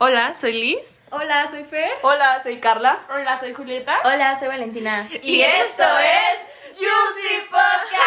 Hola, 0.00 0.32
soy 0.40 0.52
Liz. 0.52 0.78
Hola, 1.10 1.50
soy 1.50 1.64
Fer. 1.64 1.90
Hola, 2.02 2.40
soy 2.44 2.60
Carla. 2.60 3.04
Hola, 3.10 3.40
soy 3.40 3.52
Julieta. 3.52 3.96
Hola, 4.04 4.38
soy 4.38 4.46
Valentina. 4.46 5.08
Y 5.24 5.40
esto 5.40 5.82
es 5.82 6.76
Juicy 6.76 7.48
Podcast. 7.50 7.98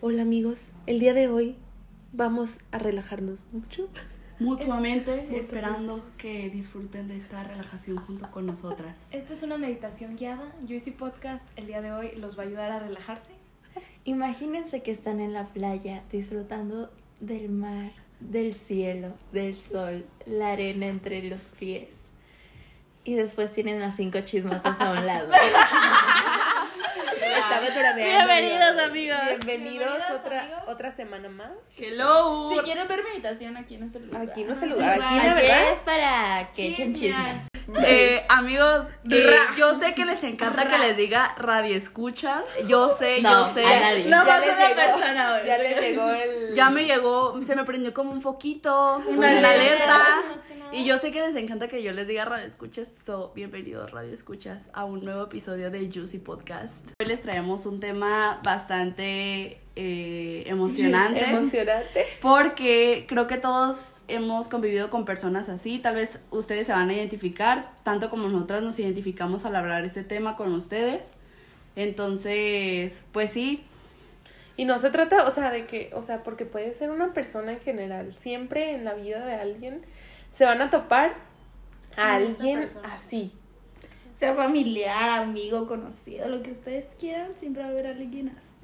Hola 0.00 0.22
amigos, 0.22 0.62
el 0.86 1.00
día 1.00 1.12
de 1.12 1.28
hoy 1.28 1.58
vamos 2.12 2.60
a 2.70 2.78
relajarnos 2.78 3.40
mucho. 3.52 3.90
Mutuamente 4.42 5.28
esperando 5.36 6.04
que 6.18 6.50
disfruten 6.50 7.08
de 7.08 7.16
esta 7.16 7.42
relajación 7.44 7.98
junto 7.98 8.30
con 8.30 8.46
nosotras. 8.46 9.08
Esta 9.12 9.34
es 9.34 9.42
una 9.42 9.56
meditación 9.56 10.16
guiada. 10.16 10.52
Juicy 10.66 10.90
Podcast 10.90 11.44
el 11.56 11.66
día 11.66 11.80
de 11.80 11.92
hoy 11.92 12.12
los 12.16 12.38
va 12.38 12.42
a 12.42 12.46
ayudar 12.46 12.72
a 12.72 12.78
relajarse. 12.80 13.32
Imagínense 14.04 14.82
que 14.82 14.90
están 14.90 15.20
en 15.20 15.32
la 15.32 15.46
playa 15.48 16.02
disfrutando 16.10 16.90
del 17.20 17.48
mar, 17.48 17.92
del 18.20 18.54
cielo, 18.54 19.14
del 19.32 19.56
sol, 19.56 20.04
la 20.26 20.52
arena 20.52 20.86
entre 20.86 21.22
los 21.22 21.40
pies. 21.58 22.00
Y 23.04 23.14
después 23.14 23.50
tienen 23.52 23.80
las 23.80 23.96
cinco 23.96 24.20
chismosas 24.20 24.80
a 24.80 24.92
un 24.92 25.06
lado. 25.06 25.28
Estamos 27.54 27.74
bromeando, 27.74 28.26
Bienvenidos, 28.26 28.78
amigos. 28.82 29.18
Bienvenidos, 29.26 29.44
Bienvenidos, 29.46 30.10
otra, 30.20 30.40
amigos. 30.42 30.62
otra 30.68 30.94
semana 30.94 31.28
más. 31.28 31.50
Hello. 31.76 32.50
Si 32.54 32.58
quieren 32.60 32.88
ver 32.88 33.02
meditación, 33.04 33.56
aquí 33.58 33.76
no 33.76 33.86
es 33.86 33.94
el 33.94 34.06
lugar. 34.06 34.22
Aquí 34.22 34.44
no 34.44 34.52
es 34.54 34.62
el 34.62 34.68
lugar, 34.70 34.90
aquí 34.92 35.02
Aquí 35.18 35.26
la 35.26 35.34
verdad. 35.34 35.72
es 35.72 35.78
para 35.80 36.50
que 36.54 36.68
echen 36.68 36.94
chisme. 36.94 37.42
Eh, 37.86 38.24
amigos, 38.28 38.86
eh, 39.10 39.36
yo 39.56 39.78
sé 39.78 39.94
que 39.94 40.04
les 40.04 40.22
encanta 40.24 40.66
que 40.66 40.78
les 40.78 40.96
diga 40.96 41.34
radio 41.38 41.76
escuchas. 41.76 42.42
Yo 42.66 42.88
sé, 42.96 43.20
No, 43.22 43.48
yo 43.48 43.54
sé. 43.54 43.64
a 43.64 43.80
nadie. 43.80 44.04
No, 44.06 44.24
Ya 44.26 44.32
más 44.32 44.40
les 44.40 44.54
una 44.56 44.68
llegó. 44.68 44.74
persona. 44.80 45.42
Ya 45.44 45.58
les 45.58 45.80
llegó 45.80 46.10
el... 46.10 46.54
Ya 46.54 46.70
me 46.70 46.84
llegó, 46.84 47.40
se 47.42 47.54
me 47.54 47.64
prendió 47.64 47.92
como 47.94 48.12
un 48.12 48.20
foquito, 48.22 49.02
una, 49.06 49.28
alerta. 49.28 49.50
alerta. 49.52 50.06
Y 50.74 50.86
yo 50.86 50.96
sé 50.96 51.10
que 51.10 51.20
les 51.20 51.36
encanta 51.36 51.68
que 51.68 51.82
yo 51.82 51.92
les 51.92 52.08
diga 52.08 52.24
radio 52.24 52.46
escuchas, 52.46 52.90
so 53.04 53.30
bienvenidos 53.34 53.90
radio 53.90 54.14
escuchas 54.14 54.70
a 54.72 54.86
un 54.86 55.04
nuevo 55.04 55.24
episodio 55.24 55.70
de 55.70 55.90
Juicy 55.92 56.16
Podcast. 56.18 56.92
Hoy 56.98 57.08
les 57.08 57.20
traemos 57.20 57.66
un 57.66 57.78
tema 57.78 58.40
bastante 58.42 59.60
eh, 59.76 60.44
emocionante. 60.46 61.28
Emocionante. 61.28 62.06
Porque 62.22 63.04
creo 63.06 63.26
que 63.26 63.36
todos 63.36 63.76
hemos 64.08 64.48
convivido 64.48 64.88
con 64.88 65.04
personas 65.04 65.50
así, 65.50 65.78
tal 65.78 65.96
vez 65.96 66.20
ustedes 66.30 66.68
se 66.68 66.72
van 66.72 66.88
a 66.88 66.94
identificar, 66.94 67.74
tanto 67.82 68.08
como 68.08 68.28
nosotras 68.28 68.62
nos 68.62 68.78
identificamos 68.78 69.44
al 69.44 69.56
hablar 69.56 69.84
este 69.84 70.04
tema 70.04 70.36
con 70.36 70.54
ustedes. 70.54 71.02
Entonces, 71.76 73.02
pues 73.12 73.30
sí, 73.30 73.62
Y 74.56 74.64
no 74.64 74.78
se 74.78 74.88
trata, 74.88 75.26
o 75.26 75.30
sea, 75.30 75.50
de 75.50 75.66
que, 75.66 75.90
o 75.94 76.02
sea, 76.02 76.22
porque 76.22 76.46
puede 76.46 76.72
ser 76.72 76.90
una 76.90 77.12
persona 77.12 77.52
en 77.52 77.60
general. 77.60 78.14
Siempre 78.14 78.72
en 78.72 78.84
la 78.84 78.94
vida 78.94 79.24
de 79.24 79.34
alguien 79.34 79.82
se 80.32 80.44
van 80.44 80.60
a 80.60 80.70
topar 80.70 81.14
a 81.96 82.16
alguien 82.16 82.66
así. 82.90 83.32
Sea 84.16 84.34
familiar, 84.34 85.20
amigo, 85.20 85.68
conocido, 85.68 86.28
lo 86.28 86.42
que 86.42 86.50
ustedes 86.50 86.86
quieran, 86.98 87.32
siempre 87.38 87.62
va 87.62 87.68
a 87.68 87.72
haber 87.72 87.86
alguien 87.86 88.30
así. 88.30 88.56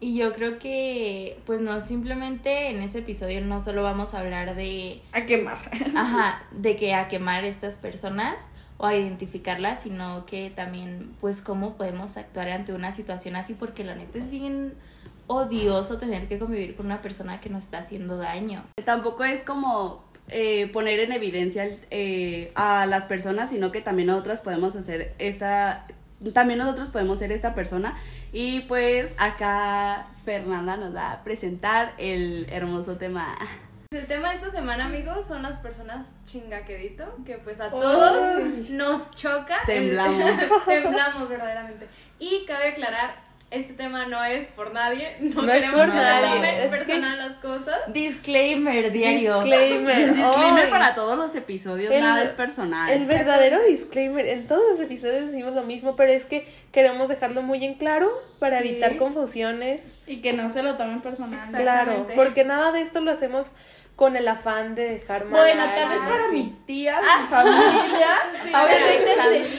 Y 0.00 0.16
yo 0.16 0.32
creo 0.32 0.58
que, 0.58 1.40
pues 1.46 1.60
no, 1.60 1.80
simplemente 1.80 2.70
en 2.70 2.82
este 2.82 2.98
episodio 2.98 3.40
no 3.40 3.60
solo 3.60 3.84
vamos 3.84 4.14
a 4.14 4.20
hablar 4.20 4.56
de, 4.56 5.00
A 5.12 5.24
quemar. 5.26 5.70
ajá, 5.96 6.42
de 6.50 6.76
que 6.76 6.94
a 6.94 7.08
quemar 7.08 7.44
estas 7.44 7.76
personas 7.76 8.34
o 8.78 8.86
a 8.86 8.96
identificarlas, 8.96 9.82
sino 9.82 10.26
que 10.26 10.50
también, 10.50 11.14
pues, 11.20 11.40
cómo 11.40 11.76
podemos 11.76 12.16
actuar 12.16 12.48
ante 12.48 12.72
una 12.72 12.90
situación 12.90 13.36
así, 13.36 13.54
porque 13.54 13.84
la 13.84 13.94
neta 13.94 14.18
es 14.18 14.28
bien 14.28 14.74
odioso 15.28 15.98
tener 15.98 16.26
que 16.26 16.40
convivir 16.40 16.74
con 16.74 16.86
una 16.86 17.00
persona 17.00 17.40
que 17.40 17.48
nos 17.48 17.62
está 17.62 17.78
haciendo 17.78 18.16
daño. 18.16 18.64
tampoco 18.84 19.22
es 19.22 19.42
como 19.42 20.02
eh, 20.28 20.68
poner 20.72 21.00
en 21.00 21.12
evidencia 21.12 21.68
eh, 21.90 22.52
a 22.54 22.86
las 22.86 23.04
personas, 23.04 23.50
sino 23.50 23.70
que 23.72 23.80
también 23.80 24.08
nosotros 24.08 24.40
podemos 24.40 24.74
hacer 24.76 25.12
esta, 25.18 25.86
también 26.32 26.58
nosotros 26.58 26.90
podemos 26.90 27.18
ser 27.18 27.32
esta 27.32 27.54
persona. 27.54 27.98
Y 28.32 28.60
pues 28.60 29.12
acá 29.18 30.06
Fernanda 30.24 30.76
nos 30.76 30.94
va 30.94 31.12
a 31.12 31.24
presentar 31.24 31.92
el 31.98 32.46
hermoso 32.50 32.96
tema. 32.96 33.36
El 33.90 34.06
tema 34.06 34.30
de 34.30 34.36
esta 34.36 34.50
semana, 34.50 34.86
amigos, 34.86 35.26
son 35.26 35.42
las 35.42 35.58
personas 35.58 36.06
chingaquedito, 36.24 37.04
que 37.26 37.34
pues 37.36 37.60
a 37.60 37.68
todos 37.68 38.70
nos 38.70 39.10
choca. 39.10 39.56
el- 39.60 39.66
Temblamos. 39.66 40.30
temblamos 40.66 41.28
verdaderamente. 41.28 41.88
Y 42.18 42.46
cabe 42.46 42.68
aclarar, 42.68 43.16
este 43.52 43.74
tema 43.74 44.06
no 44.06 44.22
es 44.24 44.48
por 44.48 44.72
nadie, 44.72 45.16
no, 45.20 45.42
No 45.42 45.52
es 45.52 45.62
queremos 45.62 45.88
nadie, 45.88 46.68
personal 46.68 47.18
las 47.18 47.32
cosas. 47.38 47.78
Disclaimer 47.88 48.90
diario. 48.92 49.34
Disclaimer. 49.42 50.14
Disclaimer 50.14 50.70
para 50.70 50.94
todos 50.94 51.16
los 51.16 51.34
episodios, 51.34 51.92
El- 51.92 52.00
nada 52.00 52.22
es 52.24 52.30
personal. 52.32 52.90
El 52.90 53.04
verdadero 53.04 53.62
disclaimer, 53.62 54.26
en 54.26 54.46
todos 54.46 54.62
los 54.72 54.80
episodios 54.80 55.30
decimos 55.30 55.54
lo 55.54 55.62
mismo, 55.62 55.96
pero 55.96 56.12
es 56.12 56.24
que 56.24 56.46
queremos 56.72 57.08
dejarlo 57.08 57.42
muy 57.42 57.64
en 57.64 57.74
claro 57.74 58.10
para 58.38 58.60
Sí. 58.60 58.68
evitar 58.68 58.96
confusiones. 58.96 59.80
Y 60.06 60.20
que 60.20 60.32
no 60.32 60.50
se 60.50 60.62
lo 60.62 60.76
tomen 60.76 61.00
personal. 61.00 61.48
Claro, 61.54 62.06
porque 62.14 62.44
nada 62.44 62.72
de 62.72 62.82
esto 62.82 63.00
lo 63.00 63.12
hacemos 63.12 63.46
con 63.96 64.16
el 64.16 64.26
afán 64.26 64.74
de 64.74 64.88
dejar 64.88 65.26
mal. 65.26 65.42
Bueno, 65.42 65.64
tal 65.76 65.88
vez 65.90 65.98
para 65.98 66.28
Sí. 66.28 66.32
mi 66.34 66.56
tía, 66.66 66.98
mi 66.98 67.26
familia. 67.28 68.16
Sí, 68.42 68.50
a 68.52 68.64
ver, 68.64 68.80
mi 69.42 69.56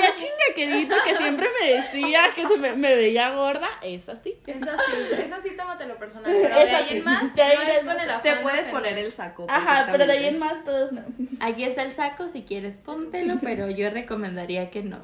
tía 0.00 0.14
chingaquedito 0.16 0.96
que 1.04 1.14
siempre 1.14 1.48
me 1.60 1.70
decía 1.76 2.22
que 2.34 2.46
se 2.48 2.56
me, 2.58 2.72
me 2.74 2.94
veía 2.96 3.30
gorda, 3.30 3.68
es 3.82 4.08
así. 4.08 4.36
Es 4.46 4.60
así, 4.60 4.92
es 5.22 5.32
así, 5.32 5.56
tómatelo 5.56 5.96
personal. 5.96 6.24
Pero 6.30 6.42
de 6.54 6.62
ahí 6.62 6.74
así. 6.84 6.96
en 6.98 7.04
más, 7.04 7.34
De 7.34 7.42
ahí 7.42 7.56
no 7.56 7.62
en 7.62 7.68
es 7.70 7.84
más. 7.84 7.94
con 7.94 8.02
el 8.02 8.10
afán 8.10 8.22
Te 8.22 8.34
de 8.34 8.36
puedes 8.42 8.68
poner 8.68 8.98
el 8.98 9.12
saco. 9.12 9.46
Ajá, 9.48 9.86
pero 9.92 10.04
de 10.06 10.12
ahí 10.12 10.26
en 10.26 10.38
más 10.40 10.64
todos 10.64 10.92
no. 10.92 11.02
Aquí 11.40 11.64
está 11.64 11.82
el 11.84 11.94
saco, 11.94 12.28
si 12.28 12.42
quieres 12.42 12.78
póntelo, 12.78 13.36
pero 13.40 13.70
yo 13.70 13.88
recomendaría 13.90 14.68
que 14.68 14.82
no. 14.82 14.98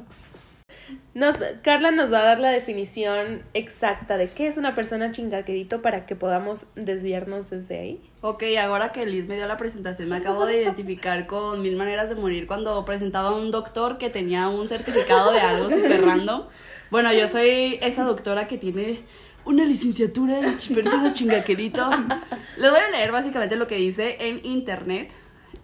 Nos, 1.14 1.36
Carla 1.62 1.90
nos 1.90 2.12
va 2.12 2.20
a 2.20 2.24
dar 2.24 2.40
la 2.40 2.50
definición 2.50 3.42
exacta 3.54 4.16
de 4.16 4.28
qué 4.28 4.46
es 4.46 4.56
una 4.56 4.74
persona 4.74 5.10
chingaquedito 5.10 5.82
para 5.82 6.06
que 6.06 6.16
podamos 6.16 6.64
desviarnos 6.74 7.50
desde 7.50 7.78
ahí. 7.78 8.10
Ok, 8.20 8.44
ahora 8.60 8.92
que 8.92 9.04
Liz 9.04 9.26
me 9.26 9.36
dio 9.36 9.46
la 9.46 9.56
presentación, 9.56 10.08
me 10.08 10.16
acabo 10.16 10.46
de 10.46 10.62
identificar 10.62 11.26
con 11.26 11.60
Mil 11.60 11.76
Maneras 11.76 12.08
de 12.08 12.14
Morir 12.14 12.46
cuando 12.46 12.84
presentaba 12.84 13.28
a 13.28 13.34
un 13.34 13.50
doctor 13.50 13.98
que 13.98 14.10
tenía 14.10 14.48
un 14.48 14.68
certificado 14.68 15.32
de 15.32 15.40
algo 15.40 15.68
súper 15.68 16.02
random. 16.04 16.44
Bueno, 16.90 17.12
yo 17.12 17.28
soy 17.28 17.78
esa 17.82 18.04
doctora 18.04 18.46
que 18.46 18.58
tiene 18.58 19.00
una 19.44 19.64
licenciatura 19.64 20.38
en 20.38 20.74
persona 20.74 21.12
chingaquedito. 21.12 21.90
Les 22.56 22.70
voy 22.70 22.80
a 22.80 22.90
leer 22.90 23.12
básicamente 23.12 23.56
lo 23.56 23.66
que 23.66 23.76
dice 23.76 24.16
en 24.20 24.44
internet. 24.44 25.12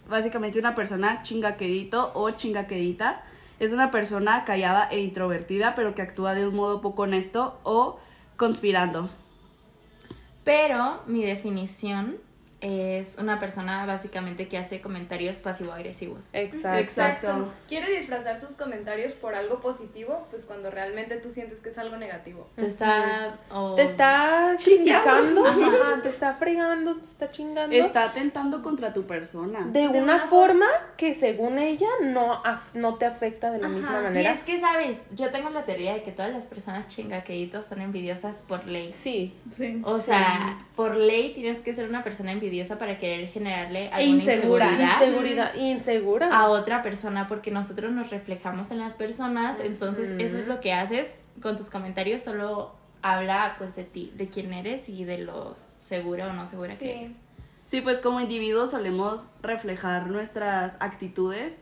Básicamente 0.08 0.58
una 0.58 0.74
persona 0.74 1.22
chingaquedito 1.22 2.12
o 2.14 2.30
chingaquedita 2.30 3.22
es 3.60 3.72
una 3.72 3.90
persona 3.90 4.44
callada 4.44 4.88
e 4.90 5.00
introvertida, 5.00 5.74
pero 5.74 5.94
que 5.94 6.02
actúa 6.02 6.34
de 6.34 6.46
un 6.46 6.54
modo 6.54 6.80
poco 6.80 7.02
honesto 7.02 7.58
o 7.64 7.98
conspirando. 8.36 9.10
Pero 10.44 11.02
mi 11.06 11.24
definición 11.24 12.16
es 12.60 13.14
una 13.18 13.38
persona 13.38 13.86
básicamente 13.86 14.48
que 14.48 14.58
hace 14.58 14.80
comentarios 14.80 15.36
pasivo-agresivos. 15.36 16.26
Exacto. 16.32 16.78
Exacto. 16.78 17.52
Quiere 17.68 17.88
disfrazar 17.96 18.40
sus 18.40 18.50
comentarios 18.50 19.12
por 19.12 19.36
algo 19.36 19.60
positivo, 19.60 20.26
pues 20.30 20.44
cuando 20.44 20.68
realmente 20.68 21.18
tú 21.18 21.30
sientes 21.30 21.60
que 21.60 21.68
es 21.68 21.78
algo 21.78 21.96
negativo. 21.96 22.48
Te 22.56 22.66
está... 22.66 23.38
Te 23.76 23.82
está 23.84 24.56
criticando, 24.62 25.46
ajá, 25.46 26.02
te 26.02 26.08
está 26.08 26.34
fregando, 26.34 26.96
te 26.96 27.04
está 27.04 27.30
chingando. 27.30 27.76
Está 27.76 28.06
atentando 28.06 28.60
contra 28.62 28.92
tu 28.92 29.06
persona. 29.06 29.60
de, 29.66 29.82
de 29.82 29.88
una, 29.88 30.16
una 30.16 30.18
forma 30.26 30.66
que 30.96 31.14
según 31.14 31.58
ella 31.60 31.86
no, 32.02 32.42
af- 32.42 32.72
no 32.74 32.96
te 32.96 33.06
afecta 33.06 33.52
de 33.52 33.58
la 33.58 33.66
Ajá, 33.68 33.76
misma 33.76 34.00
Y 34.00 34.02
manera. 34.02 34.32
es 34.32 34.42
que, 34.42 34.58
¿sabes? 34.60 34.98
Yo 35.14 35.30
tengo 35.30 35.50
la 35.50 35.64
teoría 35.64 35.94
de 35.94 36.02
que 36.02 36.10
todas 36.10 36.32
las 36.32 36.48
personas 36.48 36.88
chingaqueditos 36.88 37.66
son 37.66 37.80
envidiosas 37.82 38.42
por 38.42 38.66
ley. 38.66 38.90
Sí. 38.90 39.36
Sí. 39.56 39.80
O 39.84 39.98
sea, 39.98 40.58
por 40.74 40.96
ley 40.96 41.34
tienes 41.34 41.60
que 41.60 41.72
ser 41.72 41.88
una 41.88 42.02
persona 42.02 42.32
envidiosa 42.32 42.47
para 42.78 42.98
querer 42.98 43.28
generarle 43.28 43.88
alguna 43.90 44.22
insegura, 44.22 44.70
inseguridad 44.72 45.02
Inseguridad. 45.02 45.54
Insegura. 45.54 46.28
a 46.28 46.48
otra 46.48 46.82
persona 46.82 47.28
porque 47.28 47.50
nosotros 47.50 47.92
nos 47.92 48.10
reflejamos 48.10 48.70
en 48.70 48.78
las 48.78 48.94
personas, 48.94 49.60
entonces 49.60 50.10
eso 50.18 50.38
es 50.38 50.46
lo 50.46 50.60
que 50.60 50.72
haces 50.72 51.14
con 51.40 51.56
tus 51.56 51.70
comentarios, 51.70 52.22
solo 52.22 52.74
habla 53.02 53.54
pues 53.58 53.76
de 53.76 53.84
ti, 53.84 54.12
de 54.16 54.28
quién 54.28 54.52
eres 54.52 54.88
y 54.88 55.04
de 55.04 55.18
lo 55.18 55.54
segura 55.78 56.28
o 56.28 56.32
no 56.32 56.46
segura 56.46 56.76
que 56.76 56.98
eres. 56.98 57.10
Sí. 57.10 57.16
Sí, 57.68 57.82
pues 57.82 58.00
como 58.00 58.18
individuos 58.20 58.70
solemos 58.70 59.26
reflejar 59.42 60.08
nuestras 60.08 60.76
actitudes, 60.80 61.54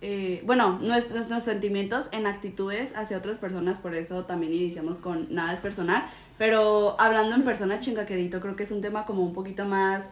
eh, 0.00 0.42
bueno, 0.46 0.78
nuestros, 0.80 1.28
nuestros 1.28 1.42
sentimientos 1.44 2.06
en 2.12 2.26
actitudes 2.26 2.96
hacia 2.96 3.18
otras 3.18 3.36
personas, 3.36 3.78
por 3.78 3.94
eso 3.94 4.24
también 4.24 4.54
iniciamos 4.54 4.98
con 4.98 5.34
nada 5.34 5.52
es 5.52 5.60
personal, 5.60 6.06
pero 6.38 6.96
hablando 6.98 7.34
en 7.34 7.44
persona 7.44 7.80
chingaquedito, 7.80 8.40
creo 8.40 8.56
que 8.56 8.64
es 8.64 8.70
un 8.70 8.80
tema 8.80 9.06
como 9.06 9.22
un 9.22 9.32
poquito 9.32 9.64
más 9.64 10.04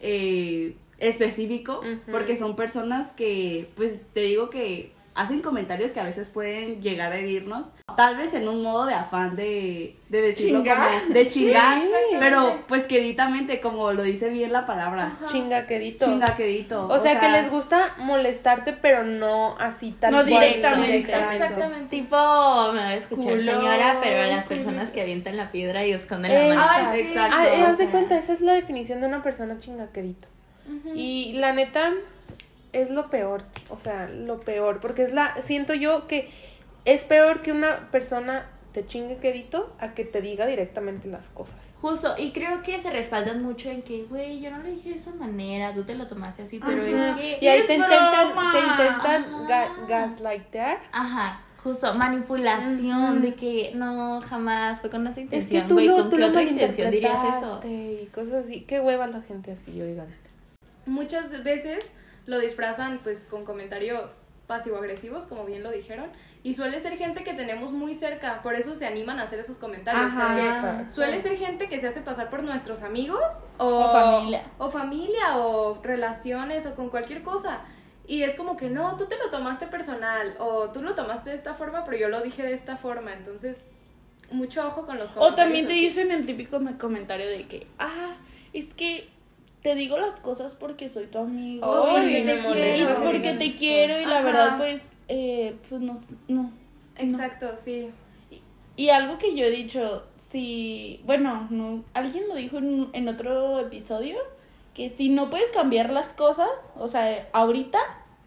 eh, 0.00 0.76
específico, 0.98 1.82
porque 2.10 2.36
son 2.36 2.56
personas 2.56 3.10
que, 3.12 3.70
pues 3.76 4.00
te 4.12 4.20
digo 4.20 4.50
que 4.50 4.93
hacen 5.14 5.40
comentarios 5.42 5.92
que 5.92 6.00
a 6.00 6.04
veces 6.04 6.28
pueden 6.30 6.82
llegar 6.82 7.12
a 7.12 7.16
herirnos, 7.18 7.66
tal 7.96 8.16
vez 8.16 8.34
en 8.34 8.48
un 8.48 8.62
modo 8.62 8.84
de 8.86 8.94
afán 8.94 9.36
de, 9.36 9.96
de 10.08 10.20
decirlo 10.20 10.58
Chingar. 10.58 11.00
como 11.02 11.14
de 11.14 11.28
chingar, 11.28 11.78
exactamente. 11.78 12.16
pero 12.18 12.58
pues 12.66 12.82
queditamente, 12.84 13.60
como 13.60 13.92
lo 13.92 14.02
dice 14.02 14.28
bien 14.30 14.52
la 14.52 14.66
palabra, 14.66 15.16
Chingaquedito. 15.30 16.06
chingaquedito. 16.06 16.88
O 16.88 16.98
sea, 16.98 17.20
que 17.20 17.28
les 17.28 17.48
gusta 17.50 17.94
molestarte, 17.98 18.72
pero 18.72 19.04
no 19.04 19.56
así 19.58 19.92
tal 19.92 20.10
No 20.12 20.18
cual. 20.18 20.28
directamente. 20.28 20.96
Exactamente. 20.98 21.88
Tipo, 21.96 22.16
me 22.72 22.80
va 22.80 22.88
a 22.88 22.94
escuchar 22.96 23.24
Culo, 23.38 23.52
señora, 23.52 23.98
pero 24.02 24.22
las 24.28 24.44
personas 24.46 24.90
que 24.90 25.00
avientan 25.00 25.36
la 25.36 25.52
piedra 25.52 25.86
y 25.86 25.92
esconden 25.92 26.32
la 26.34 26.54
mano. 26.56 26.60
Exacto. 26.60 26.92
Sí. 26.94 27.00
Exacto. 27.02 27.36
Ah, 27.38 27.44
eh, 27.46 27.62
haz 27.62 27.68
de 27.68 27.72
O 27.72 27.76
sea. 27.76 27.90
cuenta, 27.92 28.18
esa 28.18 28.32
es 28.32 28.40
la 28.40 28.54
definición 28.54 29.00
de 29.00 29.06
una 29.06 29.22
persona 29.22 29.58
chingaquedito. 29.60 30.28
Y 30.94 31.34
la 31.34 31.52
neta 31.52 31.92
es 32.74 32.90
lo 32.90 33.08
peor, 33.10 33.42
o 33.70 33.78
sea, 33.80 34.08
lo 34.08 34.40
peor, 34.40 34.80
porque 34.80 35.02
es 35.04 35.12
la, 35.12 35.40
siento 35.42 35.72
yo 35.74 36.06
que 36.06 36.28
es 36.84 37.04
peor 37.04 37.40
que 37.42 37.52
una 37.52 37.90
persona 37.90 38.46
te 38.72 38.84
chingue 38.84 39.18
quedito 39.18 39.72
a 39.78 39.94
que 39.94 40.04
te 40.04 40.20
diga 40.20 40.46
directamente 40.46 41.06
las 41.08 41.26
cosas. 41.28 41.56
Justo, 41.80 42.12
y 42.18 42.32
creo 42.32 42.62
que 42.64 42.80
se 42.80 42.90
respaldan 42.90 43.40
mucho 43.40 43.70
en 43.70 43.82
que, 43.82 44.02
güey, 44.04 44.40
yo 44.40 44.50
no 44.50 44.58
lo 44.58 44.64
dije 44.64 44.88
de 44.90 44.94
esa 44.96 45.12
manera, 45.14 45.72
tú 45.72 45.84
te 45.84 45.94
lo 45.94 46.08
tomaste 46.08 46.42
así, 46.42 46.58
pero 46.58 46.82
Ajá. 46.82 47.10
es 47.10 47.16
que... 47.16 47.38
Y 47.40 47.46
ahí 47.48 47.60
es 47.60 47.66
te 47.68 47.74
intentan, 47.74 48.32
te 48.52 48.58
intentan 48.58 49.24
Ajá. 49.24 49.46
ga- 49.48 49.86
gaslightear. 49.88 50.78
Ajá, 50.90 51.40
justo, 51.62 51.94
manipulación 51.94 53.22
de 53.22 53.34
que 53.34 53.70
no, 53.76 54.20
jamás 54.22 54.80
fue 54.80 54.90
con 54.90 55.06
esa 55.06 55.20
Es 55.20 55.28
que 55.28 55.36
intención, 55.36 55.66
tú 55.68 55.74
güey, 55.74 55.86
lo, 55.86 55.94
¿con 55.96 56.10
tú 56.10 56.16
qué 56.16 56.22
lo 56.22 56.28
otra 56.28 56.42
intención 56.42 56.90
dirías 56.90 57.18
eso? 57.42 57.60
y 57.64 58.06
cosas 58.12 58.44
así. 58.44 58.62
Qué 58.62 58.80
hueva 58.80 59.06
la 59.06 59.22
gente 59.22 59.52
así, 59.52 59.80
oigan. 59.80 60.08
Muchas 60.86 61.44
veces 61.44 61.90
lo 62.26 62.38
disfrazan 62.38 63.00
pues 63.02 63.20
con 63.30 63.44
comentarios 63.44 64.10
pasivo-agresivos, 64.46 65.24
como 65.26 65.44
bien 65.46 65.62
lo 65.62 65.70
dijeron, 65.70 66.10
y 66.42 66.52
suele 66.54 66.78
ser 66.80 66.98
gente 66.98 67.24
que 67.24 67.32
tenemos 67.32 67.72
muy 67.72 67.94
cerca, 67.94 68.42
por 68.42 68.54
eso 68.54 68.74
se 68.74 68.86
animan 68.86 69.18
a 69.18 69.22
hacer 69.22 69.38
esos 69.40 69.56
comentarios, 69.56 70.04
Ajá. 70.04 70.26
porque 70.28 70.46
Exacto. 70.48 70.94
suele 70.94 71.20
ser 71.20 71.36
gente 71.38 71.68
que 71.68 71.80
se 71.80 71.88
hace 71.88 72.02
pasar 72.02 72.28
por 72.28 72.42
nuestros 72.42 72.82
amigos 72.82 73.22
o, 73.56 73.66
O 73.66 73.92
familia. 73.92 74.42
o 74.58 74.68
familia 74.70 75.38
o 75.38 75.80
relaciones 75.82 76.66
o 76.66 76.74
con 76.74 76.90
cualquier 76.90 77.22
cosa. 77.22 77.60
Y 78.06 78.22
es 78.22 78.34
como 78.36 78.58
que 78.58 78.68
no, 78.68 78.98
tú 78.98 79.06
te 79.06 79.16
lo 79.16 79.30
tomaste 79.30 79.66
personal 79.66 80.34
o 80.38 80.68
tú 80.70 80.82
lo 80.82 80.94
tomaste 80.94 81.30
de 81.30 81.36
esta 81.36 81.54
forma, 81.54 81.86
pero 81.86 81.96
yo 81.96 82.08
lo 82.10 82.20
dije 82.20 82.42
de 82.42 82.52
esta 82.52 82.76
forma, 82.76 83.14
entonces 83.14 83.56
mucho 84.30 84.66
ojo 84.66 84.84
con 84.84 84.98
los 84.98 85.10
comentarios. 85.10 85.32
O 85.32 85.34
también 85.34 85.66
te 85.66 85.72
así. 85.72 85.80
dicen 85.84 86.10
el 86.10 86.26
típico 86.26 86.60
me- 86.60 86.76
comentario 86.76 87.26
de 87.26 87.46
que, 87.48 87.66
ah, 87.78 88.16
es 88.52 88.74
que 88.74 89.08
te 89.64 89.74
digo 89.74 89.96
las 89.96 90.20
cosas 90.20 90.54
porque 90.54 90.90
soy 90.90 91.06
tu 91.06 91.16
amigo. 91.16 91.86
Porque 91.90 92.20
te 92.22 92.34
y 92.34 92.42
molesta 92.42 92.74
quiero. 92.74 92.94
que 92.96 93.00
porque 93.06 93.32
te 93.32 93.52
quiero 93.54 93.98
y 93.98 94.04
la 94.04 94.18
Ajá. 94.18 94.24
verdad 94.26 94.58
pues, 94.58 94.92
eh, 95.08 95.56
pues 95.66 95.80
no, 95.80 95.94
no. 96.28 96.52
Exacto, 96.98 97.56
sí. 97.56 97.90
Y 98.76 98.90
algo 98.90 99.16
que 99.16 99.34
yo 99.34 99.46
he 99.46 99.50
dicho, 99.50 100.04
si, 100.14 101.00
bueno, 101.06 101.46
no, 101.48 101.82
alguien 101.94 102.28
lo 102.28 102.34
dijo 102.34 102.58
en, 102.58 102.90
en 102.92 103.08
otro 103.08 103.58
episodio, 103.60 104.18
que 104.74 104.90
si 104.90 105.08
no 105.08 105.30
puedes 105.30 105.50
cambiar 105.52 105.90
las 105.90 106.08
cosas, 106.08 106.50
o 106.76 106.86
sea, 106.86 107.26
ahorita, 107.32 107.78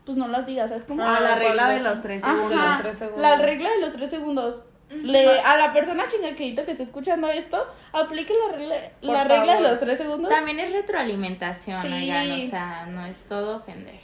pues 0.05 0.17
no 0.17 0.27
las 0.27 0.47
digas, 0.47 0.71
es 0.71 0.85
como... 0.85 1.03
Ah, 1.03 1.19
la 1.19 1.35
regla 1.35 1.69
de 1.69 1.81
los 1.81 2.01
tres 2.01 2.23
Ajá, 2.23 2.33
segundos. 2.33 2.57
los 2.59 2.81
tres 2.81 2.97
segundos. 2.97 3.21
La 3.21 3.35
regla 3.37 3.69
de 3.69 3.79
los 3.79 3.91
tres 3.91 4.09
segundos. 4.09 4.63
Le, 4.89 5.27
a 5.41 5.57
la 5.57 5.73
persona 5.73 6.05
chingaquedito 6.07 6.65
que 6.65 6.71
esté 6.71 6.83
escuchando 6.83 7.29
esto, 7.29 7.65
aplique 7.91 8.33
la 8.33 8.55
regla, 8.57 8.75
Por 9.01 9.11
la 9.11 9.23
regla 9.25 9.55
de 9.55 9.61
los 9.61 9.79
tres 9.79 9.97
segundos. 9.97 10.29
También 10.29 10.59
es 10.59 10.71
retroalimentación, 10.71 11.81
Sí. 11.81 11.91
oigan, 11.91 12.31
o 12.31 12.49
sea, 12.49 12.85
no 12.85 13.05
es 13.05 13.23
todo 13.23 13.57
ofender. 13.57 13.99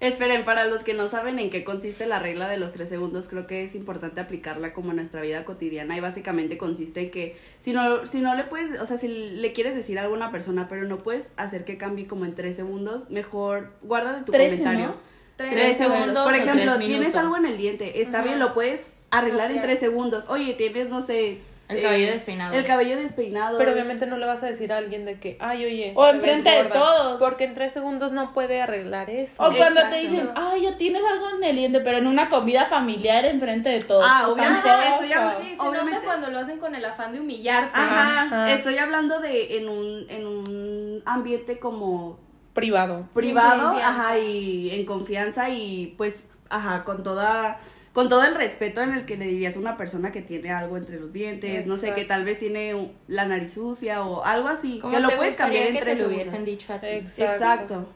Esperen, 0.00 0.44
para 0.44 0.64
los 0.64 0.82
que 0.82 0.94
no 0.94 1.06
saben 1.06 1.38
en 1.38 1.48
qué 1.48 1.62
consiste 1.62 2.06
la 2.06 2.18
regla 2.18 2.48
de 2.48 2.56
los 2.56 2.72
tres 2.72 2.88
segundos, 2.88 3.28
creo 3.28 3.46
que 3.46 3.62
es 3.62 3.76
importante 3.76 4.20
aplicarla 4.20 4.72
como 4.72 4.90
en 4.90 4.96
nuestra 4.96 5.20
vida 5.20 5.44
cotidiana 5.44 5.96
y 5.96 6.00
básicamente 6.00 6.58
consiste 6.58 7.02
en 7.02 7.10
que 7.12 7.36
si 7.60 7.72
no, 7.72 8.04
si 8.04 8.20
no 8.20 8.34
le 8.34 8.42
puedes, 8.42 8.80
o 8.80 8.86
sea, 8.86 8.98
si 8.98 9.06
le 9.06 9.52
quieres 9.52 9.76
decir 9.76 10.00
algo 10.00 10.14
a 10.14 10.16
una 10.16 10.32
persona 10.32 10.66
pero 10.68 10.88
no 10.88 10.98
puedes 10.98 11.32
hacer 11.36 11.64
que 11.64 11.78
cambie 11.78 12.08
como 12.08 12.24
en 12.24 12.34
tres 12.34 12.56
segundos, 12.56 13.10
mejor 13.10 13.74
guarda 13.82 14.14
de 14.14 14.24
tu 14.24 14.32
comentario. 14.32 14.86
¿no? 14.86 14.96
Tres 15.36 15.76
segundos 15.76 16.18
Por 16.24 16.32
o 16.32 16.36
ejemplo, 16.36 16.74
tres 16.74 16.86
tienes 16.86 17.14
algo 17.14 17.36
en 17.36 17.46
el 17.46 17.56
diente, 17.56 18.02
está 18.02 18.22
bien, 18.22 18.40
lo 18.40 18.54
puedes 18.54 18.91
arreglar 19.12 19.52
en 19.52 19.60
tres 19.60 19.78
segundos. 19.78 20.24
Oye, 20.28 20.54
tienes, 20.54 20.88
no 20.88 21.00
sé... 21.00 21.38
El 21.68 21.78
eh, 21.78 21.82
cabello 21.82 22.12
despeinado. 22.12 22.54
El 22.54 22.66
cabello 22.66 22.96
despeinado. 22.96 23.56
Pero 23.56 23.72
obviamente 23.72 24.04
no 24.06 24.16
le 24.18 24.26
vas 24.26 24.42
a 24.42 24.46
decir 24.46 24.72
a 24.72 24.78
alguien 24.78 25.06
de 25.06 25.18
que, 25.18 25.38
ay, 25.40 25.64
oye. 25.64 25.92
O 25.94 26.04
te 26.04 26.16
enfrente 26.16 26.50
de 26.50 26.62
gorda", 26.64 26.72
todos. 26.74 27.18
Porque 27.20 27.44
en 27.44 27.54
tres 27.54 27.72
segundos 27.72 28.12
no 28.12 28.34
puede 28.34 28.60
arreglar 28.60 29.08
eso. 29.08 29.42
O 29.42 29.46
cuando 29.46 29.80
Exacto. 29.80 29.94
te 29.94 30.02
dicen, 30.02 30.30
ay, 30.34 30.62
ya 30.62 30.76
tienes 30.76 31.02
algo 31.10 31.26
en 31.36 31.44
el 31.44 31.56
diente, 31.56 31.80
pero 31.80 31.96
en 31.98 32.08
una 32.08 32.28
comida 32.28 32.66
familiar 32.66 33.24
enfrente 33.24 33.70
de 33.70 33.80
todos. 33.84 34.04
Ah, 34.06 34.28
obviamente, 34.28 34.68
tampoco. 34.68 34.92
esto 34.92 35.04
ya- 35.06 35.36
Sí, 35.40 35.54
se 35.54 35.62
Obviamente. 35.62 35.92
nota 35.94 36.04
cuando 36.04 36.30
lo 36.30 36.38
hacen 36.40 36.58
con 36.58 36.74
el 36.74 36.84
afán 36.84 37.12
de 37.14 37.20
humillarte. 37.20 37.70
Ajá. 37.78 38.22
Ajá. 38.22 38.52
Estoy 38.52 38.76
hablando 38.76 39.20
de 39.20 39.56
en 39.56 39.68
un, 39.68 40.06
en 40.10 40.26
un 40.26 41.02
ambiente 41.06 41.58
como 41.58 42.18
Privado. 42.52 43.08
privado, 43.14 43.68
ajá, 43.78 44.18
y 44.18 44.70
en 44.72 44.84
confianza 44.84 45.48
y 45.48 45.94
pues, 45.96 46.24
ajá, 46.50 46.84
con 46.84 47.02
toda 47.02 47.60
con 47.92 48.08
todo 48.08 48.24
el 48.24 48.34
respeto 48.34 48.80
en 48.80 48.94
el 48.94 49.04
que 49.04 49.16
le 49.16 49.26
dirías 49.26 49.56
a 49.56 49.58
una 49.58 49.76
persona 49.76 50.12
que 50.12 50.22
tiene 50.22 50.50
algo 50.50 50.76
entre 50.76 50.98
los 50.98 51.12
dientes, 51.12 51.66
no 51.66 51.76
sé, 51.76 51.92
que 51.92 52.04
tal 52.04 52.24
vez 52.24 52.38
tiene 52.38 52.92
la 53.06 53.26
nariz 53.26 53.52
sucia 53.54 54.02
o 54.02 54.24
algo 54.24 54.48
así, 54.48 54.78
¿Cómo 54.80 54.94
que 54.94 55.00
lo 55.00 55.10
puedes 55.16 55.36
cambiar 55.36 55.64
gustaría 55.64 55.68
en 55.68 55.74
que 55.74 55.80
tres 55.80 55.98
te 55.98 56.02
lo 56.04 56.08
hubiesen 56.08 56.44
dicho 56.44 56.72
a 56.72 56.80
ti? 56.80 56.86
Exacto. 56.86 57.24
Exacto. 57.24 57.88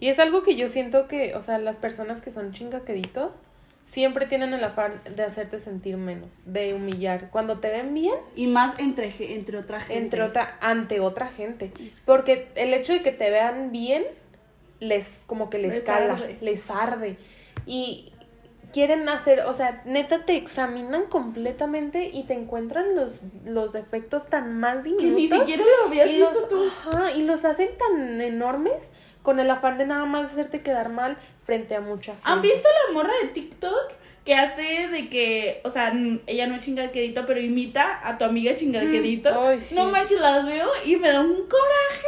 Y 0.00 0.08
es 0.08 0.18
algo 0.18 0.42
que 0.42 0.56
yo 0.56 0.68
siento 0.68 1.06
que, 1.06 1.34
o 1.34 1.42
sea, 1.42 1.58
las 1.58 1.76
personas 1.76 2.20
que 2.20 2.30
son 2.30 2.52
chingaquedito 2.52 3.34
siempre 3.84 4.26
tienen 4.26 4.52
el 4.54 4.64
afán 4.64 5.00
de 5.14 5.22
hacerte 5.22 5.58
sentir 5.58 5.96
menos, 5.96 6.30
de 6.46 6.74
humillar. 6.74 7.30
Cuando 7.30 7.56
te 7.60 7.70
ven 7.70 7.94
bien, 7.94 8.14
Y 8.34 8.46
más 8.46 8.78
entre 8.78 9.14
entre 9.34 9.58
otra 9.58 9.80
gente. 9.80 10.02
entre 10.02 10.22
otra, 10.22 10.58
ante 10.60 11.00
otra 11.00 11.28
gente. 11.28 11.70
Porque 12.04 12.48
el 12.56 12.72
hecho 12.74 12.94
de 12.94 13.02
que 13.02 13.12
te 13.12 13.30
vean 13.30 13.70
bien, 13.70 14.04
les, 14.80 15.20
como 15.26 15.50
que 15.50 15.58
les, 15.58 15.72
Les 15.74 15.84
cala, 15.84 16.14
arde. 16.14 16.38
les 16.40 16.70
arde. 16.70 17.16
Y 17.66 18.12
quieren 18.74 19.08
hacer, 19.08 19.40
o 19.46 19.52
sea, 19.54 19.80
neta 19.84 20.26
te 20.26 20.34
examinan 20.36 21.04
completamente 21.04 22.10
y 22.12 22.24
te 22.24 22.34
encuentran 22.34 22.96
los, 22.96 23.20
los 23.44 23.72
defectos 23.72 24.26
tan 24.28 24.58
más 24.58 24.82
Que 24.82 24.90
ni 24.90 24.96
diminutos. 24.96 25.38
siquiera 25.38 25.62
lo 25.64 25.86
habías 25.86 26.10
y 26.10 26.16
visto 26.16 26.40
los, 26.40 26.48
tú. 26.48 26.66
ajá, 26.90 27.12
y 27.12 27.22
los 27.22 27.44
hacen 27.44 27.70
tan 27.78 28.20
enormes 28.20 28.74
con 29.22 29.38
el 29.38 29.48
afán 29.48 29.78
de 29.78 29.86
nada 29.86 30.04
más 30.06 30.32
hacerte 30.32 30.60
quedar 30.62 30.88
mal 30.88 31.16
frente 31.44 31.76
a 31.76 31.80
mucha 31.80 32.12
gente. 32.14 32.28
¿Han 32.28 32.42
visto 32.42 32.68
la 32.88 32.92
morra 32.94 33.12
de 33.22 33.28
TikTok? 33.28 33.92
Que 34.24 34.34
hace 34.34 34.88
de 34.88 35.08
que, 35.10 35.60
o 35.64 35.70
sea, 35.70 35.92
ella 36.26 36.46
no 36.46 36.54
es 36.56 36.64
chingaquedito, 36.64 37.26
pero 37.26 37.40
imita 37.40 38.00
a 38.02 38.16
tu 38.18 38.24
amiga 38.24 38.54
chingaquedito. 38.54 39.30
Mm, 39.30 39.60
sí. 39.60 39.74
No 39.74 39.90
manches, 39.90 40.18
las 40.18 40.44
veo 40.46 40.66
y 40.86 40.96
me 40.96 41.10
da 41.12 41.20
un 41.20 41.46
coraje. 41.46 42.03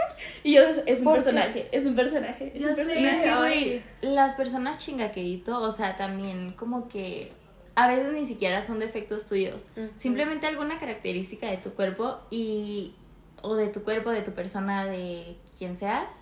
Y 0.46 0.54
yo, 0.54 0.62
es, 0.62 1.00
un 1.00 1.12
personaje, 1.12 1.68
es 1.72 1.84
un 1.84 1.96
personaje. 1.96 2.52
Es 2.54 2.60
Ya 2.62 2.68
un 2.68 2.74
personaje. 2.76 3.00
Y 3.00 3.06
es 3.06 3.20
que, 3.20 3.30
Ay. 3.30 3.82
güey, 4.00 4.14
las 4.14 4.36
personas 4.36 4.78
chingaquedito, 4.78 5.60
o 5.60 5.72
sea, 5.72 5.96
también 5.96 6.52
como 6.52 6.86
que 6.86 7.32
a 7.74 7.88
veces 7.88 8.12
ni 8.12 8.26
siquiera 8.26 8.62
son 8.62 8.78
defectos 8.78 9.26
tuyos. 9.26 9.66
Simplemente 9.96 10.46
alguna 10.46 10.78
característica 10.78 11.50
de 11.50 11.56
tu 11.56 11.70
cuerpo 11.70 12.20
y 12.30 12.94
o 13.42 13.56
de 13.56 13.66
tu 13.66 13.82
cuerpo, 13.82 14.10
de 14.10 14.22
tu 14.22 14.34
persona, 14.34 14.86
de 14.86 15.36
quien 15.58 15.76
seas, 15.76 16.12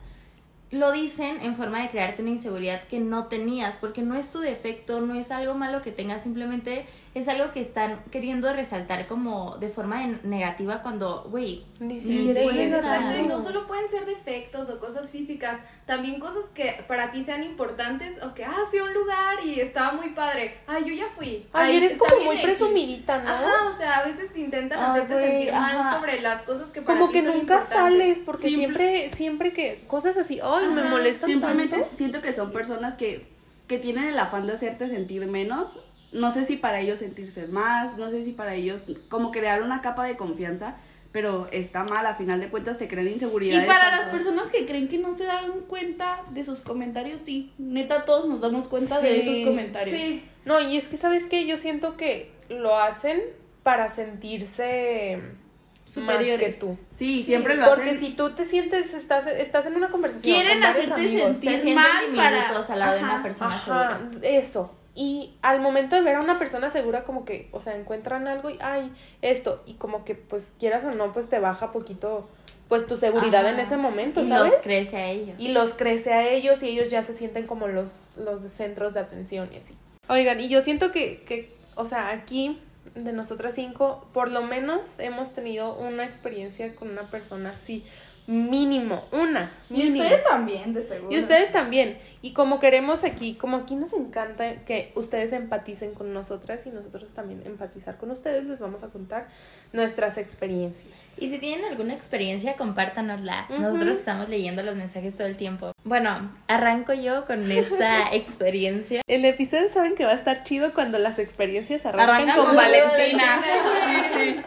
lo 0.70 0.90
dicen 0.90 1.42
en 1.42 1.54
forma 1.54 1.82
de 1.82 1.90
crearte 1.90 2.22
una 2.22 2.30
inseguridad 2.30 2.82
que 2.84 3.00
no 3.00 3.26
tenías, 3.26 3.76
porque 3.76 4.00
no 4.00 4.14
es 4.14 4.30
tu 4.30 4.38
defecto, 4.38 5.02
no 5.02 5.14
es 5.14 5.30
algo 5.30 5.54
malo 5.54 5.82
que 5.82 5.92
tengas, 5.92 6.22
simplemente 6.22 6.86
es 7.14 7.28
algo 7.28 7.52
que 7.52 7.60
están 7.60 8.02
queriendo 8.10 8.52
resaltar 8.52 9.06
como 9.06 9.56
de 9.58 9.68
forma 9.68 10.04
negativa 10.24 10.82
cuando, 10.82 11.28
güey, 11.30 11.64
Ni 11.78 11.96
Exacto, 11.96 13.16
y 13.16 13.26
no 13.28 13.40
solo 13.40 13.68
pueden 13.68 13.88
ser 13.88 14.04
defectos 14.04 14.68
o 14.68 14.80
cosas 14.80 15.10
físicas, 15.12 15.58
también 15.86 16.18
cosas 16.18 16.44
que 16.54 16.84
para 16.88 17.12
ti 17.12 17.22
sean 17.22 17.44
importantes 17.44 18.20
o 18.22 18.34
que, 18.34 18.44
ah, 18.44 18.56
fui 18.68 18.80
a 18.80 18.84
un 18.84 18.94
lugar 18.94 19.44
y 19.44 19.60
estaba 19.60 19.92
muy 19.92 20.10
padre, 20.10 20.58
ah, 20.66 20.80
yo 20.80 20.92
ya 20.92 21.06
fui. 21.16 21.46
Ay, 21.52 21.76
eres 21.76 21.92
está 21.92 22.06
como 22.08 22.24
muy 22.24 22.34
X". 22.36 22.44
presumidita, 22.44 23.18
¿no? 23.22 23.28
Ajá, 23.30 23.68
o 23.68 23.76
sea, 23.76 23.98
a 23.98 24.06
veces 24.06 24.36
intentan 24.36 24.80
Ay, 24.80 24.90
hacerte 24.90 25.12
güey, 25.14 25.24
sentir 25.26 25.52
mal 25.52 25.76
ajá. 25.78 25.98
sobre 26.00 26.20
las 26.20 26.42
cosas 26.42 26.70
que 26.72 26.82
para 26.82 26.98
Como 26.98 27.10
ti 27.12 27.18
que 27.20 27.22
son 27.24 27.38
nunca 27.38 27.54
importantes. 27.54 27.78
sales, 27.78 28.20
porque 28.24 28.48
Siempre- 28.48 28.74
siempre, 28.98 29.16
siempre 29.16 29.52
que 29.52 29.84
cosas 29.86 30.16
así, 30.16 30.40
ay, 30.42 30.66
me 30.66 30.82
molestan 30.82 31.30
Simplemente 31.30 31.76
tanto. 31.78 31.96
siento 31.96 32.20
que 32.22 32.32
son 32.32 32.50
personas 32.52 32.94
que, 32.94 33.28
que 33.68 33.78
tienen 33.78 34.04
el 34.04 34.18
afán 34.18 34.48
de 34.48 34.54
hacerte 34.54 34.88
sentir 34.88 35.24
menos. 35.26 35.76
No 36.14 36.32
sé 36.32 36.44
si 36.46 36.56
para 36.56 36.80
ellos 36.80 37.00
sentirse 37.00 37.46
más, 37.48 37.98
no 37.98 38.08
sé 38.08 38.24
si 38.24 38.32
para 38.32 38.54
ellos 38.54 38.82
como 39.10 39.30
crear 39.32 39.62
una 39.62 39.82
capa 39.82 40.04
de 40.04 40.16
confianza, 40.16 40.76
pero 41.12 41.46
está 41.52 41.84
mal, 41.84 42.06
a 42.06 42.14
final 42.14 42.40
de 42.40 42.48
cuentas 42.48 42.78
te 42.78 42.88
crean 42.88 43.08
Y 43.08 43.12
inseguridades. 43.12 43.66
para 43.66 43.96
las 43.96 44.06
personas 44.08 44.50
que 44.50 44.64
creen 44.66 44.88
que 44.88 44.98
no 44.98 45.12
se 45.14 45.24
dan 45.24 45.60
cuenta 45.68 46.22
de 46.30 46.44
sus 46.44 46.60
comentarios, 46.60 47.20
sí. 47.24 47.52
Neta, 47.58 48.04
todos 48.04 48.28
nos 48.28 48.40
damos 48.40 48.66
cuenta 48.68 49.00
de 49.00 49.20
esos 49.20 49.38
comentarios. 49.46 49.90
Sí, 49.96 50.24
No, 50.44 50.60
y 50.60 50.76
es 50.76 50.88
que, 50.88 50.96
¿sabes 50.96 51.26
qué? 51.26 51.46
Yo 51.46 51.56
siento 51.56 51.96
que 51.96 52.30
lo 52.48 52.78
hacen 52.78 53.20
para 53.62 53.88
sentirse 53.88 55.18
más 55.20 55.92
Superiores. 55.94 56.54
que 56.54 56.60
tú. 56.60 56.78
Sí, 56.96 57.18
Sí, 57.18 57.24
siempre 57.24 57.56
lo 57.56 57.66
Porque 57.66 57.90
hacen. 57.90 58.00
si 58.00 58.10
tú 58.14 58.30
te 58.30 58.44
sientes, 58.46 58.94
estás, 58.94 59.26
estás 59.26 59.66
en 59.66 59.76
una 59.76 59.88
conversación 59.90 60.34
Quieren 60.34 60.60
con 60.60 60.66
hacerte 60.70 60.92
amigos, 60.94 61.38
sentir 61.38 61.60
se 61.60 61.74
mal 61.74 61.86
para... 62.16 62.48
al 62.58 62.78
lado 62.78 62.94
de 62.94 63.00
Ajá. 63.00 63.14
una 63.14 63.22
persona 63.22 63.54
Ajá, 63.54 63.98
segura. 64.10 64.28
eso. 64.28 64.74
Y 64.94 65.34
al 65.42 65.60
momento 65.60 65.96
de 65.96 66.02
ver 66.02 66.16
a 66.16 66.20
una 66.20 66.38
persona 66.38 66.70
segura, 66.70 67.04
como 67.04 67.24
que, 67.24 67.48
o 67.50 67.60
sea, 67.60 67.76
encuentran 67.76 68.28
algo 68.28 68.50
y, 68.50 68.58
ay, 68.60 68.92
esto, 69.22 69.62
y 69.66 69.74
como 69.74 70.04
que, 70.04 70.14
pues, 70.14 70.52
quieras 70.58 70.84
o 70.84 70.92
no, 70.92 71.12
pues 71.12 71.28
te 71.28 71.40
baja 71.40 71.72
poquito, 71.72 72.28
pues, 72.68 72.86
tu 72.86 72.96
seguridad 72.96 73.48
en 73.48 73.58
ese 73.58 73.76
momento, 73.76 74.22
y 74.22 74.28
¿sabes? 74.28 74.52
los 74.52 74.62
crece 74.62 74.96
a 74.96 75.10
ellos. 75.10 75.34
y 75.38 75.52
los 75.52 75.74
crece 75.74 76.12
a 76.12 76.28
ellos 76.28 76.62
y 76.62 76.68
ellos 76.68 76.90
ya 76.90 77.02
se 77.02 77.12
sienten 77.12 77.46
como 77.46 77.66
los, 77.66 78.10
los 78.16 78.52
centros 78.52 78.94
de 78.94 79.00
atención 79.00 79.50
y 79.52 79.56
así. 79.56 79.74
Oigan, 80.08 80.40
y 80.40 80.48
yo 80.48 80.62
siento 80.62 80.92
que, 80.92 81.22
que, 81.22 81.52
o 81.74 81.84
sea, 81.84 82.10
aquí 82.10 82.60
de 82.94 83.12
nosotras 83.12 83.54
cinco, 83.54 84.06
por 84.12 84.30
lo 84.30 84.42
menos 84.42 84.80
hemos 84.98 85.32
tenido 85.32 85.74
una 85.74 86.04
experiencia 86.04 86.74
con 86.76 86.90
una 86.90 87.08
persona 87.08 87.50
así, 87.50 87.84
mínimo, 88.26 89.04
una, 89.12 89.50
Y 89.68 89.92
ustedes 89.92 90.24
también, 90.24 90.72
de 90.72 90.82
seguro. 90.88 91.14
Y 91.14 91.18
ustedes 91.18 91.52
también. 91.52 91.98
Y 92.22 92.32
como 92.32 92.58
queremos 92.58 93.04
aquí, 93.04 93.34
como 93.34 93.58
aquí 93.58 93.74
nos 93.74 93.92
encanta 93.92 94.64
que 94.64 94.92
ustedes 94.94 95.32
empaticen 95.32 95.92
con 95.92 96.14
nosotras 96.14 96.64
y 96.66 96.70
nosotros 96.70 97.12
también 97.12 97.42
empatizar 97.44 97.98
con 97.98 98.10
ustedes, 98.10 98.46
les 98.46 98.60
vamos 98.60 98.82
a 98.82 98.88
contar 98.88 99.28
nuestras 99.74 100.16
experiencias. 100.16 100.94
Y 101.18 101.28
si 101.28 101.38
tienen 101.38 101.66
alguna 101.66 101.92
experiencia, 101.92 102.56
compártanosla. 102.56 103.46
Nosotros 103.50 103.96
estamos 103.96 104.30
leyendo 104.30 104.62
los 104.62 104.74
mensajes 104.74 105.14
todo 105.14 105.26
el 105.26 105.36
tiempo. 105.36 105.72
Bueno, 105.84 106.32
arranco 106.48 106.94
yo 106.94 107.26
con 107.26 107.50
esta 107.52 108.10
experiencia. 108.14 109.02
El 109.06 109.26
episodio 109.26 109.68
saben 109.68 109.94
que 109.94 110.06
va 110.06 110.12
a 110.12 110.16
estar 110.16 110.44
chido 110.44 110.72
cuando 110.72 110.98
las 110.98 111.18
experiencias 111.18 111.84
arrancan, 111.84 112.08
Arrancan 112.08 112.36
con 112.36 112.46
con 112.46 112.56
Valentina. 112.56 113.42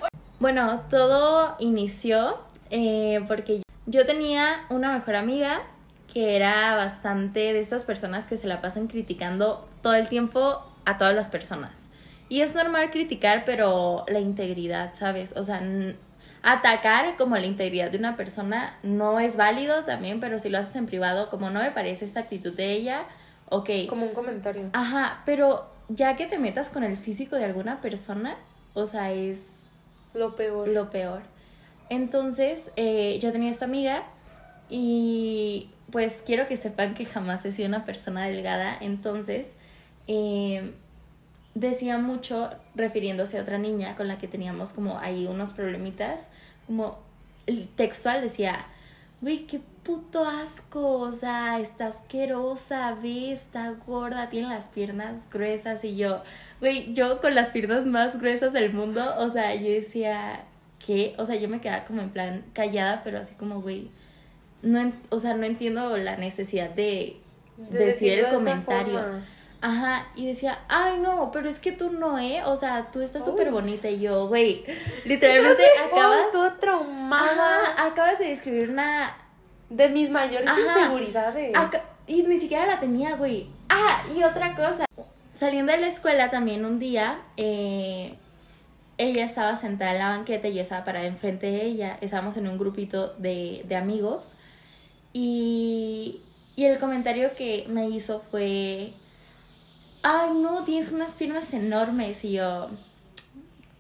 Bueno, 0.40 0.84
todo 0.92 1.56
inició 1.58 2.38
eh, 2.70 3.22
porque 3.28 3.64
yo 3.88 4.06
tenía 4.06 4.66
una 4.70 4.92
mejor 4.92 5.16
amiga 5.16 5.62
que 6.14 6.36
era 6.36 6.76
bastante 6.76 7.40
de 7.54 7.60
estas 7.60 7.86
personas 7.86 8.28
que 8.28 8.38
se 8.38 8.48
la 8.48 8.62
pasan 8.62 8.88
criticando 8.88 9.68
todo 9.82 9.96
el 9.96 10.08
tiempo 10.10 10.62
a 10.86 10.98
todas 10.98 11.16
las 11.16 11.30
personas. 11.30 11.84
Y 12.30 12.42
es 12.42 12.54
normal 12.54 12.92
criticar, 12.92 13.44
pero 13.46 14.06
la 14.08 14.20
integridad, 14.20 14.94
¿sabes? 14.94 15.34
O 15.38 15.44
sea, 15.44 15.62
atacar 16.44 17.16
como 17.18 17.38
la 17.38 17.46
integridad 17.46 17.90
de 17.90 17.98
una 17.98 18.18
persona 18.18 18.78
no 18.84 19.20
es 19.20 19.38
válido 19.38 19.84
también, 19.86 20.20
pero 20.20 20.38
si 20.38 20.50
lo 20.50 20.58
haces 20.58 20.76
en 20.76 20.86
privado, 20.86 21.30
como 21.30 21.50
no 21.50 21.62
me 21.62 21.72
parece 21.72 22.04
esta 22.06 22.22
actitud 22.22 22.54
de 22.54 22.74
ella, 22.74 23.06
ok. 23.50 23.70
Como 23.88 24.06
un 24.06 24.14
comentario. 24.14 24.70
Ajá, 24.74 25.22
pero 25.26 25.70
ya 25.88 26.18
que 26.18 26.26
te 26.26 26.38
metas 26.38 26.70
con 26.70 26.84
el 26.84 26.98
físico 26.98 27.38
de 27.38 27.46
alguna 27.46 27.80
persona, 27.80 28.36
o 28.74 28.86
sea, 28.86 29.14
es 29.14 29.48
Lo 30.14 30.36
peor. 30.36 30.68
lo 30.68 30.90
peor. 30.90 31.22
Entonces, 31.90 32.72
eh, 32.76 33.20
yo 33.22 33.32
tenía 33.32 33.52
esta 33.52 33.66
amiga 33.66 34.04
y 34.70 35.70
pues 35.92 36.22
quiero 36.26 36.48
que 36.48 36.58
sepan 36.58 36.94
que 36.94 37.06
jamás 37.06 37.46
he 37.46 37.52
sido 37.52 37.68
una 37.68 37.86
persona 37.86 38.28
delgada. 38.28 38.78
Entonces, 38.80 39.48
eh, 40.08 40.74
decía 41.56 41.98
mucho 41.98 42.50
refiriéndose 42.76 43.38
a 43.38 43.42
otra 43.42 43.58
niña 43.58 43.96
con 43.96 44.08
la 44.08 44.18
que 44.18 44.28
teníamos 44.28 44.74
como 44.74 45.00
ahí 45.00 45.26
unos 45.26 45.54
problemitas, 45.54 46.26
como 46.66 47.00
el 47.46 47.68
textual 47.70 48.22
decía, 48.22 48.66
güey, 49.22 49.48
qué 49.48 49.62
puto 49.84 50.24
asco, 50.24 51.00
o 51.00 51.14
sea, 51.14 51.60
está 51.60 51.88
asquerosa, 51.88 52.96
ve, 53.02 53.32
está 53.32 53.72
gorda, 53.86 54.30
tiene 54.30 54.50
las 54.50 54.66
piernas 54.66 55.24
gruesas 55.32 55.84
y 55.84 55.96
yo, 55.96 56.22
güey, 56.60 56.94
yo 56.94 57.22
con 57.22 57.34
las 57.34 57.52
piernas 57.52 57.86
más 57.86 58.20
gruesas 58.20 58.54
del 58.54 58.74
mundo, 58.74 59.16
o 59.18 59.30
sea, 59.30 59.56
yo 59.56 59.70
decía, 59.70 60.44
¿qué? 60.86 61.16
O 61.18 61.26
sea, 61.26 61.36
yo 61.36 61.50
me 61.50 61.60
quedaba 61.62 61.86
como 61.86 62.02
en 62.02 62.10
plan 62.10 62.46
callada, 62.54 63.02
pero 63.04 63.20
así 63.20 63.34
como, 63.36 63.62
güey, 63.62 63.90
no, 64.62 64.92
o 65.10 65.20
sea, 65.20 65.34
no 65.36 65.46
entiendo 65.46 65.98
la 65.98 66.16
necesidad 66.18 66.70
de, 66.72 67.18
De 67.58 67.86
decir 67.86 68.14
el 68.14 68.26
de 68.26 68.32
comentario. 68.34 69.00
forma. 69.00 69.26
Ajá, 69.60 70.08
y 70.16 70.28
decía, 70.28 70.60
ay 70.70 71.00
no, 71.02 71.32
pero 71.32 71.50
es 71.50 71.60
que 71.60 71.72
tú 71.72 71.90
no, 71.90 72.20
¿eh? 72.20 72.44
O 72.46 72.56
sea, 72.56 72.90
tú 72.92 73.02
estás 73.02 73.26
súper 73.26 73.50
bonita 73.52 73.90
y 73.90 74.00
yo, 74.00 74.28
güey, 74.28 74.64
literalmente 75.06 75.64
acabas, 75.84 76.32
todo 76.32 76.54
traumada. 76.54 77.62
ajá, 77.64 77.88
acabas 77.88 78.20
de 78.20 78.26
describir 78.30 78.70
una, 78.70 79.18
De 79.70 79.90
mis 79.90 80.12
mayores 80.12 80.48
Ajá. 80.48 80.60
inseguridades. 80.80 81.58
y 82.06 82.22
ni 82.24 82.40
siquiera 82.40 82.68
la 82.68 82.80
tenía, 82.80 83.16
güey. 83.16 83.48
Ah, 83.70 84.04
y 84.16 84.22
otra 84.24 84.56
cosa, 84.56 84.86
saliendo 85.36 85.72
de 85.72 85.80
la 85.80 85.88
escuela 85.88 86.30
también 86.30 86.64
un 86.64 86.78
día, 86.78 87.20
eh, 87.36 88.16
ella 88.98 89.26
estaba 89.26 89.56
sentada 89.56 89.92
en 89.92 90.00
la 90.00 90.10
banqueta 90.10 90.48
y 90.48 90.56
yo 90.56 90.62
estaba 90.62 90.86
parada 90.86 91.06
enfrente 91.06 91.48
de 91.48 91.66
ella, 91.66 91.98
estábamos 92.02 92.38
en 92.38 92.48
un 92.48 92.58
grupito 92.58 93.14
de, 93.18 93.64
de 93.68 93.76
amigos 93.76 94.32
y, 95.14 96.22
y 96.56 96.66
el 96.66 96.80
comentario 96.80 97.36
que 97.36 97.66
me 97.70 97.90
hizo 97.90 98.22
fue, 98.32 98.94
ay 100.02 100.30
no, 100.36 100.64
tienes 100.64 100.92
unas 100.92 101.12
piernas 101.12 101.54
enormes 101.54 102.24
y 102.24 102.34
yo, 102.34 102.70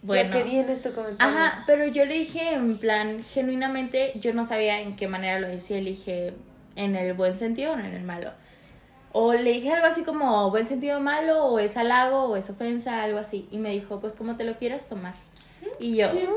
bueno. 0.03 0.31
Que 0.31 0.43
viene 0.43 0.75
tu 0.75 0.93
comentario. 0.93 1.17
Ajá, 1.19 1.63
pero 1.65 1.87
yo 1.87 2.05
le 2.05 2.13
dije 2.13 2.53
en 2.53 2.77
plan, 2.77 3.23
genuinamente, 3.23 4.13
yo 4.19 4.33
no 4.33 4.45
sabía 4.45 4.81
en 4.81 4.95
qué 4.95 5.07
manera 5.07 5.39
lo 5.39 5.47
decía, 5.47 5.77
le 5.81 5.89
dije 5.91 6.33
en 6.75 6.95
el 6.95 7.13
buen 7.13 7.37
sentido 7.37 7.73
o 7.73 7.77
en 7.77 7.85
el 7.85 8.03
malo. 8.03 8.31
O 9.11 9.33
le 9.33 9.51
dije 9.53 9.71
algo 9.71 9.85
así 9.87 10.03
como 10.03 10.49
buen 10.51 10.67
sentido 10.67 10.99
malo, 10.99 11.45
o 11.45 11.59
es 11.59 11.77
halago, 11.77 12.25
o 12.25 12.35
es 12.35 12.49
ofensa, 12.49 13.03
algo 13.03 13.19
así. 13.19 13.47
Y 13.51 13.57
me 13.57 13.71
dijo, 13.71 13.99
pues 13.99 14.13
como 14.13 14.35
te 14.35 14.43
lo 14.43 14.57
quieras 14.57 14.87
tomar. 14.87 15.15
Y 15.79 15.95
yo, 15.97 16.11
¡Qué 16.11 16.27
huevos! 16.27 16.35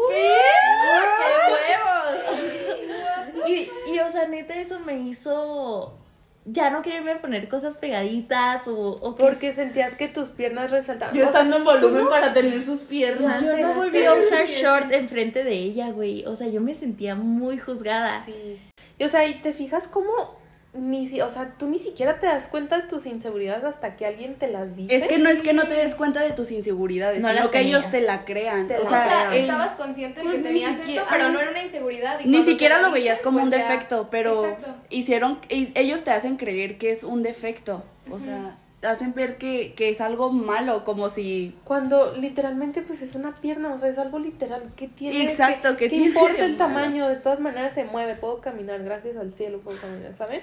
y, 3.49 3.71
y 3.93 3.99
o 3.99 4.13
sea, 4.13 4.29
neta, 4.29 4.55
eso 4.55 4.81
me 4.81 4.99
hizo 4.99 6.01
ya 6.47 6.71
no 6.71 6.83
quererme 6.83 7.17
poner 7.17 7.49
cosas 7.49 7.77
pegaditas 7.77 8.67
o, 8.67 8.75
o 8.75 9.15
que 9.15 9.23
Porque 9.23 9.55
sentías 9.55 9.95
que 9.97 10.09
tus 10.09 10.29
piernas 10.31 10.71
resaltaban. 10.71 11.15
Yo 11.15 11.25
estando 11.25 11.59
en 11.59 11.65
volumen 11.65 12.09
para 12.09 12.33
tener 12.33 12.65
sus 12.65 12.81
piernas. 12.81 13.43
yo 13.43 13.57
no 13.59 13.75
volví 13.75 14.05
a 14.05 14.15
usar 14.15 14.47
short 14.47 14.93
enfrente 14.93 15.45
de 15.45 15.53
ella, 15.53 15.91
güey. 15.91 16.25
O 16.27 16.35
sea, 16.35 16.49
yo 16.49 16.61
me 16.61 16.75
sentía 16.75 17.15
muy 17.15 17.59
juzgada. 17.59 18.23
Sí. 18.25 18.59
Y, 18.99 19.05
o 19.05 19.09
sea, 19.09 19.27
y 19.27 19.35
te 19.35 19.53
fijas 19.53 19.87
cómo 19.87 20.40
ni 20.73 21.09
si, 21.09 21.21
o 21.21 21.29
sea, 21.29 21.55
tú 21.59 21.67
ni 21.67 21.79
siquiera 21.81 22.21
te 22.21 22.27
das 22.27 22.47
cuenta 22.47 22.77
de 22.81 22.87
tus 22.87 23.05
inseguridades 23.07 23.65
hasta 23.65 23.97
que 23.97 24.07
alguien 24.07 24.37
te 24.37 24.47
las 24.47 24.77
dice. 24.77 24.95
Es 24.95 25.09
que 25.09 25.19
no 25.19 25.29
es 25.29 25.41
que 25.43 25.53
no 25.53 25.65
te 25.65 25.75
des 25.75 25.97
cuenta 25.97 26.21
de 26.23 26.31
tus 26.31 26.53
inseguridades, 26.53 27.21
No 27.21 27.29
sino 27.29 27.51
que 27.51 27.61
ellos 27.61 27.91
te 27.91 28.01
la 28.01 28.25
crean. 28.25 28.69
Te 28.69 28.77
o 28.77 28.83
la 28.83 28.87
O 28.87 28.89
sea, 28.89 29.05
sea, 29.09 29.35
el- 29.35 29.41
estabas 29.43 29.71
consciente 29.73 30.21
de 30.21 30.31
que 30.31 30.37
Ni 30.39 30.43
tenías 30.45 30.77
siquiera- 30.77 31.03
esto, 31.03 31.13
pero 31.13 31.29
no 31.31 31.41
era 31.41 31.51
una 31.51 31.63
inseguridad. 31.65 32.21
y 32.21 32.29
Ni 32.29 32.43
siquiera 32.43 32.81
lo 32.83 32.93
veías 32.93 33.21
como 33.21 33.43
un 33.43 33.51
pues 33.51 33.61
ya- 33.61 33.69
defecto, 33.69 34.09
pero 34.13 34.45
Exacto. 34.47 34.75
hicieron, 34.91 35.41
y- 35.49 35.73
ellos 35.75 36.05
te 36.05 36.13
hacen 36.13 36.37
creer 36.37 36.79
que 36.79 36.93
es 36.93 37.03
un 37.03 37.23
defecto. 37.25 37.83
O 38.09 38.21
sea, 38.21 38.57
hacen 38.83 39.13
ver 39.15 39.37
que, 39.37 39.75
que 39.75 39.91
es 39.91 40.01
algo 40.01 40.31
malo, 40.31 40.85
como 40.85 41.11
si 41.11 41.55
Cuando 41.65 42.15
literalmente 42.17 42.83
pues 42.83 43.03
es 43.03 43.15
una 43.15 43.41
pierna, 43.41 43.75
o 43.75 43.79
sea, 43.79 43.89
es 43.89 43.99
algo 43.99 44.19
literal. 44.19 44.73
¿Qué 44.77 44.89
tiene? 44.89 45.31
Exacto, 45.31 45.71
¿Qué, 45.73 45.85
¿qué 45.85 45.89
tiene 45.91 46.07
importa 46.07 46.45
el 46.45 46.57
tamaño? 46.57 47.09
De 47.09 47.17
todas 47.17 47.41
maneras 47.41 47.75
se 47.75 47.85
mueve, 47.85 48.15
puedo 48.15 48.41
caminar, 48.41 48.83
gracias 48.83 49.17
al 49.17 49.35
cielo 49.35 49.61
puedo 49.61 49.79
caminar, 49.79 50.15
¿saben? 50.15 50.43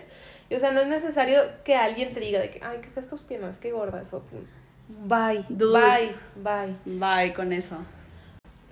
Y, 0.50 0.56
o 0.56 0.60
sea, 0.60 0.72
no 0.72 0.82
es 0.82 0.88
necesario 0.88 1.41
que 1.63 1.75
alguien 1.75 2.13
te 2.13 2.20
diga 2.20 2.39
de 2.39 2.50
que, 2.50 2.60
ay, 2.63 2.79
qué 2.82 2.89
feas 2.89 3.08
tus 3.08 3.24
piernas, 3.24 3.58
qué 3.58 3.72
gordas. 3.72 4.13
O, 4.13 4.24
bye, 5.06 5.44
Dude. 5.50 5.79
bye, 5.79 6.15
bye. 6.36 6.75
bye 6.86 7.34
con 7.34 7.51
eso. 7.51 7.77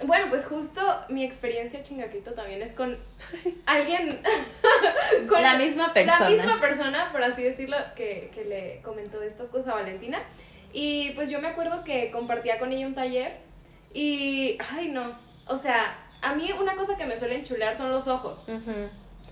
Bueno, 0.06 0.28
pues 0.30 0.46
justo 0.46 0.82
mi 1.10 1.24
experiencia 1.24 1.84
chingaquito 1.84 2.34
también 2.34 2.62
es 2.62 2.74
con 2.74 2.98
alguien. 3.66 4.22
con 5.30 5.42
La 5.42 5.58
misma 5.58 5.94
persona. 5.94 6.20
La 6.20 6.30
misma 6.30 6.60
persona, 6.60 7.12
por 7.12 7.24
así 7.24 7.44
decirlo, 7.44 7.78
que, 7.96 8.32
que 8.34 8.46
le 8.46 8.82
comentó 8.84 9.22
estas 9.22 9.50
cosas 9.50 9.74
a 9.74 9.76
Valentina. 9.76 10.22
Y 10.74 11.12
pues 11.12 11.30
yo 11.30 11.40
me 11.40 11.48
acuerdo 11.48 11.84
que 11.84 12.12
compartía 12.12 12.60
con 12.60 12.72
ella 12.72 12.88
un 12.88 12.96
taller. 12.96 13.38
Y. 13.94 14.58
Ay, 14.74 14.90
no. 14.90 15.18
O 15.48 15.58
sea, 15.58 15.98
a 16.22 16.34
mí 16.36 16.52
una 16.60 16.76
cosa 16.76 16.98
que 16.98 17.06
me 17.06 17.18
suele 17.18 17.36
enchular 17.36 17.78
son 17.78 17.92
los 17.92 18.08
ojos. 18.08 18.46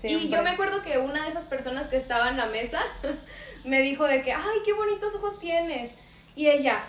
Y 0.02 0.28
yo 0.28 0.42
me 0.42 0.50
acuerdo 0.50 0.82
que 0.82 0.98
una 0.98 1.24
de 1.24 1.30
esas 1.30 1.46
personas 1.46 1.86
que 1.86 1.96
estaba 1.96 2.28
en 2.28 2.36
la 2.36 2.46
mesa 2.46 2.80
me 3.64 3.80
dijo 3.80 4.04
de 4.04 4.22
que, 4.22 4.32
ay, 4.32 4.58
qué 4.64 4.72
bonitos 4.72 5.14
ojos 5.14 5.38
tienes. 5.38 5.92
Y 6.36 6.48
ella, 6.48 6.84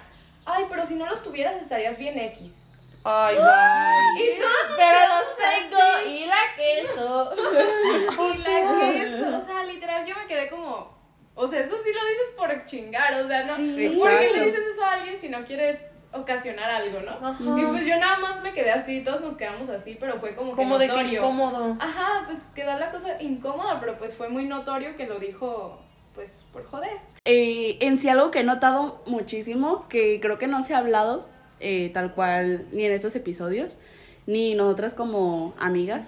ay, 0.46 0.66
pero 0.70 0.86
si 0.86 0.96
no 0.96 1.06
los 1.06 1.24
tuvieras 1.24 1.62
estarías 1.62 1.98
bien 1.98 2.20
X. 2.20 2.65
Ay, 3.08 3.36
bye. 3.36 4.24
Y 4.26 4.40
todos 4.40 4.76
Pero 4.76 5.00
los 5.14 5.38
tengo 5.38 6.10
y 6.10 6.26
la 6.26 6.36
queso. 6.58 7.32
Y 8.34 8.38
la 8.40 8.80
que 8.80 9.02
es, 9.04 9.22
o 9.22 9.42
sea, 9.46 9.64
literal, 9.64 10.06
yo 10.06 10.16
me 10.16 10.26
quedé 10.26 10.50
como, 10.50 10.92
o 11.36 11.48
sea, 11.48 11.60
eso 11.60 11.78
sí 11.78 11.90
lo 11.94 12.00
dices 12.08 12.30
por 12.36 12.66
chingar, 12.66 13.14
o 13.22 13.28
sea, 13.28 13.44
no, 13.44 13.56
Sí, 13.58 13.94
¿por 14.00 14.10
qué 14.18 14.32
le 14.32 14.46
dices 14.48 14.64
eso 14.74 14.84
a 14.84 14.94
alguien 14.94 15.20
si 15.20 15.30
no 15.30 15.46
quieres 15.46 15.80
ocasionar 16.14 16.70
algo, 16.72 17.02
no? 17.02 17.12
Ajá. 17.28 17.38
Y 17.40 17.66
pues 17.66 17.86
yo 17.86 17.96
nada 17.98 18.18
más 18.20 18.42
me 18.42 18.54
quedé 18.54 18.72
así, 18.72 19.04
todos 19.04 19.22
nos 19.22 19.36
quedamos 19.36 19.70
así, 19.70 19.98
pero 20.00 20.20
fue 20.20 20.34
como 20.36 20.52
que 20.52 20.56
Como 20.56 20.78
de 20.80 20.88
que 20.88 20.94
notorio. 20.94 21.20
incómodo. 21.22 21.78
Ajá, 21.80 22.24
pues 22.26 22.40
quedó 22.56 22.78
la 22.80 22.90
cosa 22.92 23.22
incómoda, 23.22 23.80
pero 23.80 23.98
pues 23.98 24.16
fue 24.16 24.30
muy 24.30 24.46
notorio 24.46 24.96
que 24.98 25.06
lo 25.06 25.20
dijo, 25.20 25.80
pues, 26.16 26.42
por 26.52 26.66
joder. 26.66 26.98
Eh, 27.26 27.78
en 27.82 28.00
sí 28.00 28.08
algo 28.10 28.32
que 28.32 28.40
he 28.40 28.44
notado 28.44 29.04
muchísimo, 29.06 29.88
que 29.90 30.20
creo 30.22 30.38
que 30.40 30.48
no 30.48 30.64
se 30.64 30.74
ha 30.74 30.80
hablado 30.80 31.28
eh, 31.60 31.90
tal 31.94 32.14
cual 32.14 32.66
ni 32.72 32.86
en 32.86 32.92
estos 32.92 33.16
episodios, 33.16 33.78
ni 34.28 34.56
nosotras 34.56 34.94
como 34.94 35.54
amigas, 35.58 36.08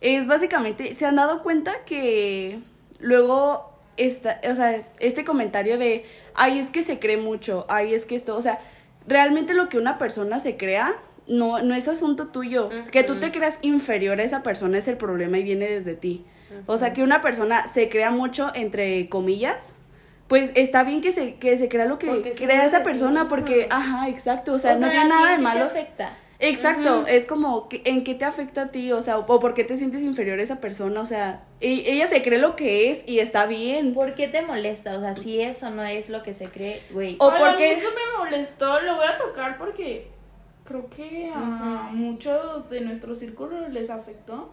es 0.00 0.26
básicamente, 0.26 0.94
se 0.94 1.06
han 1.06 1.16
dado 1.16 1.42
cuenta 1.42 1.84
que 1.84 2.58
luego 2.98 3.70
esta, 3.96 4.40
o 4.50 4.54
sea, 4.54 4.88
este 4.98 5.24
comentario 5.24 5.78
de, 5.78 6.04
ay, 6.34 6.58
es 6.58 6.70
que 6.70 6.82
se 6.82 6.98
cree 6.98 7.16
mucho, 7.16 7.66
ay, 7.68 7.94
es 7.94 8.06
que 8.06 8.14
esto, 8.14 8.36
o 8.36 8.40
sea, 8.40 8.58
realmente 9.06 9.54
lo 9.54 9.68
que 9.68 9.78
una 9.78 9.98
persona 9.98 10.38
se 10.40 10.56
crea 10.56 10.96
no, 11.26 11.62
no 11.62 11.74
es 11.74 11.88
asunto 11.88 12.28
tuyo. 12.28 12.68
Que 12.90 13.04
tú 13.04 13.20
te 13.20 13.30
creas 13.30 13.58
inferior 13.62 14.20
a 14.20 14.24
esa 14.24 14.42
persona 14.42 14.78
es 14.78 14.88
el 14.88 14.96
problema 14.96 15.38
y 15.38 15.44
viene 15.44 15.66
desde 15.66 15.94
ti. 15.94 16.24
O 16.66 16.76
sea, 16.76 16.92
que 16.92 17.02
una 17.02 17.22
persona 17.22 17.66
se 17.72 17.88
crea 17.88 18.10
mucho, 18.10 18.50
entre 18.54 19.08
comillas, 19.08 19.72
pues 20.28 20.50
está 20.54 20.84
bien 20.84 21.00
que 21.00 21.12
se, 21.12 21.34
que 21.34 21.58
se 21.58 21.68
crea 21.68 21.84
lo 21.86 21.98
que 21.98 22.06
Porque 22.08 22.32
crea 22.32 22.64
esa 22.66 22.82
persona, 22.82 23.26
porque, 23.28 23.66
ajá, 23.70 24.08
exacto, 24.08 24.54
o 24.54 24.58
sea, 24.58 24.72
O 24.72 24.78
no 24.78 24.80
sea, 24.86 24.90
tiene 24.90 25.08
nada 25.08 25.28
¿a 25.28 25.30
de 25.32 25.36
ti 25.36 25.36
qué 25.36 25.36
te 25.36 25.42
malo. 25.42 25.64
afecta? 25.66 26.16
Exacto, 26.38 27.06
es 27.06 27.24
como, 27.26 27.68
que- 27.68 27.82
¿en 27.84 28.02
qué 28.02 28.14
te 28.16 28.24
afecta 28.24 28.62
a 28.62 28.68
ti? 28.72 28.90
O 28.90 29.00
sea, 29.00 29.18
o, 29.18 29.26
por 29.26 29.54
qué 29.54 29.62
te 29.62 29.76
sientes 29.76 30.02
inferior 30.02 30.40
a 30.40 30.42
esa 30.42 30.56
persona, 30.60 31.00
o 31.00 31.06
sea, 31.06 31.44
ella 31.60 32.08
se 32.08 32.20
cree 32.22 32.38
lo 32.40 32.56
que 32.56 32.90
es 32.90 33.02
y 33.06 33.20
está 33.20 33.46
bien. 33.46 33.94
¿Por 33.94 34.14
qué 34.14 34.26
te 34.26 34.42
molesta? 34.42 34.96
O 34.96 35.00
sea, 35.00 35.14
si 35.14 35.40
eso 35.40 35.70
no 35.70 35.84
es 35.84 36.08
lo 36.08 36.22
que 36.24 36.32
se 36.34 36.46
cree, 36.46 36.82
güey. 36.90 37.14
O 37.20 37.30
porque- 37.32 37.72
eso 37.74 37.88
me 37.90 38.24
molestó, 38.24 38.80
lo 38.82 38.96
voy 38.96 39.06
a 39.06 39.16
tocar 39.18 39.56
porque 39.56 40.08
creo 40.64 40.88
que 40.90 41.30
a 41.32 41.90
muchos 41.92 42.68
de 42.70 42.80
nuestro 42.80 43.14
círculo 43.14 43.68
les 43.68 43.88
afectó 43.90 44.52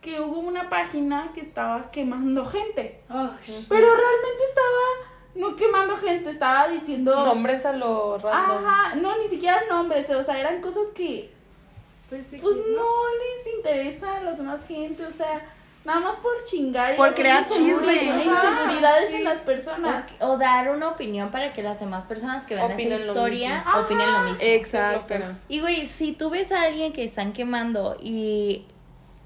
que 0.00 0.20
hubo 0.20 0.38
una 0.40 0.68
página 0.70 1.30
que 1.34 1.40
estaba 1.42 1.90
quemando 1.90 2.46
gente. 2.46 3.00
Pero 3.08 3.86
realmente 3.94 4.44
estaba 4.48 5.10
no 5.34 5.54
quemando 5.56 5.96
gente, 5.96 6.30
estaba 6.30 6.68
diciendo 6.68 7.24
Nombres 7.24 7.64
a 7.64 7.72
lo 7.72 8.18
random. 8.18 8.64
Ajá, 8.66 8.94
no, 8.96 9.16
ni 9.18 9.28
siquiera 9.28 9.60
nombres, 9.68 10.08
o 10.10 10.22
sea, 10.24 10.40
eran 10.40 10.60
cosas 10.60 10.84
que 10.94 11.30
Pues 12.08 12.26
sí. 12.26 12.38
pues 12.42 12.56
no 12.56 12.88
les 13.18 13.54
interesa 13.54 14.16
a 14.16 14.20
las 14.22 14.38
demás 14.38 14.60
gente, 14.66 15.06
o 15.06 15.10
sea, 15.12 15.46
nada 15.84 16.00
más 16.00 16.16
por 16.16 16.32
chingar 16.44 16.94
y 16.94 16.96
Por 16.96 17.14
crear 17.14 17.46
chisme. 17.46 17.94
inseguridades 18.24 19.08
Ajá, 19.10 19.16
en 19.18 19.24
las 19.24 19.38
personas. 19.38 20.04
O, 20.18 20.30
o 20.32 20.36
dar 20.38 20.70
una 20.70 20.88
opinión 20.88 21.30
para 21.30 21.52
que 21.52 21.62
las 21.62 21.78
demás 21.78 22.06
personas 22.06 22.44
que 22.46 22.56
vean 22.56 22.72
Opinen 22.72 22.92
esa 22.94 23.04
lo 23.04 23.12
historia 23.12 23.56
mismo. 23.64 23.80
opinen 23.82 24.12
lo 24.12 24.18
mismo. 24.22 24.38
Exacto. 24.40 25.14
Y 25.48 25.60
güey, 25.60 25.86
si 25.86 26.12
tú 26.12 26.30
ves 26.30 26.50
a 26.52 26.62
alguien 26.62 26.92
que 26.92 27.04
están 27.04 27.32
quemando 27.32 27.96
y 28.02 28.66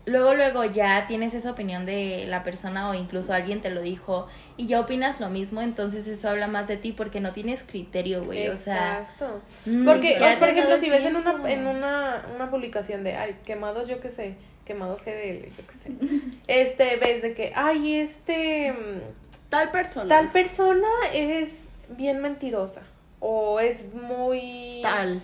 luego 0.07 0.35
luego 0.35 0.65
ya 0.65 1.07
tienes 1.07 1.33
esa 1.35 1.51
opinión 1.51 1.87
de 1.87 2.27
la 2.27 2.43
persona 2.43 2.91
o 2.91 2.95
incluso 2.95 3.33
alguien 3.33 3.61
te 3.61 3.71
lo 3.71 3.81
dijo 3.81 4.29
y 4.57 4.67
ya 4.67 4.81
opinas 4.81 5.21
lo 5.21 5.31
mismo, 5.31 5.63
entonces 5.63 6.07
eso 6.07 6.29
habla 6.29 6.47
más 6.47 6.69
de 6.69 6.77
ti 6.77 6.93
porque 6.93 7.21
no 7.21 7.33
tienes 7.33 7.65
criterio, 7.65 8.25
güey, 8.25 8.49
o 8.49 8.57
sea, 8.57 9.01
Exacto. 9.01 9.41
mm, 9.67 9.85
Porque, 9.87 10.19
o, 10.19 10.39
por 10.39 10.49
ejemplo, 10.49 10.77
si 10.77 10.91
ves 10.91 11.05
en 11.05 11.17
una, 11.17 11.51
en 11.51 11.67
una, 11.67 12.27
una 12.35 12.51
publicación 12.51 13.03
de, 13.05 13.17
ay, 13.17 13.37
quemados, 13.45 13.89
yo 13.89 14.01
qué 14.01 14.11
sé, 14.11 14.37
quemados 14.67 15.01
GDL, 15.03 15.47
yo 15.57 15.67
qué 15.67 15.73
sé, 15.73 15.91
este, 16.49 16.97
ves 16.97 17.23
de 17.23 17.35
que, 17.35 17.53
ay, 17.55 17.97
este, 17.97 18.73
mm, 18.73 19.01
Tal 19.49 19.71
persona. 19.71 20.09
tal 20.09 20.33
persona 20.33 20.89
es 21.13 21.55
bien 21.97 22.21
mentirosa, 22.21 22.83
o 23.21 23.59
es 23.61 23.93
muy... 23.95 24.81
Tal. 24.83 25.23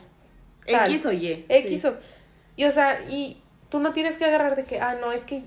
Tal. 0.67 0.91
X 0.91 1.07
o 1.07 1.13
Y. 1.13 1.45
X 1.49 1.83
sí. 1.83 1.87
o... 1.87 1.95
Y, 2.57 2.65
o 2.65 2.71
sea, 2.71 2.99
y 3.11 3.39
tú 3.71 3.79
no 3.79 3.93
tienes 3.93 4.19
que 4.19 4.27
agarrar 4.27 4.57
de 4.57 4.65
que, 4.65 4.81
ah, 4.81 4.97
no, 5.01 5.13
es 5.13 5.25
que 5.25 5.45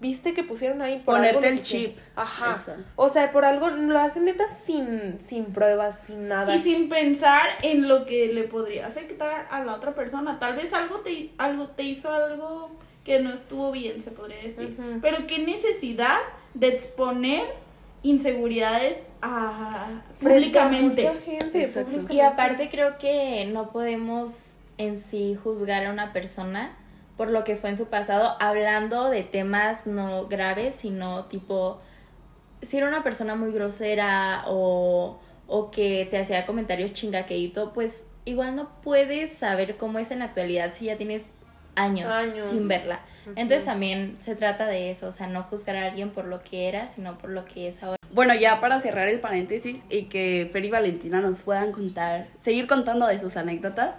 viste 0.00 0.34
que 0.34 0.44
pusieron 0.44 0.82
ahí 0.82 0.98
por 0.98 1.16
Ponerte 1.16 1.38
algo 1.38 1.48
el 1.48 1.62
chip. 1.62 1.96
Ajá. 2.14 2.56
Exacto. 2.56 2.84
O 2.96 3.08
sea, 3.08 3.32
por 3.32 3.44
algo 3.44 3.68
lo 3.70 3.98
hacen 3.98 4.26
neta 4.26 4.44
sin, 4.64 5.18
sin 5.20 5.46
pruebas, 5.46 6.00
sin 6.04 6.28
nada. 6.28 6.54
Y 6.54 6.60
sin 6.60 6.88
pensar 6.88 7.48
en 7.62 7.88
lo 7.88 8.06
que 8.06 8.32
le 8.32 8.44
podría 8.44 8.86
afectar 8.86 9.48
a 9.50 9.64
la 9.64 9.74
otra 9.74 9.94
persona. 9.94 10.38
Tal 10.38 10.54
vez 10.54 10.72
algo 10.72 11.00
te, 11.00 11.30
algo 11.38 11.68
te 11.68 11.82
hizo 11.82 12.12
algo 12.12 12.70
que 13.04 13.20
no 13.20 13.32
estuvo 13.32 13.72
bien, 13.72 14.02
se 14.02 14.10
podría 14.10 14.42
decir. 14.42 14.76
Pero 15.00 15.26
qué 15.26 15.38
necesidad 15.38 16.18
de 16.54 16.68
exponer 16.68 17.44
inseguridades 18.02 18.98
a, 19.22 20.02
mucha 20.20 20.40
gente, 20.40 21.68
públicamente. 21.68 22.14
Y 22.14 22.20
aparte 22.20 22.68
creo 22.70 22.98
que 22.98 23.48
no 23.52 23.70
podemos 23.70 24.52
en 24.78 24.98
sí 24.98 25.36
juzgar 25.42 25.86
a 25.86 25.92
una 25.92 26.12
persona 26.12 26.76
por 27.16 27.30
lo 27.30 27.44
que 27.44 27.56
fue 27.56 27.70
en 27.70 27.76
su 27.76 27.86
pasado, 27.86 28.36
hablando 28.40 29.10
de 29.10 29.22
temas 29.22 29.86
no 29.86 30.26
graves, 30.26 30.74
sino 30.76 31.24
tipo, 31.26 31.80
si 32.62 32.76
era 32.76 32.88
una 32.88 33.02
persona 33.02 33.34
muy 33.34 33.52
grosera 33.52 34.44
o, 34.46 35.18
o 35.46 35.70
que 35.70 36.06
te 36.10 36.18
hacía 36.18 36.46
comentarios 36.46 36.92
chingaqueíto, 36.92 37.72
pues 37.72 38.04
igual 38.24 38.56
no 38.56 38.68
puedes 38.82 39.32
saber 39.32 39.76
cómo 39.76 39.98
es 39.98 40.10
en 40.10 40.18
la 40.18 40.26
actualidad 40.26 40.74
si 40.74 40.86
ya 40.86 40.96
tienes 40.96 41.24
años, 41.76 42.10
Años. 42.12 42.50
sin 42.50 42.68
verla. 42.68 43.00
Entonces 43.36 43.64
también 43.64 44.16
se 44.20 44.34
trata 44.34 44.66
de 44.66 44.90
eso, 44.90 45.08
o 45.08 45.12
sea, 45.12 45.26
no 45.26 45.42
juzgar 45.44 45.76
a 45.76 45.86
alguien 45.86 46.10
por 46.10 46.24
lo 46.26 46.42
que 46.42 46.68
era, 46.68 46.86
sino 46.86 47.18
por 47.18 47.30
lo 47.30 47.44
que 47.44 47.68
es 47.68 47.82
ahora. 47.82 47.96
Bueno, 48.12 48.34
ya 48.34 48.60
para 48.60 48.80
cerrar 48.80 49.08
el 49.08 49.20
paréntesis 49.20 49.78
y 49.90 50.04
que 50.04 50.48
Fer 50.52 50.64
y 50.64 50.70
Valentina 50.70 51.20
nos 51.20 51.42
puedan 51.42 51.72
contar, 51.72 52.28
seguir 52.40 52.66
contando 52.66 53.06
de 53.06 53.20
sus 53.20 53.36
anécdotas, 53.36 53.96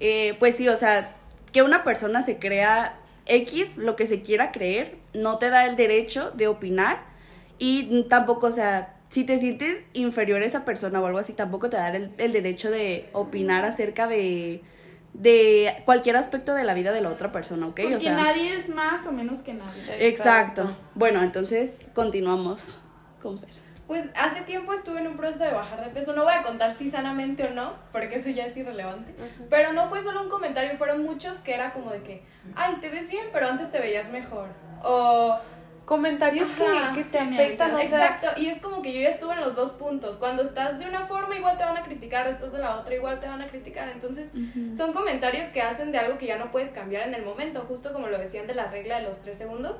eh, 0.00 0.34
pues 0.38 0.56
sí, 0.56 0.68
o 0.68 0.76
sea, 0.76 1.14
que 1.52 1.62
una 1.62 1.84
persona 1.84 2.22
se 2.22 2.38
crea 2.38 2.98
X, 3.26 3.76
lo 3.76 3.96
que 3.96 4.06
se 4.06 4.22
quiera 4.22 4.52
creer, 4.52 4.96
no 5.14 5.38
te 5.38 5.50
da 5.50 5.66
el 5.66 5.76
derecho 5.76 6.30
de 6.32 6.48
opinar 6.48 7.02
y 7.58 8.04
tampoco, 8.04 8.46
o 8.48 8.52
sea, 8.52 8.96
si 9.08 9.24
te 9.24 9.38
sientes 9.38 9.82
inferior 9.92 10.40
a 10.42 10.46
esa 10.46 10.64
persona 10.64 11.00
o 11.00 11.06
algo 11.06 11.18
así, 11.18 11.32
tampoco 11.32 11.68
te 11.68 11.76
da 11.76 11.88
el, 11.94 12.12
el 12.18 12.32
derecho 12.32 12.70
de 12.70 13.08
opinar 13.12 13.64
acerca 13.64 14.06
de, 14.06 14.62
de 15.14 15.82
cualquier 15.84 16.16
aspecto 16.16 16.54
de 16.54 16.64
la 16.64 16.74
vida 16.74 16.92
de 16.92 17.00
la 17.00 17.10
otra 17.10 17.32
persona, 17.32 17.66
¿ok? 17.66 17.80
Porque 17.80 17.96
o 17.96 18.00
sea, 18.00 18.14
nadie 18.14 18.54
es 18.54 18.68
más 18.68 19.06
o 19.06 19.12
menos 19.12 19.42
que 19.42 19.54
nadie. 19.54 20.08
Exacto. 20.08 20.76
Bueno, 20.94 21.22
entonces 21.22 21.88
continuamos 21.94 22.78
con 23.20 23.38
Fer. 23.38 23.50
Pues 23.90 24.08
hace 24.14 24.42
tiempo 24.42 24.72
estuve 24.72 25.00
en 25.00 25.08
un 25.08 25.16
proceso 25.16 25.42
de 25.42 25.50
bajar 25.50 25.84
de 25.84 25.90
peso. 25.90 26.12
No 26.12 26.22
voy 26.22 26.32
a 26.32 26.44
contar 26.44 26.72
si 26.72 26.92
sanamente 26.92 27.42
o 27.42 27.50
no, 27.50 27.72
porque 27.90 28.18
eso 28.18 28.30
ya 28.30 28.46
es 28.46 28.56
irrelevante. 28.56 29.12
Pero 29.48 29.72
no 29.72 29.88
fue 29.88 30.00
solo 30.00 30.22
un 30.22 30.28
comentario, 30.28 30.78
fueron 30.78 31.02
muchos 31.02 31.38
que 31.38 31.52
era 31.52 31.72
como 31.72 31.90
de 31.90 32.00
que, 32.04 32.22
ay, 32.54 32.76
te 32.80 32.88
ves 32.88 33.08
bien, 33.08 33.26
pero 33.32 33.48
antes 33.48 33.72
te 33.72 33.80
veías 33.80 34.08
mejor. 34.08 34.46
O 34.84 35.36
Comentarios 35.84 36.48
Ajá, 36.52 36.92
que, 36.94 37.02
que 37.02 37.08
te 37.10 37.18
afectan, 37.18 37.74
o 37.74 37.78
sea, 37.78 37.84
Exacto, 37.84 38.40
y 38.40 38.46
es 38.46 38.60
como 38.60 38.80
que 38.80 38.92
yo 38.92 39.00
ya 39.00 39.08
estuve 39.08 39.34
en 39.34 39.40
los 39.40 39.56
dos 39.56 39.72
puntos. 39.72 40.18
Cuando 40.18 40.44
estás 40.44 40.78
de 40.78 40.86
una 40.86 41.06
forma, 41.08 41.36
igual 41.36 41.56
te 41.56 41.64
van 41.64 41.76
a 41.76 41.82
criticar, 41.82 42.28
estás 42.28 42.52
de 42.52 42.58
la 42.58 42.76
otra, 42.76 42.94
igual 42.94 43.18
te 43.18 43.26
van 43.26 43.42
a 43.42 43.48
criticar. 43.48 43.88
Entonces, 43.88 44.30
son 44.72 44.92
comentarios 44.92 45.48
que 45.48 45.62
hacen 45.62 45.90
de 45.90 45.98
algo 45.98 46.16
que 46.16 46.26
ya 46.26 46.38
no 46.38 46.52
puedes 46.52 46.68
cambiar 46.68 47.08
en 47.08 47.14
el 47.14 47.24
momento, 47.24 47.64
justo 47.66 47.92
como 47.92 48.06
lo 48.06 48.18
decían 48.18 48.46
de 48.46 48.54
la 48.54 48.70
regla 48.70 49.00
de 49.00 49.02
los 49.02 49.18
tres 49.18 49.36
segundos. 49.36 49.78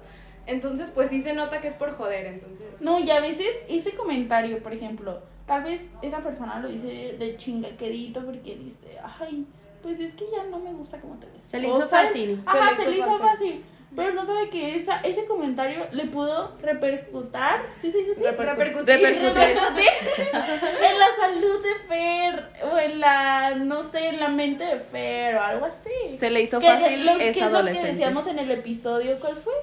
Entonces, 0.51 0.91
pues 0.95 1.09
sí 1.11 1.21
se 1.23 1.33
nota 1.33 1.61
que 1.61 1.69
es 1.69 1.75
por 1.75 1.93
joder, 1.93 2.27
entonces. 2.27 2.81
No, 2.81 2.99
y 2.99 3.11
a 3.11 3.21
veces 3.21 3.49
ese 3.69 3.93
comentario, 3.93 4.63
por 4.63 4.73
ejemplo, 4.73 5.21
tal 5.47 5.63
vez 5.65 5.83
esa 6.03 6.19
persona 6.19 6.59
lo 6.61 6.69
dice 6.69 7.17
de 7.19 7.37
chingaquedito 7.37 8.25
porque 8.25 8.57
dice, 8.57 8.99
ay, 9.21 9.47
pues 9.83 9.99
es 10.01 10.13
que 10.13 10.25
ya 10.31 10.45
no 10.45 10.59
me 10.59 10.73
gusta 10.73 11.01
cómo 11.01 11.15
te 11.19 11.27
ves. 11.27 11.43
Se 11.43 11.59
le 11.59 11.69
O 11.71 11.79
hizo 11.79 11.89
sea, 11.89 12.05
fácil. 12.07 12.43
Ajá, 12.47 12.71
Se 12.77 12.83
se 12.83 12.91
le 12.91 12.97
hizo 12.99 13.07
fácil. 13.19 13.27
fácil. 13.29 13.65
Pero 13.97 14.13
no 14.15 14.25
sabe 14.25 14.49
que 14.51 14.77
esa, 14.77 15.01
ese 15.01 15.25
comentario 15.25 15.85
le 15.91 16.05
pudo 16.05 16.57
repercutar, 16.63 17.63
sí, 17.81 17.91
sí, 17.91 18.05
sí, 18.05 18.13
sí, 18.17 18.23
Repercu- 18.25 18.55
Repercutir. 18.57 18.95
repercutir 18.95 19.89
en 20.23 20.99
la 20.99 21.07
salud 21.19 21.61
de 21.61 21.75
Fer 21.89 22.49
o 22.73 22.79
en 22.79 23.01
la, 23.01 23.55
no 23.57 23.83
sé, 23.83 24.09
en 24.11 24.21
la 24.21 24.29
mente 24.29 24.65
de 24.65 24.79
Fer 24.79 25.35
o 25.37 25.41
algo 25.43 25.67
así. 25.67 25.91
Se 26.17 26.31
le 26.31 26.41
hizo 26.43 26.61
Que 26.61 26.69
fácil 26.69 27.05
lo, 27.05 27.13
es 27.13 27.37
que 27.37 27.41
es 27.45 27.51
lo 27.53 27.65
que 27.65 27.83
decíamos 27.83 28.27
en 28.29 28.39
el 28.39 28.51
episodio, 28.53 29.19
¿cuál 29.19 29.35
fue? 29.37 29.55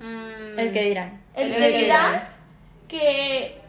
El 0.00 0.72
que 0.72 0.84
dirán. 0.84 1.20
El, 1.34 1.48
El 1.52 1.54
que 1.54 1.58
que 1.70 1.78
dirán 1.78 2.10
dirán. 2.12 2.28
que 2.88 3.60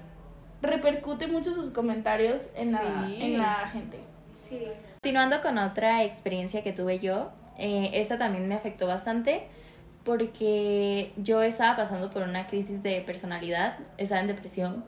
repercute 0.62 1.28
mucho 1.28 1.54
sus 1.54 1.72
comentarios 1.72 2.42
en 2.56 2.72
la, 2.74 3.06
Sí. 3.08 3.18
en 3.22 3.38
la 3.38 3.68
gente. 3.68 4.00
Sí. 4.34 4.64
Continuando 5.02 5.42
con 5.42 5.58
otra 5.58 6.04
experiencia 6.04 6.62
que 6.64 6.72
tuve 6.74 7.00
yo, 7.00 7.32
eh, 7.58 7.92
esta 7.94 8.18
también 8.18 8.48
me 8.48 8.56
afectó 8.56 8.88
bastante 8.88 9.48
porque 10.04 11.12
yo 11.18 11.42
estaba 11.42 11.76
pasando 11.76 12.10
por 12.10 12.24
una 12.24 12.48
crisis 12.48 12.82
de 12.84 13.02
personalidad, 13.02 13.78
estaba 13.98 14.22
en 14.22 14.28
depresión 14.28 14.86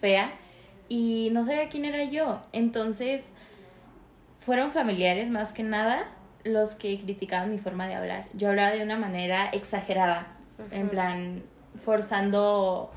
fea 0.00 0.32
y 0.88 1.28
no 1.32 1.44
sabía 1.44 1.68
quién 1.68 1.84
era 1.84 2.04
yo. 2.04 2.40
Entonces 2.52 3.28
fueron 4.40 4.70
familiares 4.72 5.28
más 5.30 5.52
que 5.52 5.62
nada 5.62 6.06
los 6.44 6.74
que 6.74 7.00
criticaban 7.00 7.50
mi 7.50 7.58
forma 7.58 7.88
de 7.88 7.94
hablar. 7.94 8.26
Yo 8.34 8.48
hablaba 8.48 8.70
de 8.74 8.82
una 8.82 8.96
manera 8.96 9.46
exagerada, 9.52 10.28
en 10.70 10.88
plan 10.88 11.42
forzando 11.84 12.90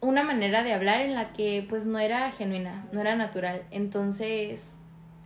una 0.00 0.22
manera 0.22 0.62
de 0.62 0.72
hablar 0.72 1.00
en 1.00 1.14
la 1.14 1.32
que 1.32 1.64
pues 1.68 1.86
no 1.86 1.98
era 1.98 2.30
genuina, 2.30 2.86
no 2.92 3.00
era 3.00 3.16
natural. 3.16 3.62
Entonces 3.70 4.76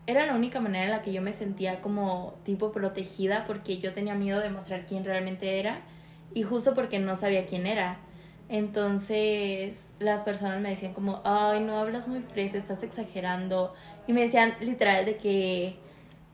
era 0.06 0.24
la 0.26 0.34
única 0.34 0.60
manera 0.60 0.84
en 0.84 0.90
la 0.90 1.02
que 1.02 1.12
yo 1.12 1.20
me 1.20 1.32
sentía 1.32 1.82
como 1.82 2.34
tipo 2.44 2.72
protegida 2.72 3.44
porque 3.44 3.78
yo 3.78 3.92
tenía 3.92 4.14
miedo 4.14 4.40
de 4.40 4.50
mostrar 4.50 4.86
quién 4.86 5.04
realmente 5.04 5.58
era 5.58 5.82
y 6.32 6.42
justo 6.42 6.74
porque 6.74 6.98
no 6.98 7.16
sabía 7.16 7.46
quién 7.46 7.66
era. 7.66 7.98
Entonces 8.48 9.86
las 9.98 10.22
personas 10.22 10.60
me 10.60 10.70
decían 10.70 10.94
como, 10.94 11.20
ay, 11.24 11.60
no 11.60 11.78
hablas 11.78 12.08
muy 12.08 12.20
fresa, 12.20 12.56
estás 12.56 12.82
exagerando. 12.82 13.74
Y 14.06 14.12
me 14.12 14.22
decían 14.22 14.54
literal 14.60 15.04
de 15.04 15.16
que, 15.16 15.76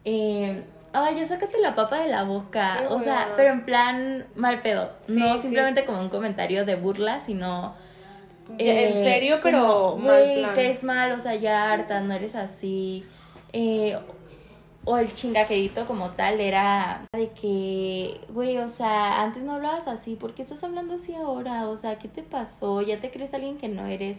eh, 0.05 0.62
ay, 0.95 1.17
ya 1.17 1.27
sácate 1.27 1.61
la 1.61 1.75
papa 1.75 2.01
de 2.01 2.09
la 2.09 2.23
boca. 2.23 2.77
Qué 2.79 2.87
o 2.87 3.03
sea, 3.03 3.33
pero 3.37 3.53
en 3.53 3.65
plan 3.65 4.27
mal 4.37 4.63
pedo. 4.63 4.91
Sí, 5.03 5.17
no 5.17 5.35
sí. 5.37 5.43
simplemente 5.43 5.85
como 5.85 6.01
un 6.01 6.09
comentario 6.09 6.65
de 6.65 6.77
burla, 6.77 7.19
sino 7.19 7.75
en 8.59 8.95
serio, 8.95 9.41
pero 9.43 9.93
como, 9.93 10.07
mal 10.07 10.23
güey, 10.23 10.39
plan. 10.41 10.55
que 10.55 10.71
es 10.71 10.85
mal, 10.85 11.13
o 11.13 11.21
sea, 11.21 11.35
ya 11.35 11.73
harta, 11.73 12.01
no 12.01 12.15
eres 12.15 12.35
así. 12.35 13.05
Eh, 13.53 13.99
o 14.85 14.99
el 14.99 15.13
chingaquedito 15.13 15.87
como 15.87 16.11
tal 16.11 16.41
era 16.41 17.07
de 17.13 17.31
que, 17.31 18.21
güey, 18.29 18.59
o 18.59 18.69
sea, 18.69 19.23
antes 19.23 19.43
no 19.43 19.55
hablabas 19.55 19.89
así, 19.89 20.15
¿por 20.15 20.35
qué 20.35 20.43
estás 20.43 20.63
hablando 20.63 20.95
así 20.95 21.15
ahora? 21.15 21.69
O 21.69 21.77
sea, 21.77 21.99
¿qué 21.99 22.09
te 22.09 22.23
pasó? 22.23 22.83
¿Ya 22.83 23.01
te 23.01 23.11
crees 23.11 23.33
alguien 23.35 23.57
que 23.57 23.69
no 23.69 23.87
eres? 23.87 24.19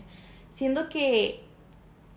Siendo 0.51 0.89
que, 0.89 1.43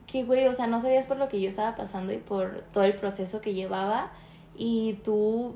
que, 0.07 0.25
güey, 0.25 0.47
o 0.47 0.55
sea, 0.55 0.67
no 0.67 0.81
sabías 0.81 1.07
por 1.07 1.19
lo 1.19 1.29
que 1.29 1.41
yo 1.41 1.49
estaba 1.49 1.77
pasando 1.77 2.13
y 2.13 2.17
por 2.17 2.65
todo 2.73 2.85
el 2.85 2.95
proceso 2.95 3.41
que 3.41 3.53
llevaba 3.53 4.11
y 4.59 4.95
tú, 5.05 5.55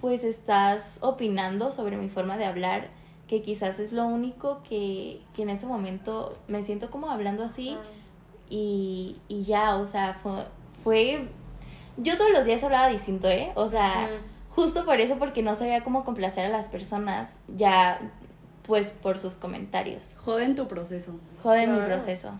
pues, 0.00 0.24
estás 0.24 0.98
opinando 1.02 1.70
sobre 1.70 1.98
mi 1.98 2.08
forma 2.08 2.38
de 2.38 2.46
hablar, 2.46 2.88
que 3.28 3.42
quizás 3.42 3.78
es 3.78 3.92
lo 3.92 4.06
único 4.06 4.62
que, 4.68 5.20
que 5.34 5.42
en 5.42 5.50
ese 5.50 5.66
momento 5.66 6.36
me 6.48 6.62
siento 6.62 6.90
como 6.90 7.10
hablando 7.10 7.44
así 7.44 7.76
y, 8.48 9.18
y 9.28 9.44
ya, 9.44 9.76
o 9.76 9.86
sea, 9.86 10.18
fue, 10.20 10.46
fue... 10.82 11.28
Yo 11.98 12.16
todos 12.16 12.30
los 12.32 12.46
días 12.46 12.64
hablaba 12.64 12.88
distinto, 12.88 13.28
¿eh? 13.28 13.52
O 13.54 13.68
sea, 13.68 14.08
justo 14.48 14.86
por 14.86 15.00
eso, 15.00 15.18
porque 15.18 15.42
no 15.42 15.54
sabía 15.54 15.84
cómo 15.84 16.02
complacer 16.02 16.46
a 16.46 16.48
las 16.48 16.68
personas, 16.68 17.36
ya, 17.46 18.00
pues, 18.66 18.88
por 18.88 19.18
sus 19.18 19.34
comentarios. 19.34 20.16
Joden 20.16 20.56
tu 20.56 20.66
proceso. 20.66 21.12
Joden 21.42 21.74
mi 21.74 21.84
proceso. 21.84 22.32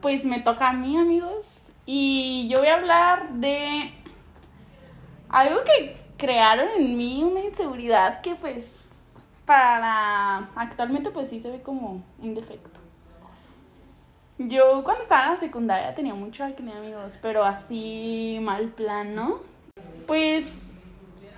Pues 0.00 0.24
me 0.24 0.40
toca 0.40 0.70
a 0.70 0.72
mí, 0.72 0.96
amigos. 0.96 1.68
Y 1.84 2.48
yo 2.48 2.58
voy 2.58 2.68
a 2.68 2.76
hablar 2.76 3.34
de 3.34 3.92
algo 5.28 5.60
que 5.64 5.96
crearon 6.16 6.68
en 6.76 6.96
mí, 6.96 7.22
una 7.22 7.40
inseguridad 7.40 8.20
que 8.20 8.34
pues 8.34 8.76
para 9.44 10.48
actualmente 10.56 11.10
pues 11.10 11.28
sí 11.28 11.40
se 11.40 11.50
ve 11.50 11.62
como 11.62 12.02
un 12.18 12.34
defecto. 12.34 12.80
Yo 14.38 14.84
cuando 14.84 15.02
estaba 15.02 15.26
en 15.26 15.32
la 15.32 15.38
secundaria 15.38 15.94
tenía 15.94 16.14
mucho 16.14 16.44
acné, 16.44 16.72
amigos, 16.72 17.18
pero 17.22 17.42
así 17.42 18.38
mal 18.42 18.68
plan, 18.68 19.14
¿no? 19.14 19.40
Pues 20.06 20.58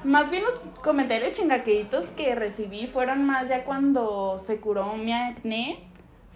más 0.04 0.30
bien 0.30 0.42
los 0.42 0.60
comentarios 0.82 1.32
chingaqueditos 1.32 2.06
que 2.06 2.34
recibí 2.34 2.86
fueron 2.86 3.24
más 3.24 3.48
ya 3.48 3.64
cuando 3.64 4.38
se 4.38 4.60
curó 4.60 4.94
mi 4.94 5.12
acné. 5.12 5.80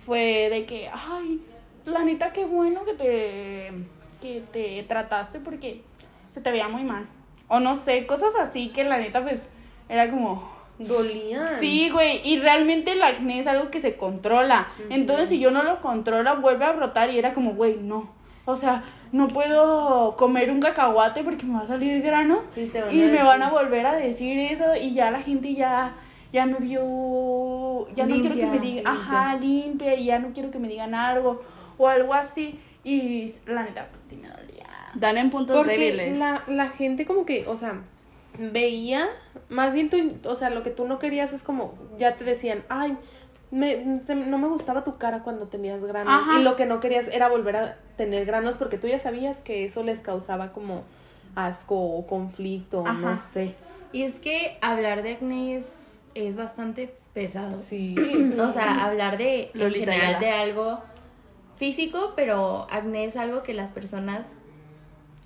Fue 0.04 0.48
de 0.50 0.66
que, 0.66 0.88
ay, 0.92 1.44
la 1.84 2.04
neta, 2.04 2.32
qué 2.32 2.44
bueno 2.44 2.84
que 2.84 2.94
te, 2.94 3.72
que 4.20 4.42
te 4.52 4.82
trataste 4.84 5.40
porque 5.40 5.82
se 6.30 6.40
te 6.40 6.50
veía 6.50 6.68
muy 6.68 6.84
mal. 6.84 7.08
O 7.48 7.60
no 7.60 7.76
sé, 7.76 8.06
cosas 8.06 8.34
así 8.40 8.68
que 8.68 8.84
la 8.84 8.98
neta, 8.98 9.22
pues, 9.22 9.48
era 9.88 10.10
como, 10.10 10.50
Dolían. 10.78 11.60
Sí, 11.60 11.90
güey, 11.90 12.20
y 12.24 12.38
realmente 12.38 12.92
el 12.92 13.02
acné 13.02 13.38
es 13.38 13.46
algo 13.46 13.70
que 13.70 13.80
se 13.80 13.96
controla. 13.96 14.68
Entonces, 14.90 15.28
si 15.28 15.38
yo 15.38 15.50
no 15.50 15.62
lo 15.62 15.80
controla, 15.80 16.34
vuelve 16.34 16.64
a 16.64 16.72
brotar 16.72 17.10
y 17.10 17.18
era 17.18 17.34
como, 17.34 17.52
güey, 17.54 17.76
no. 17.76 18.10
O 18.44 18.56
sea, 18.56 18.82
no 19.12 19.28
puedo 19.28 20.16
comer 20.16 20.50
un 20.50 20.60
cacahuate 20.60 21.22
porque 21.22 21.46
me 21.46 21.54
va 21.54 21.60
a 21.60 21.66
salir 21.66 22.02
granos 22.02 22.40
Y 22.90 22.96
me 22.96 23.22
van 23.22 23.40
a 23.42 23.50
volver 23.50 23.86
a 23.86 23.94
decir 23.94 24.36
eso 24.36 24.74
y 24.74 24.94
ya 24.94 25.12
la 25.12 25.22
gente 25.22 25.54
ya 25.54 25.92
ya 26.32 26.46
me 26.46 26.54
vio, 26.58 27.88
ya 27.94 28.06
no 28.06 28.18
quiero 28.20 28.34
que 28.34 28.46
me 28.46 28.58
digan, 28.58 28.86
ajá, 28.86 29.36
limpia 29.36 29.94
y 29.94 30.06
ya 30.06 30.18
no 30.18 30.32
quiero 30.32 30.50
que 30.50 30.58
me 30.58 30.66
digan 30.66 30.94
algo 30.94 31.42
o 31.76 31.86
algo 31.86 32.14
así 32.14 32.58
y 32.82 33.32
la 33.46 33.64
neta 33.64 33.86
pues 33.90 34.02
sí 34.08 34.16
me 34.16 34.28
dolía. 34.28 34.66
Dan 34.94 35.16
en 35.18 35.30
puntos 35.30 35.56
Porque 35.56 35.76
débiles. 35.78 36.18
la, 36.18 36.42
la 36.46 36.68
gente 36.70 37.06
como 37.06 37.24
que, 37.26 37.46
o 37.48 37.56
sea, 37.56 37.80
veía, 38.38 39.08
más 39.48 39.74
bien, 39.74 39.90
tú, 39.90 39.96
o 40.28 40.34
sea, 40.34 40.50
lo 40.50 40.62
que 40.62 40.70
tú 40.70 40.86
no 40.86 40.98
querías 40.98 41.32
es 41.32 41.42
como, 41.42 41.74
ya 41.98 42.16
te 42.16 42.24
decían, 42.24 42.62
ay, 42.68 42.96
me, 43.50 44.00
se- 44.06 44.14
no 44.14 44.38
me 44.38 44.48
gustaba 44.48 44.84
tu 44.84 44.96
cara 44.98 45.22
cuando 45.22 45.46
tenías 45.48 45.82
granos. 45.84 46.12
Ajá. 46.12 46.40
Y 46.40 46.42
lo 46.42 46.56
que 46.56 46.66
no 46.66 46.80
querías 46.80 47.06
era 47.08 47.28
volver 47.28 47.56
a 47.56 47.76
tener 47.96 48.24
granos 48.24 48.56
porque 48.56 48.78
tú 48.78 48.86
ya 48.86 48.98
sabías 48.98 49.36
que 49.38 49.64
eso 49.64 49.82
les 49.82 49.98
causaba 50.00 50.52
como 50.52 50.84
asco 51.34 51.76
o 51.76 52.06
conflicto, 52.06 52.84
Ajá. 52.86 52.98
no 53.12 53.18
sé. 53.18 53.54
Y 53.92 54.02
es 54.02 54.18
que 54.20 54.56
hablar 54.62 55.02
de 55.02 55.12
acné 55.14 55.56
es, 55.56 55.98
es 56.14 56.34
bastante 56.36 56.94
pesado. 57.12 57.60
Sí. 57.60 57.94
O 58.40 58.50
sea, 58.50 58.84
hablar 58.86 59.18
de, 59.18 59.50
en 59.54 59.70
general, 59.72 60.18
de 60.18 60.30
algo 60.30 60.80
físico, 61.56 62.14
pero 62.16 62.66
acné 62.70 63.04
es 63.04 63.16
algo 63.16 63.42
que 63.42 63.52
las 63.54 63.70
personas 63.70 64.36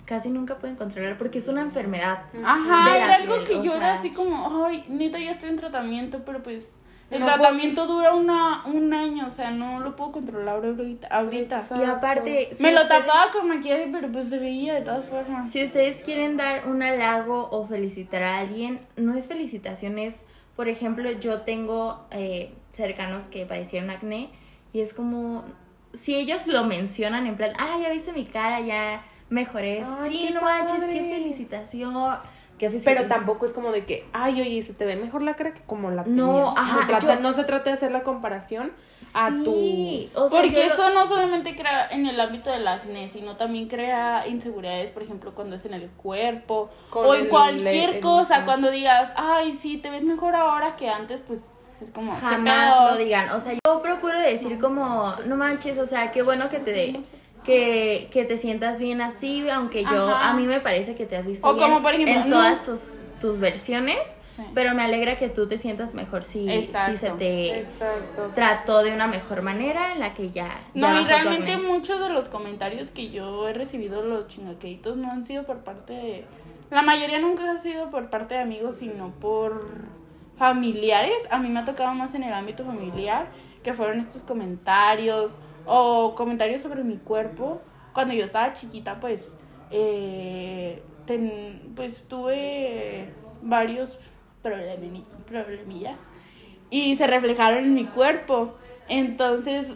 casi 0.07 0.29
nunca 0.29 0.57
pueden 0.57 0.75
controlar 0.77 1.17
porque 1.19 1.37
es 1.37 1.47
una 1.47 1.61
enfermedad. 1.61 2.23
Ajá, 2.43 2.97
era 2.97 3.15
algo 3.15 3.35
piel, 3.43 3.45
que 3.45 3.55
yo 3.65 3.73
sea. 3.73 3.75
era 3.77 3.93
así 3.93 4.09
como, 4.11 4.65
ay, 4.65 4.83
neta 4.87 5.19
ya 5.19 5.29
estoy 5.31 5.49
en 5.49 5.57
tratamiento, 5.57 6.23
pero 6.25 6.41
pues 6.41 6.63
el 7.11 7.19
No 7.19 7.25
tratamiento 7.25 7.85
dura 7.87 8.13
una, 8.15 8.65
un 8.65 8.93
año, 8.93 9.27
o 9.27 9.29
sea, 9.29 9.51
no 9.51 9.79
lo 9.81 9.95
puedo 9.95 10.13
controlar 10.13 10.55
ahorita. 10.65 11.07
ahorita. 11.07 11.67
Y 11.79 11.83
aparte, 11.83 12.49
si 12.55 12.63
Me 12.63 12.71
lo 12.71 12.81
ustedes- 12.81 13.05
tapaba 13.05 13.31
con 13.31 13.47
maquillaje, 13.49 13.89
pero 13.91 14.11
pues 14.11 14.27
se 14.29 14.39
veía 14.39 14.73
de 14.75 14.81
todas 14.81 15.05
formas. 15.07 15.51
Si 15.51 15.63
ustedes 15.63 16.01
quieren 16.03 16.35
dar 16.37 16.67
un 16.67 16.81
halago 16.81 17.49
o 17.51 17.65
felicitar 17.65 18.23
a 18.23 18.39
alguien, 18.39 18.79
no 18.95 19.13
es 19.13 19.27
felicitación, 19.27 19.99
es, 19.99 20.23
por 20.55 20.67
ejemplo, 20.69 21.09
yo 21.11 21.41
tengo 21.41 22.05
eh, 22.11 22.53
cercanos 22.73 23.25
que 23.25 23.45
padecieron 23.45 23.89
acné 23.89 24.29
y 24.73 24.79
es 24.81 24.93
como, 24.93 25.43
si 25.93 26.15
ellos 26.15 26.47
lo 26.47 26.63
mencionan 26.65 27.25
en 27.27 27.35
plan, 27.37 27.51
ah, 27.59 27.77
ya 27.81 27.89
viste 27.89 28.11
mi 28.13 28.25
cara, 28.25 28.59
ya 28.61 29.01
mejoré, 29.29 29.83
Ay, 29.85 30.11
sí, 30.27 30.33
no 30.33 30.41
manches, 30.41 30.83
qué 30.85 31.11
felicitación, 31.13 32.17
qué 32.57 32.69
Pero 32.83 33.07
tampoco 33.07 33.45
es 33.45 33.53
como 33.53 33.71
de 33.71 33.85
que, 33.85 34.07
ay, 34.13 34.41
oye, 34.41 34.61
se 34.63 34.73
te 34.73 34.85
ve 34.85 34.95
mejor 34.95 35.21
la 35.21 35.35
cara 35.35 35.53
que 35.53 35.61
como 35.61 35.91
la 35.91 36.03
No, 36.05 36.53
tenías. 36.53 36.53
ajá, 36.57 36.79
Se 36.81 36.87
trata- 36.87 37.15
yo- 37.15 37.19
No 37.21 37.33
se 37.33 37.43
trata 37.43 37.63
de 37.65 37.71
hacer 37.73 37.91
la 37.91 38.03
comparación 38.03 38.71
a 39.13 39.29
Sí, 39.29 40.11
tu... 40.13 40.19
o 40.19 40.29
sea, 40.29 40.41
Porque 40.41 40.55
yo 40.55 40.61
eso 40.63 40.89
no 40.91 41.05
solamente 41.07 41.55
crea 41.55 41.87
en 41.89 42.07
el 42.07 42.19
ámbito 42.19 42.49
del 42.49 42.67
acné, 42.67 43.09
sino 43.09 43.35
también 43.37 43.67
crea 43.67 44.25
inseguridades, 44.27 44.91
por 44.91 45.03
ejemplo, 45.03 45.33
cuando 45.35 45.55
es 45.55 45.65
en 45.65 45.73
el 45.75 45.89
cuerpo 45.89 46.69
Con 46.89 47.05
o 47.05 47.13
en 47.15 47.27
cualquier 47.27 47.95
el- 47.95 47.99
cosa. 48.01 48.43
Cuando 48.45 48.71
digas, 48.71 49.11
ay, 49.15 49.53
sí, 49.53 49.77
te 49.77 49.89
ves 49.89 50.03
mejor 50.03 50.35
ahora 50.35 50.75
que 50.75 50.89
antes, 50.89 51.21
pues 51.21 51.41
es 51.79 51.91
como, 51.91 52.13
¿qué 52.15 52.21
jamás 52.21 52.91
lo 52.91 52.97
digan. 52.97 53.29
O 53.31 53.39
sea, 53.39 53.53
yo 53.65 53.81
procuro 53.83 54.19
decir 54.19 54.57
como, 54.57 55.13
no 55.25 55.35
manches, 55.35 55.77
o 55.77 55.85
sea, 55.85 56.11
qué 56.11 56.23
bueno 56.23 56.49
que 56.49 56.57
te 56.59 56.99
que, 57.47 58.09
que 58.11 58.25
te 58.25 58.37
sientas 58.37 58.77
bien 58.77 59.01
así, 59.01 59.49
aunque 59.49 59.83
yo, 59.83 60.09
Ajá. 60.09 60.29
a 60.29 60.33
mí 60.35 60.45
me 60.45 60.59
parece 60.59 60.93
que 60.93 61.05
te 61.07 61.15
has 61.17 61.25
visto 61.25 61.47
O 61.47 61.55
bien 61.55 61.67
como, 61.67 61.81
por 61.81 61.93
ejemplo, 61.93 62.21
en 62.21 62.29
todas 62.29 62.63
tus, 62.65 62.91
tus 63.19 63.39
versiones, 63.39 63.97
Sí. 64.35 64.43
pero 64.53 64.75
me 64.75 64.83
alegra 64.83 65.15
que 65.15 65.29
tú 65.29 65.47
te 65.47 65.57
sientas 65.57 65.95
mejor 65.95 66.23
si, 66.23 66.47
Exacto. 66.47 66.91
si 66.91 66.97
se 66.97 67.09
te 67.09 67.61
Exacto. 67.61 68.31
trató 68.35 68.83
de 68.83 68.93
una 68.93 69.07
mejor 69.07 69.41
manera 69.41 69.93
en 69.93 69.99
la 69.99 70.13
que 70.13 70.29
ya... 70.29 70.59
ya 70.75 70.93
No, 70.93 71.01
y 71.01 71.05
realmente 71.05 71.57
muchos 71.57 71.99
de 71.99 72.09
los 72.09 72.29
comentarios 72.29 72.91
que 72.91 73.09
yo 73.09 73.47
he 73.47 73.53
recibido, 73.53 74.03
los 74.03 74.27
chingaqueitos, 74.27 74.95
no 74.95 75.09
han 75.09 75.25
sido 75.25 75.43
por 75.43 75.63
parte 75.63 75.93
de... 75.93 76.25
La 76.69 76.83
mayoría 76.83 77.17
nunca 77.17 77.49
ha 77.49 77.57
sido 77.57 77.89
por 77.89 78.11
parte 78.11 78.35
de 78.35 78.41
amigos, 78.41 78.75
sino 78.75 79.09
por 79.19 79.63
familiares. 80.37 81.17
A 81.31 81.39
mí 81.39 81.49
me 81.49 81.61
ha 81.61 81.65
tocado 81.65 81.93
más 81.95 82.13
en 82.13 82.23
el 82.23 82.33
ámbito 82.33 82.63
familiar, 82.63 83.29
que 83.63 83.73
fueron 83.73 83.99
estos 83.99 84.21
comentarios 84.21 85.31
o 85.67 86.15
comentarios 86.15 86.61
sobre 86.61 86.83
mi 86.83 86.97
cuerpo. 86.97 87.61
Cuando 87.93 88.13
yo 88.13 88.23
estaba 88.25 88.53
chiquita, 88.53 88.99
pues, 88.99 89.35
eh, 89.71 90.81
pues 91.75 92.03
tuve 92.07 93.09
varios 93.41 93.97
problemi- 94.43 95.05
problemillas 95.25 95.99
y 96.69 96.95
se 96.95 97.07
reflejaron 97.07 97.59
en 97.65 97.73
mi 97.73 97.85
cuerpo. 97.85 98.55
Entonces, 98.89 99.73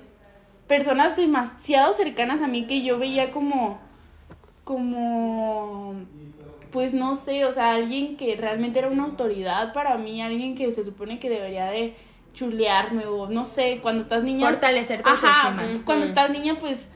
personas 0.67 1.15
demasiado 1.15 1.93
cercanas 1.93 2.41
a 2.41 2.47
mí 2.47 2.65
que 2.65 2.82
yo 2.82 2.97
veía 2.99 3.32
como, 3.32 3.80
como, 4.63 5.95
pues 6.71 6.93
no 6.93 7.15
sé, 7.15 7.45
o 7.45 7.51
sea, 7.51 7.73
alguien 7.73 8.15
que 8.17 8.36
realmente 8.36 8.80
era 8.80 8.89
una 8.89 9.04
autoridad 9.06 9.73
para 9.73 9.97
mí, 9.97 10.21
alguien 10.21 10.56
que 10.56 10.71
se 10.71 10.86
supone 10.86 11.19
que 11.19 11.30
debería 11.30 11.65
de 11.65 11.95
chulearme 12.33 13.05
o 13.05 13.27
no 13.29 13.45
sé, 13.45 13.79
cuando 13.81 14.01
estás 14.01 14.23
niña. 14.23 14.47
Fortalecer 14.47 15.01
tu 15.01 15.09
Ajá, 15.09 15.49
autoestima. 15.49 15.85
cuando 15.85 16.05
estás 16.05 16.29
niña, 16.29 16.55
pues 16.59 16.87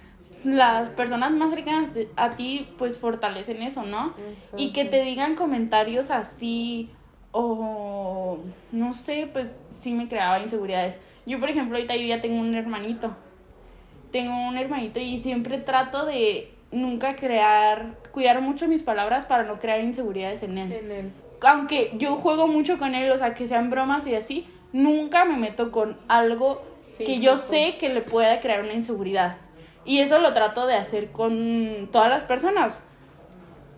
las 0.44 0.90
personas 0.90 1.32
más 1.32 1.54
cercanas 1.54 1.92
a 2.16 2.32
ti, 2.32 2.68
pues 2.78 2.98
fortalecen 2.98 3.62
eso, 3.62 3.84
¿no? 3.84 4.14
Y 4.58 4.72
que 4.72 4.86
te 4.86 5.04
digan 5.04 5.36
comentarios 5.36 6.12
así 6.12 6.90
o 7.32 8.40
no 8.72 8.94
sé, 8.94 9.30
pues 9.32 9.50
sí 9.70 9.92
me 9.92 10.08
creaba 10.08 10.40
inseguridades. 10.40 10.98
Yo, 11.26 11.40
por 11.40 11.50
ejemplo, 11.50 11.76
ahorita 11.76 11.96
yo 11.96 12.06
ya 12.06 12.22
tengo 12.22 12.40
un 12.40 12.56
hermanito. 12.56 13.16
Tengo 14.12 14.48
un 14.48 14.58
hermanito 14.58 15.00
y 15.00 15.20
siempre 15.20 15.58
trato 15.58 16.06
de 16.06 16.52
nunca 16.72 17.16
crear, 17.16 17.98
cuidar 18.12 18.42
mucho 18.42 18.68
mis 18.68 18.84
palabras 18.84 19.26
para 19.26 19.44
no 19.44 19.60
crear 19.60 19.82
inseguridades 19.82 20.44
en 20.44 20.58
él. 20.58 20.72
En 20.72 20.92
el... 20.92 21.12
Aunque 21.42 21.92
yo 21.98 22.16
juego 22.16 22.48
mucho 22.48 22.78
con 22.78 22.96
él, 22.96 23.12
o 23.12 23.18
sea, 23.18 23.34
que 23.34 23.48
sean 23.48 23.70
bromas 23.70 24.08
y 24.08 24.16
así, 24.16 24.48
nunca 24.76 25.24
me 25.24 25.38
meto 25.38 25.72
con 25.72 25.98
algo 26.10 26.62
que 26.98 27.20
yo 27.20 27.38
sé 27.38 27.78
que 27.80 27.90
le 27.90 28.02
pueda 28.02 28.42
crear 28.42 28.62
una 28.62 28.74
inseguridad. 28.74 29.38
Y 29.86 30.00
eso 30.00 30.20
lo 30.20 30.34
trato 30.34 30.68
de 30.68 30.76
hacer 30.76 31.12
con 31.12 31.88
todas 31.92 32.10
las 32.10 32.26
personas. 32.26 32.82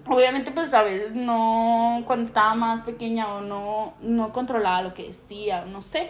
Obviamente, 0.07 0.51
pues, 0.51 0.73
a 0.73 0.81
veces 0.81 1.13
no, 1.13 2.01
cuando 2.07 2.25
estaba 2.25 2.55
más 2.55 2.81
pequeña 2.81 3.31
o 3.35 3.41
no, 3.41 3.93
no 4.01 4.31
controlaba 4.31 4.81
lo 4.81 4.93
que 4.93 5.07
decía, 5.07 5.63
o 5.63 5.69
no 5.69 5.81
sé. 5.81 6.09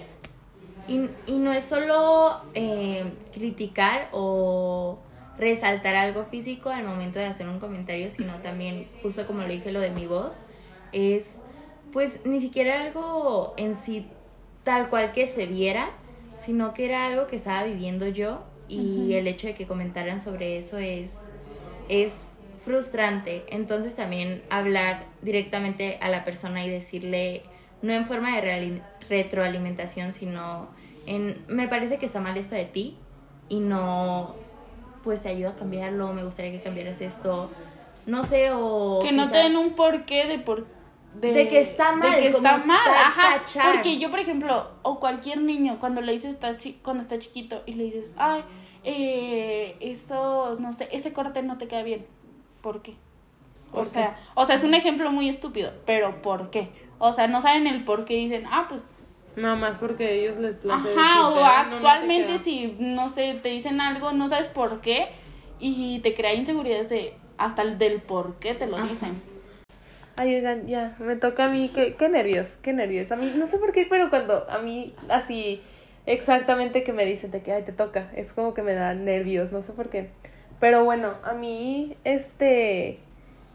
Y, 0.87 1.09
y 1.25 1.39
no 1.39 1.51
es 1.51 1.65
solo 1.65 2.41
eh, 2.53 3.11
criticar 3.33 4.07
o 4.13 4.99
resaltar 5.37 5.95
algo 5.95 6.23
físico 6.23 6.69
al 6.69 6.85
momento 6.85 7.19
de 7.19 7.25
hacer 7.25 7.49
un 7.49 7.59
comentario, 7.59 8.09
sino 8.09 8.35
también, 8.35 8.87
justo 9.03 9.27
como 9.27 9.41
lo 9.41 9.49
dije, 9.49 9.71
lo 9.71 9.81
de 9.81 9.89
mi 9.89 10.07
voz, 10.07 10.45
es 10.93 11.41
pues 11.91 12.25
ni 12.25 12.39
siquiera 12.39 12.81
algo 12.81 13.53
en 13.57 13.75
sí 13.75 14.07
tal 14.67 14.89
cual 14.89 15.13
que 15.13 15.27
se 15.27 15.45
viera, 15.45 15.91
sino 16.35 16.73
que 16.73 16.83
era 16.83 17.05
algo 17.05 17.27
que 17.27 17.37
estaba 17.37 17.63
viviendo 17.63 18.05
yo 18.09 18.43
y 18.67 19.13
el 19.13 19.25
hecho 19.25 19.47
de 19.47 19.53
que 19.53 19.65
comentaran 19.65 20.19
sobre 20.19 20.57
eso 20.57 20.77
es, 20.77 21.15
es 21.87 22.11
frustrante. 22.65 23.45
Entonces 23.47 23.95
también 23.95 24.43
hablar 24.49 25.05
directamente 25.21 25.97
a 26.01 26.09
la 26.09 26.25
persona 26.25 26.65
y 26.65 26.69
decirle, 26.69 27.43
no 27.81 27.93
en 27.93 28.07
forma 28.07 28.35
de 28.35 28.81
retroalimentación, 29.07 30.11
sino 30.11 30.67
en, 31.05 31.45
me 31.47 31.69
parece 31.69 31.97
que 31.97 32.05
está 32.05 32.19
mal 32.19 32.35
esto 32.35 32.55
de 32.55 32.65
ti 32.65 32.97
y 33.47 33.61
no, 33.61 34.35
pues 35.01 35.21
te 35.21 35.29
ayuda 35.29 35.51
a 35.51 35.55
cambiarlo, 35.55 36.11
me 36.11 36.25
gustaría 36.25 36.51
que 36.51 36.59
cambiaras 36.59 36.99
esto, 36.99 37.49
no 38.05 38.25
sé, 38.25 38.49
o... 38.51 38.99
que 39.01 39.13
no 39.13 39.31
te 39.31 39.37
den 39.37 39.55
un 39.55 39.75
porqué 39.75 40.27
de 40.27 40.39
por 40.39 40.67
De 41.21 41.47
que 41.49 41.59
está 41.59 41.91
mal, 41.93 42.11
de 42.11 42.17
que 42.17 42.31
como 42.31 42.47
está 42.47 42.57
mal 42.65 42.87
ajá 42.87 43.39
tachar. 43.39 43.73
porque 43.73 43.97
yo 43.97 44.09
por 44.11 44.19
ejemplo 44.19 44.69
o 44.83 44.99
cualquier 44.99 45.41
niño 45.41 45.77
cuando 45.79 46.01
le 46.01 46.11
dices 46.11 46.31
está 46.31 46.57
chi- 46.57 46.79
cuando 46.83 47.01
está 47.03 47.17
chiquito 47.19 47.63
y 47.65 47.73
le 47.73 47.85
dices 47.85 48.13
ay 48.17 48.43
eh, 48.83 49.75
eso 49.79 50.57
no 50.59 50.73
sé 50.73 50.87
ese 50.91 51.13
corte 51.13 51.41
no 51.43 51.57
te 51.57 51.67
queda 51.67 51.83
bien 51.83 52.05
¿por 52.61 52.81
qué? 52.81 52.95
o 53.73 53.83
sea 53.85 54.17
o 54.35 54.45
sea 54.45 54.55
es 54.55 54.63
un 54.63 54.73
ejemplo 54.73 55.11
muy 55.11 55.27
estúpido 55.29 55.71
pero 55.85 56.21
¿por 56.21 56.49
qué? 56.49 56.69
o 56.99 57.11
sea 57.13 57.27
no 57.27 57.41
saben 57.41 57.67
el 57.67 57.83
por 57.83 58.05
qué 58.05 58.15
y 58.17 58.29
dicen 58.29 58.45
ah 58.51 58.65
pues 58.69 58.83
Nada 59.35 59.55
más 59.55 59.77
porque 59.77 60.19
ellos 60.23 60.37
les 60.39 60.55
place 60.55 60.75
Ajá, 60.97 61.27
o 61.27 61.29
decirte, 61.29 61.45
"Ah, 61.45 61.63
no, 61.65 61.69
no 61.69 61.75
actualmente 61.75 62.25
queda". 62.25 62.37
si, 62.39 62.75
no 62.79 63.07
sé, 63.07 63.35
te 63.43 63.49
dicen 63.49 63.79
algo, 63.81 64.11
no 64.11 64.29
sabes 64.29 64.47
por 64.47 64.81
qué, 64.81 65.09
y 65.59 65.99
te 65.99 66.15
crea 66.15 66.33
inseguridades 66.33 66.89
de, 66.89 67.13
hasta 67.37 67.61
el 67.61 67.77
del 67.77 68.01
por 68.01 68.39
qué 68.39 68.55
te 68.55 68.65
lo 68.65 68.77
Ajá. 68.77 68.87
dicen. 68.87 69.21
Ay, 70.19 70.33
oigan, 70.33 70.65
ya, 70.65 70.95
me 70.97 71.15
toca 71.15 71.45
a 71.45 71.47
mí, 71.47 71.69
qué, 71.71 71.93
qué 71.93 72.09
nervios, 72.09 72.47
qué 72.63 72.73
nervios. 72.73 73.11
A 73.11 73.15
mí, 73.15 73.31
no 73.35 73.45
sé 73.45 73.59
por 73.59 73.71
qué, 73.71 73.85
pero 73.87 74.09
cuando 74.09 74.49
a 74.49 74.57
mí 74.57 74.95
así 75.09 75.61
exactamente 76.07 76.83
que 76.83 76.91
me 76.91 77.05
dicen 77.05 77.29
de 77.29 77.43
que, 77.43 77.53
ay, 77.53 77.61
te 77.61 77.71
toca, 77.71 78.09
es 78.15 78.33
como 78.33 78.55
que 78.55 78.63
me 78.63 78.73
da 78.73 78.95
nervios, 78.95 79.51
no 79.51 79.61
sé 79.61 79.73
por 79.73 79.89
qué. 79.89 80.09
Pero 80.59 80.83
bueno, 80.85 81.13
a 81.23 81.33
mí, 81.33 81.97
este, 82.03 82.97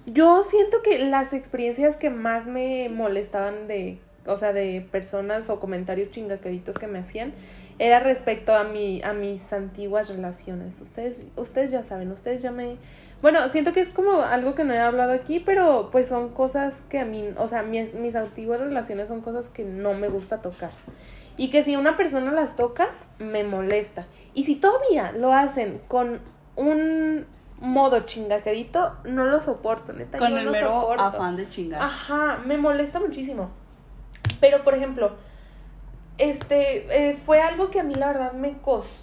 yo 0.07 0.45
siento 0.45 0.83
que 0.83 1.05
las 1.05 1.33
experiencias 1.33 1.97
que 1.97 2.11
más 2.11 2.47
me 2.47 2.89
molestaban 2.89 3.67
de, 3.67 3.99
o 4.25 4.37
sea, 4.37 4.53
de 4.53 4.87
personas 4.93 5.51
o 5.51 5.59
comentarios 5.59 6.11
chingaqueditos 6.11 6.79
que 6.79 6.87
me 6.87 7.01
hacían, 7.01 7.33
era 7.81 7.99
respecto 7.99 8.55
a 8.55 8.63
mi, 8.63 9.03
a 9.03 9.15
mis 9.15 9.53
antiguas 9.53 10.09
relaciones. 10.09 10.81
Ustedes, 10.81 11.27
ustedes 11.35 11.73
ya 11.73 11.83
saben, 11.83 12.13
ustedes 12.13 12.41
ya 12.41 12.53
me, 12.53 12.77
bueno, 13.23 13.49
siento 13.49 13.73
que 13.73 13.81
es 13.81 13.95
como 13.95 14.21
algo 14.21 14.57
que 14.57 14.65
no 14.65 14.75
he 14.75 14.81
hablado 14.81 15.13
aquí, 15.13 15.39
pero 15.39 15.91
pues 15.93 16.09
son 16.09 16.31
cosas 16.31 16.75
que 16.89 16.99
a 16.99 17.05
mí, 17.05 17.25
o 17.39 17.47
sea, 17.47 17.63
mis, 17.63 17.95
mis 17.95 18.17
antiguas 18.17 18.59
relaciones 18.59 19.07
son 19.07 19.21
cosas 19.21 19.49
que 19.49 19.65
no 19.65 19.95
me 19.95 20.09
gusta 20.09 20.43
tocar. 20.43 20.73
Y 21.37 21.49
que 21.51 21.63
si 21.63 21.77
una 21.77 21.97
persona 21.97 22.33
las 22.33 22.57
toca, 22.57 22.89
me 23.21 23.45
molesta. 23.45 24.07
Y 24.35 24.43
si 24.45 24.57
todavía 24.57 25.13
lo 25.13 25.33
hacen 25.33 25.81
con 25.87 26.21
un 26.57 27.25
modo 27.61 28.01
chingaquedito, 28.01 28.97
no 29.05 29.25
lo 29.25 29.41
soporto, 29.41 29.93
neta. 29.93 30.19
Con 30.19 30.31
yo 30.31 30.39
el 30.39 30.45
no 30.45 30.51
mero 30.51 30.81
soporto. 30.81 31.03
afán 31.05 31.37
de 31.37 31.49
chingar. 31.49 31.81
Ajá, 31.81 32.41
me 32.45 32.59
molesta 32.59 32.99
muchísimo. 32.99 33.51
Pero, 34.41 34.65
por 34.65 34.75
ejemplo, 34.75 35.13
este, 36.19 37.11
eh, 37.11 37.15
fue 37.15 37.41
algo 37.41 37.71
que 37.71 37.79
a 37.79 37.85
mí 37.85 37.95
la 37.95 38.09
verdad 38.09 38.33
me 38.33 38.59
costó 38.59 39.02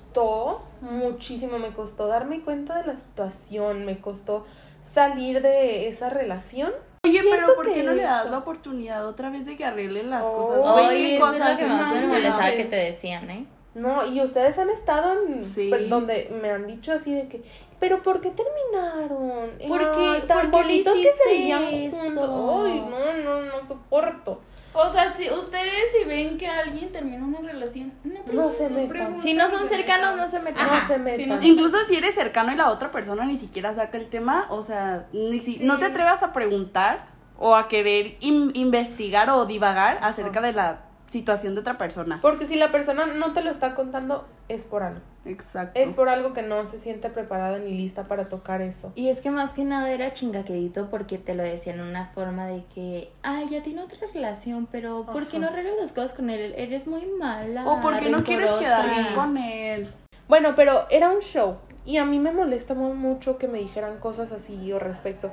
muchísimo, 0.81 1.59
me 1.59 1.69
costó 1.73 2.07
darme 2.07 2.41
cuenta 2.41 2.77
de 2.81 2.87
la 2.87 2.95
situación, 2.95 3.85
me 3.85 3.99
costó 3.99 4.45
salir 4.83 5.41
de 5.41 5.87
esa 5.87 6.09
relación. 6.09 6.71
Oye, 7.05 7.21
Siento 7.21 7.29
pero 7.31 7.55
¿por 7.55 7.71
qué 7.71 7.83
no 7.83 7.93
le 7.93 8.01
das 8.01 8.19
esto- 8.19 8.31
la 8.31 8.37
oportunidad 8.39 9.07
otra 9.07 9.29
vez 9.29 9.45
de 9.45 9.55
que 9.55 9.63
arreglen 9.65 10.09
las 10.09 10.25
Oh. 10.25 10.37
cosas? 10.37 10.87
Oye, 10.87 11.15
es 11.15 11.19
cosas 11.19 11.51
lo 11.51 11.57
que 11.57 11.65
más 11.65 11.81
me 11.81 11.95
están 11.95 12.07
molestaba 12.09 12.41
mal. 12.41 12.55
que 12.57 12.65
te 12.65 12.75
decían, 12.75 13.29
¿eh? 13.29 13.45
No, 13.75 14.05
y 14.05 14.21
ustedes 14.21 14.57
han 14.57 14.69
estado 14.69 15.25
en 15.25 15.45
Sí. 15.45 15.69
donde 15.89 16.29
me 16.41 16.49
han 16.49 16.65
dicho 16.65 16.91
así 16.91 17.13
de 17.13 17.27
que, 17.29 17.43
pero 17.79 18.01
¿por 18.03 18.19
qué 18.19 18.31
terminaron? 18.31 19.51
¿Por 19.67 19.91
qué- 19.91 20.09
Ay, 20.15 20.21
tan 20.27 20.51
por 20.51 20.61
qué 20.63 20.67
le 20.67 20.83
bonitos 20.83 20.93
que 20.95 21.11
se 21.23 21.29
veían 21.29 21.91
juntos. 21.91 22.65
Ay, 22.65 22.79
no, 22.89 23.23
no, 23.23 23.41
no 23.45 23.67
soporto. 23.67 24.41
O 24.73 24.91
sea, 24.91 25.13
si 25.13 25.29
ustedes 25.29 25.91
si 25.97 26.03
ven 26.07 26.37
que 26.37 26.47
alguien 26.47 26.91
termina 26.91 27.25
una 27.25 27.39
relación, 27.39 27.93
no, 28.03 28.18
No 28.33 28.49
se 28.51 28.69
metan. 28.69 29.19
Si 29.19 29.33
no 29.33 29.49
son 29.49 29.67
cercanos, 29.69 30.15
no 30.17 30.27
se 30.29 30.39
metan. 30.39 30.67
No 30.67 30.79
se 30.87 30.93
si 30.95 30.99
metan. 30.99 31.29
no- 31.29 31.41
Incluso 31.41 31.77
si 31.87 31.95
eres 31.95 32.15
cercano 32.15 32.51
y 32.51 32.55
la 32.55 32.69
otra 32.69 32.91
persona 32.91 33.25
ni 33.25 33.37
siquiera 33.37 33.73
saca 33.75 33.97
el 33.97 34.07
tema, 34.09 34.47
o 34.49 34.61
sea, 34.61 35.07
ni 35.13 35.39
si, 35.39 35.63
no 35.65 35.77
te 35.79 35.85
atrevas 35.85 36.23
a 36.23 36.33
preguntar 36.33 37.05
o 37.37 37.55
a 37.55 37.67
querer 37.67 38.17
in- 38.19 38.51
investigar 38.53 39.29
o 39.29 39.45
divagar 39.45 39.99
acerca 40.01 40.41
de 40.41 40.53
la 40.53 40.81
situación 41.09 41.55
de 41.55 41.61
otra 41.61 41.77
persona. 41.77 42.19
Porque 42.21 42.45
si 42.45 42.55
la 42.55 42.71
persona 42.71 43.05
no 43.07 43.33
te 43.33 43.41
lo 43.41 43.49
está 43.49 43.73
contando, 43.73 44.27
es 44.47 44.63
por 44.65 44.83
algo. 44.83 45.01
Exacto. 45.29 45.79
Es 45.79 45.93
por 45.93 46.09
algo 46.09 46.33
que 46.33 46.41
no 46.41 46.65
se 46.65 46.79
siente 46.79 47.09
preparada 47.09 47.59
ni 47.59 47.73
lista 47.73 48.03
para 48.03 48.27
tocar 48.29 48.61
eso. 48.61 48.91
Y 48.95 49.09
es 49.09 49.21
que 49.21 49.31
más 49.31 49.53
que 49.53 49.63
nada 49.63 49.91
era 49.91 50.13
chingaquedito 50.13 50.89
porque 50.89 51.17
te 51.17 51.35
lo 51.35 51.43
decían 51.43 51.79
en 51.79 51.85
una 51.87 52.07
forma 52.07 52.47
de 52.47 52.63
que, 52.73 53.11
ay, 53.23 53.47
ya 53.49 53.63
tiene 53.63 53.81
otra 53.81 53.99
relación, 54.13 54.67
pero 54.71 55.05
¿por 55.05 55.27
qué 55.27 55.39
no 55.39 55.47
arreglas 55.47 55.75
las 55.79 55.91
cosas 55.93 56.13
con 56.13 56.29
él? 56.29 56.53
Eres 56.57 56.87
muy 56.87 57.05
mala. 57.05 57.67
O 57.67 57.81
porque 57.81 58.09
no 58.09 58.23
quieres 58.23 58.49
rencorosa". 58.51 58.59
quedar 58.83 58.95
bien 58.95 59.15
con 59.15 59.37
él. 59.37 59.89
Bueno, 60.27 60.53
pero 60.55 60.85
era 60.89 61.09
un 61.09 61.19
show. 61.21 61.57
Y 61.85 61.97
a 61.97 62.05
mí 62.05 62.19
me 62.19 62.31
molesta 62.31 62.73
mu- 62.75 62.93
mucho 62.93 63.37
que 63.37 63.47
me 63.47 63.57
dijeran 63.59 63.97
cosas 63.99 64.31
así 64.31 64.71
o 64.73 64.79
respecto 64.79 65.31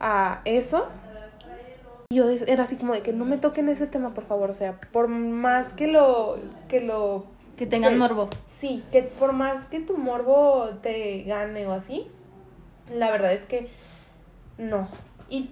a 0.00 0.42
eso. 0.44 0.86
Y 2.10 2.16
Yo 2.16 2.30
era 2.30 2.62
así 2.62 2.76
como 2.76 2.94
de 2.94 3.02
que 3.02 3.12
no 3.12 3.24
me 3.24 3.36
toquen 3.36 3.68
ese 3.68 3.86
tema, 3.86 4.14
por 4.14 4.24
favor. 4.24 4.50
O 4.50 4.54
sea, 4.54 4.80
por 4.92 5.08
más 5.08 5.72
que 5.74 5.88
lo. 5.88 6.38
que 6.68 6.80
lo. 6.80 7.26
Que 7.58 7.66
tengan 7.66 7.92
Sí. 7.94 7.98
morbo. 7.98 8.28
Sí, 8.46 8.84
que 8.92 9.02
por 9.02 9.32
más 9.32 9.66
que 9.66 9.80
tu 9.80 9.98
morbo 9.98 10.70
te 10.80 11.24
gane 11.24 11.66
o 11.66 11.72
así, 11.72 12.06
la 12.94 13.10
verdad 13.10 13.32
es 13.34 13.42
que 13.42 13.68
no. 14.56 14.88
Y, 15.28 15.50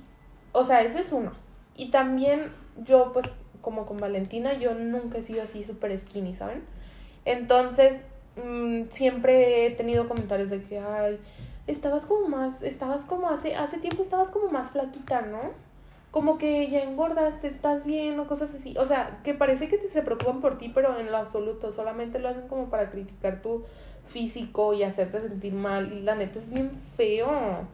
o 0.53 0.64
sea, 0.64 0.83
ese 0.83 1.01
es 1.01 1.12
uno. 1.12 1.33
Y 1.77 1.90
también 1.90 2.53
yo, 2.79 3.12
pues, 3.12 3.27
como 3.61 3.85
con 3.85 3.99
Valentina, 3.99 4.55
yo 4.55 4.75
nunca 4.75 5.19
he 5.19 5.23
sido 5.23 5.42
así 5.42 5.64
súper 5.64 5.99
skinny, 5.99 6.35
¿saben? 6.37 6.62
Entonces, 7.25 8.01
mm, 8.42 8.85
siempre 8.90 9.66
he 9.66 9.71
tenido 9.73 10.09
comentarios 10.09 10.49
de 10.51 10.62
que, 10.62 10.79
ay, 10.79 11.19
estabas 11.66 12.07
como 12.07 12.29
más, 12.29 12.62
estabas 12.62 13.05
como 13.05 13.29
hace, 13.29 13.57
hace 13.57 13.79
tiempo 13.79 14.03
estabas 14.03 14.29
como 14.29 14.49
más 14.49 14.71
flaquita, 14.71 15.23
¿no? 15.23 15.65
Como 16.16 16.38
que 16.38 16.70
ya 16.70 16.83
engordaste, 16.83 17.46
estás 17.46 17.85
bien 17.85 18.18
o 18.18 18.26
cosas 18.26 18.55
así. 18.55 18.74
O 18.79 18.87
sea, 18.87 19.20
que 19.22 19.35
parece 19.35 19.68
que 19.68 19.76
te 19.76 19.87
se 19.90 20.00
preocupan 20.00 20.40
por 20.40 20.57
ti, 20.57 20.70
pero 20.74 20.98
en 20.98 21.11
lo 21.11 21.18
absoluto, 21.18 21.72
solamente 21.72 22.18
lo 22.18 22.31
hacen 22.31 22.48
como 22.48 22.70
para 22.70 22.90
criticar 22.90 23.42
tu 23.42 23.64
físico 24.07 24.72
y 24.72 24.83
hacerte 24.83 25.20
sentir 25.20 25.52
mal. 25.52 25.92
Y 25.92 26.00
la 26.00 26.14
neta 26.14 26.38
es 26.38 26.48
bien 26.48 26.70
feo. 26.70 27.68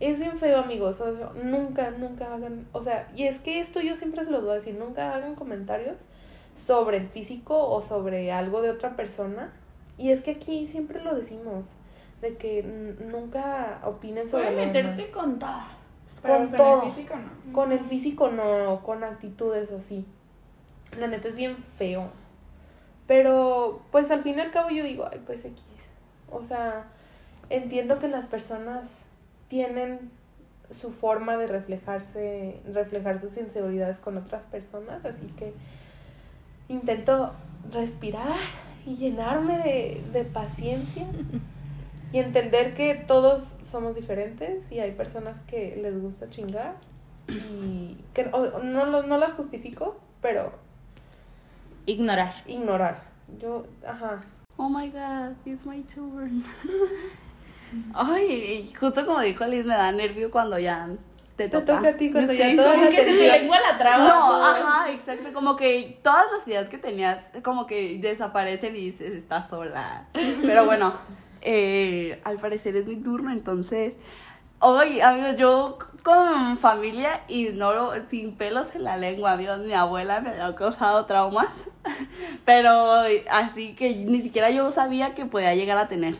Es 0.00 0.18
bien 0.18 0.36
feo, 0.38 0.58
amigos. 0.58 1.00
O 1.00 1.16
sea, 1.16 1.30
nunca, 1.40 1.92
nunca 1.92 2.34
hagan. 2.34 2.66
O 2.72 2.82
sea, 2.82 3.06
y 3.14 3.28
es 3.28 3.38
que 3.38 3.60
esto 3.60 3.80
yo 3.80 3.94
siempre 3.94 4.24
se 4.24 4.30
los 4.32 4.42
voy 4.42 4.50
a 4.50 4.54
decir. 4.54 4.74
Nunca 4.74 5.14
hagan 5.14 5.36
comentarios 5.36 5.98
sobre 6.56 6.96
el 6.96 7.06
físico 7.06 7.56
o 7.56 7.80
sobre 7.80 8.32
algo 8.32 8.60
de 8.60 8.70
otra 8.70 8.96
persona. 8.96 9.52
Y 9.98 10.10
es 10.10 10.20
que 10.20 10.32
aquí 10.32 10.66
siempre 10.66 11.00
lo 11.00 11.14
decimos. 11.14 11.66
De 12.20 12.36
que 12.38 12.64
nunca 13.08 13.82
opinen 13.84 14.28
sobre 14.28 14.46
Pueden 14.46 14.58
lo 14.58 14.66
meterte 14.66 15.12
con 15.12 15.38
Con 16.22 16.52
todo. 16.52 16.82
el 16.84 16.92
físico 16.92 17.14
no. 17.16 17.52
Con 17.52 17.72
el 17.72 17.80
físico 17.80 18.28
no, 18.30 18.80
con 18.82 19.04
actitudes 19.04 19.70
así. 19.72 20.06
La 20.98 21.06
neta 21.06 21.28
es 21.28 21.36
bien 21.36 21.56
feo. 21.56 22.10
Pero, 23.06 23.82
pues 23.90 24.10
al 24.10 24.22
fin 24.22 24.38
y 24.38 24.40
al 24.40 24.50
cabo 24.50 24.70
yo 24.70 24.82
digo, 24.82 25.06
ay, 25.10 25.20
pues 25.26 25.44
X. 25.44 25.62
O 26.30 26.42
sea, 26.44 26.86
entiendo 27.50 27.98
que 27.98 28.08
las 28.08 28.24
personas 28.26 28.88
tienen 29.48 30.10
su 30.70 30.90
forma 30.90 31.36
de 31.36 31.46
reflejarse, 31.46 32.60
reflejar 32.72 33.18
sus 33.18 33.36
inseguridades 33.36 33.98
con 33.98 34.16
otras 34.16 34.46
personas, 34.46 35.04
así 35.04 35.26
que 35.36 35.52
intento 36.68 37.32
respirar 37.70 38.32
y 38.86 38.96
llenarme 38.96 39.58
de, 39.58 40.04
de 40.12 40.24
paciencia 40.24 41.06
y 42.14 42.18
entender 42.20 42.74
que 42.74 42.94
todos 42.94 43.42
somos 43.68 43.96
diferentes 43.96 44.70
y 44.70 44.78
hay 44.78 44.92
personas 44.92 45.36
que 45.48 45.76
les 45.82 46.00
gusta 46.00 46.30
chingar 46.30 46.76
y 47.28 47.96
que 48.14 48.28
o- 48.32 48.60
no, 48.62 49.02
no 49.02 49.18
las 49.18 49.32
justifico, 49.34 49.96
pero 50.22 50.52
Ignorar. 51.86 52.32
ignorar. 52.46 53.02
Yo, 53.40 53.66
ajá. 53.86 54.20
Oh 54.56 54.68
my 54.68 54.88
god, 54.90 55.32
it's 55.44 55.66
my 55.66 55.82
turn. 55.82 56.44
Ay, 57.92 58.72
justo 58.78 59.04
como 59.04 59.20
dijo 59.20 59.44
Liz, 59.46 59.64
me 59.66 59.74
da 59.74 59.90
nervio 59.90 60.30
cuando 60.30 60.58
ya 60.58 60.88
te 61.36 61.48
Te 61.48 61.58
toca. 61.60 61.76
toca 61.78 61.88
a 61.88 61.96
ti 61.96 62.12
cuando 62.12 62.32
Sí, 62.32 62.38
ya 62.38 62.52
la 62.54 62.88
que 62.90 63.02
se 63.04 63.12
me 63.12 63.26
lengua 63.40 63.58
la 63.60 63.76
traba. 63.76 64.04
No, 64.06 64.44
ajá, 64.44 64.92
exacto. 64.92 65.32
Como 65.32 65.56
que 65.56 65.98
todas 66.02 66.24
las 66.36 66.46
ideas 66.46 66.68
que 66.68 66.78
tenías, 66.78 67.20
como 67.42 67.66
que 67.66 67.98
desaparecen 67.98 68.76
y 68.76 68.90
dices, 68.92 69.12
estás 69.14 69.48
sola. 69.48 70.06
Pero 70.42 70.64
bueno, 70.64 70.94
eh, 71.44 72.20
al 72.24 72.38
parecer 72.38 72.76
es 72.76 72.86
mi 72.86 72.96
turno, 72.96 73.30
entonces. 73.32 73.94
Hoy, 74.60 75.00
amigos, 75.00 75.36
yo 75.36 75.78
con 76.02 76.56
familia 76.58 77.20
y 77.28 77.50
no 77.50 77.72
lo- 77.74 77.92
sin 78.08 78.34
pelos 78.36 78.68
en 78.74 78.84
la 78.84 78.96
lengua, 78.96 79.32
amigos, 79.32 79.58
mi 79.60 79.72
abuela 79.74 80.20
me 80.20 80.30
había 80.30 80.54
causado 80.54 81.04
traumas. 81.06 81.52
Pero 82.46 82.94
así 83.30 83.74
que 83.74 83.94
ni 83.94 84.22
siquiera 84.22 84.50
yo 84.50 84.70
sabía 84.72 85.14
que 85.14 85.26
podía 85.26 85.54
llegar 85.54 85.76
a 85.78 85.88
tener. 85.88 86.16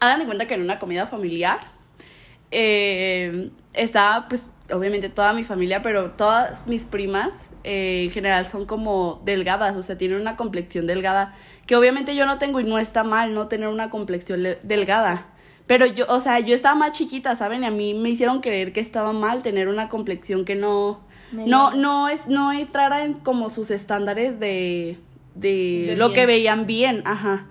Hagan 0.00 0.20
de 0.20 0.26
cuenta 0.26 0.46
que 0.46 0.54
en 0.54 0.62
una 0.62 0.78
comida 0.78 1.06
familiar 1.06 1.60
eh, 2.50 3.50
estaba 3.72 4.28
pues 4.28 4.44
obviamente 4.72 5.08
toda 5.08 5.32
mi 5.32 5.44
familia, 5.44 5.82
pero 5.82 6.12
todas 6.12 6.66
mis 6.66 6.84
primas 6.84 7.30
eh, 7.64 8.04
en 8.04 8.10
general 8.10 8.46
son 8.48 8.66
como 8.66 9.20
delgadas, 9.24 9.76
o 9.76 9.82
sea, 9.82 9.96
tienen 9.98 10.20
una 10.20 10.36
complexión 10.36 10.86
delgada, 10.86 11.34
que 11.66 11.76
obviamente 11.76 12.14
yo 12.16 12.26
no 12.26 12.38
tengo 12.38 12.60
y 12.60 12.64
no 12.64 12.78
está 12.78 13.04
mal 13.04 13.34
no 13.34 13.48
tener 13.48 13.68
una 13.68 13.90
complexión 13.90 14.42
le- 14.42 14.58
delgada. 14.62 15.26
Pero 15.66 15.86
yo, 15.86 16.04
o 16.08 16.20
sea, 16.20 16.40
yo 16.40 16.54
estaba 16.54 16.74
más 16.74 16.92
chiquita, 16.92 17.36
¿saben? 17.36 17.62
Y 17.62 17.66
a 17.66 17.70
mí 17.70 17.94
me 17.94 18.10
hicieron 18.10 18.40
creer 18.42 18.72
que 18.74 18.80
estaba 18.80 19.12
mal 19.14 19.42
tener 19.42 19.68
una 19.68 19.88
complexión 19.88 20.44
que 20.44 20.54
no, 20.56 21.00
no, 21.32 21.70
no 21.74 22.08
es, 22.10 22.26
no 22.26 22.52
entrara 22.52 23.04
en 23.04 23.14
como 23.14 23.48
sus 23.48 23.70
estándares 23.70 24.38
de, 24.38 24.98
de, 25.34 25.84
De 25.88 25.96
lo 25.96 26.08
bien. 26.08 26.14
que 26.20 26.26
veían 26.26 26.66
bien, 26.66 27.02
ajá. 27.06 27.46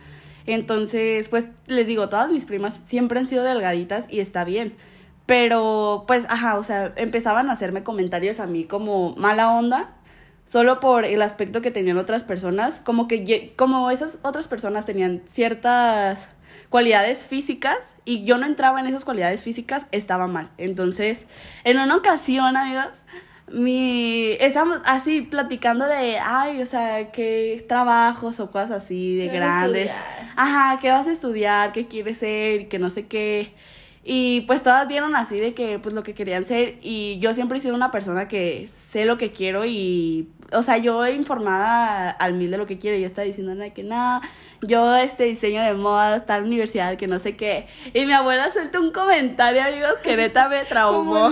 Entonces, 0.45 1.29
pues 1.29 1.47
les 1.67 1.87
digo, 1.87 2.09
todas 2.09 2.29
mis 2.31 2.45
primas 2.45 2.79
siempre 2.85 3.17
han 3.19 3.27
sido 3.27 3.43
delgaditas 3.43 4.05
y 4.09 4.19
está 4.19 4.43
bien. 4.43 4.73
Pero, 5.33 6.03
pues, 6.05 6.25
ajá, 6.29 6.59
o 6.59 6.63
sea, 6.63 6.93
empezaban 6.95 7.49
a 7.49 7.53
hacerme 7.53 7.83
comentarios 7.83 8.39
a 8.39 8.45
mí 8.45 8.65
como 8.65 9.15
mala 9.15 9.49
onda, 9.49 9.89
solo 10.45 10.79
por 10.79 11.05
el 11.05 11.23
aspecto 11.23 11.59
que 11.59 11.71
tenían 11.71 11.97
otras 11.97 12.21
personas, 12.21 12.79
como 12.81 13.07
que 13.07 13.55
como 13.57 13.89
esas 13.89 14.19
otras 14.21 14.47
personas 14.47 14.85
tenían 14.85 15.23
ciertas 15.25 16.27
cualidades 16.69 17.25
físicas 17.25 17.95
y 18.05 18.23
yo 18.23 18.37
no 18.37 18.45
entraba 18.45 18.79
en 18.79 18.85
esas 18.85 19.05
cualidades 19.05 19.41
físicas, 19.41 19.87
estaba 19.91 20.27
mal. 20.27 20.51
Entonces, 20.59 21.25
en 21.63 21.79
una 21.79 21.95
ocasión, 21.95 22.55
amigos, 22.55 23.01
mi 23.51 24.33
estábamos 24.39 24.81
así 24.85 25.21
platicando 25.21 25.87
de, 25.87 26.19
ay, 26.19 26.61
o 26.61 26.67
sea, 26.67 27.11
qué 27.11 27.65
trabajos 27.67 28.39
o 28.39 28.51
cosas 28.51 28.69
así 28.69 29.15
de 29.15 29.31
¿Qué 29.31 29.39
vas 29.39 29.49
a 29.49 29.59
grandes. 29.61 29.91
Ajá, 30.35 30.77
qué 30.79 30.91
vas 30.91 31.07
a 31.07 31.11
estudiar, 31.11 31.71
qué 31.71 31.87
quieres 31.87 32.19
ser, 32.19 32.67
que 32.67 32.77
no 32.77 32.91
sé 32.91 33.07
qué. 33.07 33.55
Y 34.05 34.41
pues 34.41 34.61
todas 34.61 34.87
dieron 34.87 35.15
así 35.15 35.39
de 35.39 35.53
que 35.53 35.79
pues 35.79 35.95
lo 35.95 36.03
que 36.03 36.13
querían 36.13 36.45
ser 36.45 36.75
y 36.81 37.19
yo 37.19 37.33
siempre 37.33 37.57
he 37.57 37.61
sido 37.61 37.73
una 37.73 37.89
persona 37.89 38.27
que 38.27 38.69
sé 38.91 39.05
lo 39.05 39.17
que 39.17 39.31
quiero 39.31 39.63
y 39.65 40.27
o 40.51 40.61
sea, 40.61 40.77
yo 40.77 41.05
he 41.05 41.13
informada 41.13 42.09
al 42.11 42.33
mil 42.33 42.51
de 42.51 42.57
lo 42.57 42.65
que 42.65 42.77
quiero 42.77 42.97
y 42.97 43.01
yo 43.01 43.07
estaba 43.07 43.25
diciendo 43.25 43.55
"No, 43.55 43.73
que 43.73 43.81
no, 43.83 44.21
yo 44.61 44.95
este 44.95 45.23
diseño 45.23 45.63
de 45.63 45.73
moda, 45.73 46.25
tal 46.25 46.43
universidad, 46.43 46.95
que 46.97 47.07
no 47.07 47.19
sé 47.19 47.35
qué. 47.35 47.67
Y 47.93 48.05
mi 48.05 48.11
abuela 48.11 48.51
suelta 48.51 48.79
un 48.79 48.91
comentario, 48.91 49.63
amigos, 49.63 49.93
que 50.03 50.15
neta 50.15 50.49
me 50.49 50.63
traumó. 50.69 51.31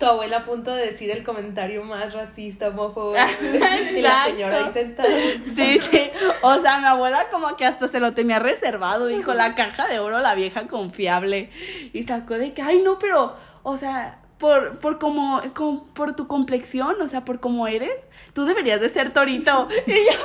Tu 0.00 0.06
abuela 0.06 0.38
a 0.38 0.44
punto 0.44 0.74
de 0.74 0.86
decir 0.86 1.10
el 1.10 1.22
comentario 1.22 1.84
más 1.84 2.14
racista, 2.14 2.68
homófobo. 2.68 3.14
y 3.96 4.00
la 4.00 4.24
señora 4.24 4.56
ahí 4.56 4.72
sentada. 4.72 5.08
Sí, 5.54 5.78
sí. 5.78 6.10
O 6.40 6.58
sea, 6.58 6.78
mi 6.78 6.86
abuela 6.86 7.28
como 7.30 7.54
que 7.56 7.66
hasta 7.66 7.86
se 7.86 8.00
lo 8.00 8.12
tenía 8.12 8.38
reservado. 8.38 9.06
Dijo, 9.06 9.34
la 9.34 9.54
caja 9.54 9.86
de 9.88 9.98
oro, 9.98 10.20
la 10.20 10.34
vieja 10.34 10.66
confiable. 10.66 11.50
Y 11.92 12.04
sacó 12.04 12.34
de 12.34 12.54
que, 12.54 12.62
ay, 12.62 12.80
no, 12.82 12.98
pero, 12.98 13.36
o 13.62 13.76
sea, 13.76 14.22
por, 14.40 14.78
por 14.78 14.98
como, 14.98 15.40
como- 15.54 15.84
por 15.92 16.16
tu 16.16 16.26
complexión, 16.26 16.96
o 17.00 17.06
sea, 17.08 17.24
por 17.26 17.38
cómo 17.40 17.68
eres, 17.68 17.92
tú 18.32 18.46
deberías 18.46 18.80
de 18.80 18.88
ser 18.88 19.12
torito. 19.12 19.68
Y 19.86 19.90
yo, 19.92 20.18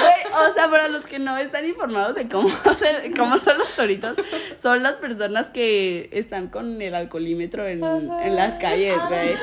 güey, 0.00 0.48
o 0.50 0.54
sea, 0.54 0.68
para 0.70 0.88
los 0.88 1.04
que 1.04 1.18
no 1.18 1.36
están 1.36 1.66
informados 1.66 2.14
de 2.14 2.26
cómo, 2.28 2.48
ser- 2.78 3.12
cómo 3.16 3.38
son 3.38 3.58
los 3.58 3.68
toritos, 3.76 4.16
son 4.60 4.82
las 4.82 4.94
personas 4.94 5.48
que 5.48 6.08
están 6.12 6.48
con 6.48 6.80
el 6.82 6.94
alcoholímetro 6.94 7.66
en, 7.66 7.84
en 7.84 8.36
las 8.36 8.54
calles, 8.58 8.96
güey. 9.08 9.36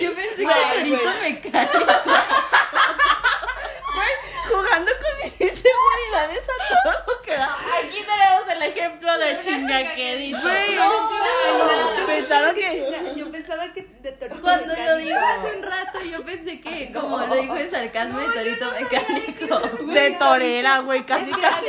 Yo 0.00 0.14
pensé 0.14 0.36
que 0.36 0.46
ahorita 0.46 0.98
güey. 1.18 1.32
me 1.32 1.40
cae. 1.50 1.68
Jugando 4.48 4.90
con 4.92 5.10
mis 5.24 5.40
inseguridades 5.40 6.42
a 6.44 6.82
todo 6.84 6.92
lo 7.08 7.22
que 7.22 7.32
da. 7.32 7.56
El 8.56 8.62
ejemplo 8.62 9.18
de 9.18 9.38
chingaquedito. 9.40 10.40
Güey, 10.40 12.06
pensaron 12.06 12.54
que. 12.54 13.14
Yo 13.16 13.30
pensaba 13.30 13.72
que 13.72 13.86
de 14.00 14.12
torito 14.12 14.40
Cuando 14.40 14.74
lo 14.74 14.96
dijo 14.96 15.18
hace 15.18 15.56
un 15.56 15.62
rato, 15.62 15.98
yo 16.10 16.24
pensé 16.24 16.60
que, 16.60 16.92
como 16.92 17.18
lo 17.18 17.34
dijo 17.34 17.56
en 17.56 17.70
sarcasmo 17.70 18.18
de 18.18 18.28
torito 18.28 18.72
mecánico. 18.72 19.92
De 19.92 20.10
torera, 20.12 20.78
güey, 20.78 21.04
casi 21.04 21.30
casi 21.32 21.66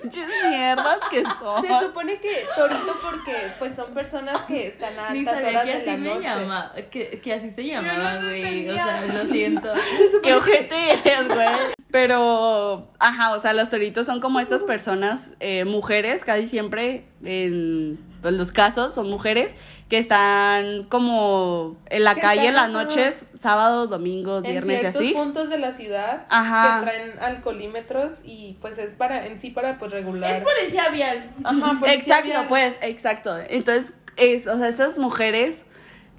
pinches 0.00 0.26
mierdas 0.48 0.98
que 1.10 1.22
son. 1.22 1.62
Se 1.64 1.86
supone 1.86 2.20
que 2.20 2.46
torito 2.56 2.98
porque 3.02 3.36
pues 3.58 3.74
son 3.74 3.92
personas 3.94 4.42
que 4.42 4.66
están 4.68 4.98
a 4.98 5.10
Ni 5.10 5.20
altas 5.20 5.34
sabía 5.34 5.48
horas 5.48 5.64
que 5.64 5.70
de 5.70 5.76
así 5.78 5.86
la 5.86 5.96
me 5.96 6.08
noche. 6.08 6.22
llama, 6.22 6.72
que, 6.90 7.20
que 7.20 7.34
así 7.34 7.50
se 7.50 7.66
llamaba, 7.66 8.14
no 8.14 8.28
güey. 8.28 8.68
O 8.68 8.74
sea, 8.74 9.06
lo 9.06 9.32
siento. 9.32 9.72
Qué 10.22 10.34
ojete 10.34 10.92
eres, 10.92 11.28
güey. 11.28 11.48
Pero, 11.90 12.90
ajá, 12.98 13.32
o 13.34 13.40
sea, 13.40 13.54
los 13.54 13.70
toritos 13.70 14.04
son 14.04 14.20
como 14.20 14.40
estas 14.40 14.62
personas, 14.62 15.30
eh, 15.40 15.64
mujeres, 15.64 16.22
casi 16.22 16.46
siempre, 16.46 17.04
en 17.24 17.98
pues, 18.20 18.34
los 18.34 18.52
casos, 18.52 18.94
son 18.94 19.08
mujeres 19.08 19.54
que 19.88 19.96
están 19.98 20.84
como 20.84 21.76
en 21.86 22.04
la 22.04 22.14
calle 22.14 22.48
en 22.48 22.54
las 22.54 22.68
noches, 22.68 23.26
sábados, 23.38 23.88
domingos, 23.88 24.44
En 24.44 24.50
viernes 24.50 24.76
y 24.76 24.80
ciertos 24.80 25.02
así. 25.02 25.12
puntos 25.14 25.48
de 25.48 25.58
la 25.58 25.72
ciudad 25.72 26.26
Ajá. 26.28 26.80
que 26.80 26.84
traen 26.90 27.18
alcoholímetros 27.20 28.12
y 28.24 28.58
pues 28.60 28.76
es 28.78 28.94
para 28.94 29.26
en 29.26 29.40
sí 29.40 29.50
para 29.50 29.78
pues 29.78 29.90
regular. 29.92 30.30
Es 30.36 30.42
policía 30.44 30.88
vial. 30.90 31.30
Ajá, 31.42 31.78
policía 31.80 31.94
Exacto, 31.94 32.28
vial. 32.28 32.46
pues, 32.48 32.74
exacto. 32.82 33.38
Entonces, 33.48 33.94
es, 34.16 34.46
o 34.46 34.58
sea, 34.58 34.68
estas 34.68 34.98
mujeres, 34.98 35.64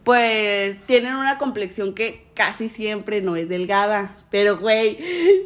pues, 0.03 0.79
tienen 0.85 1.15
una 1.15 1.37
complexión 1.37 1.93
que 1.93 2.25
casi 2.33 2.69
siempre 2.69 3.21
no 3.21 3.35
es 3.35 3.49
delgada. 3.49 4.15
Pero, 4.29 4.57
güey, 4.57 4.97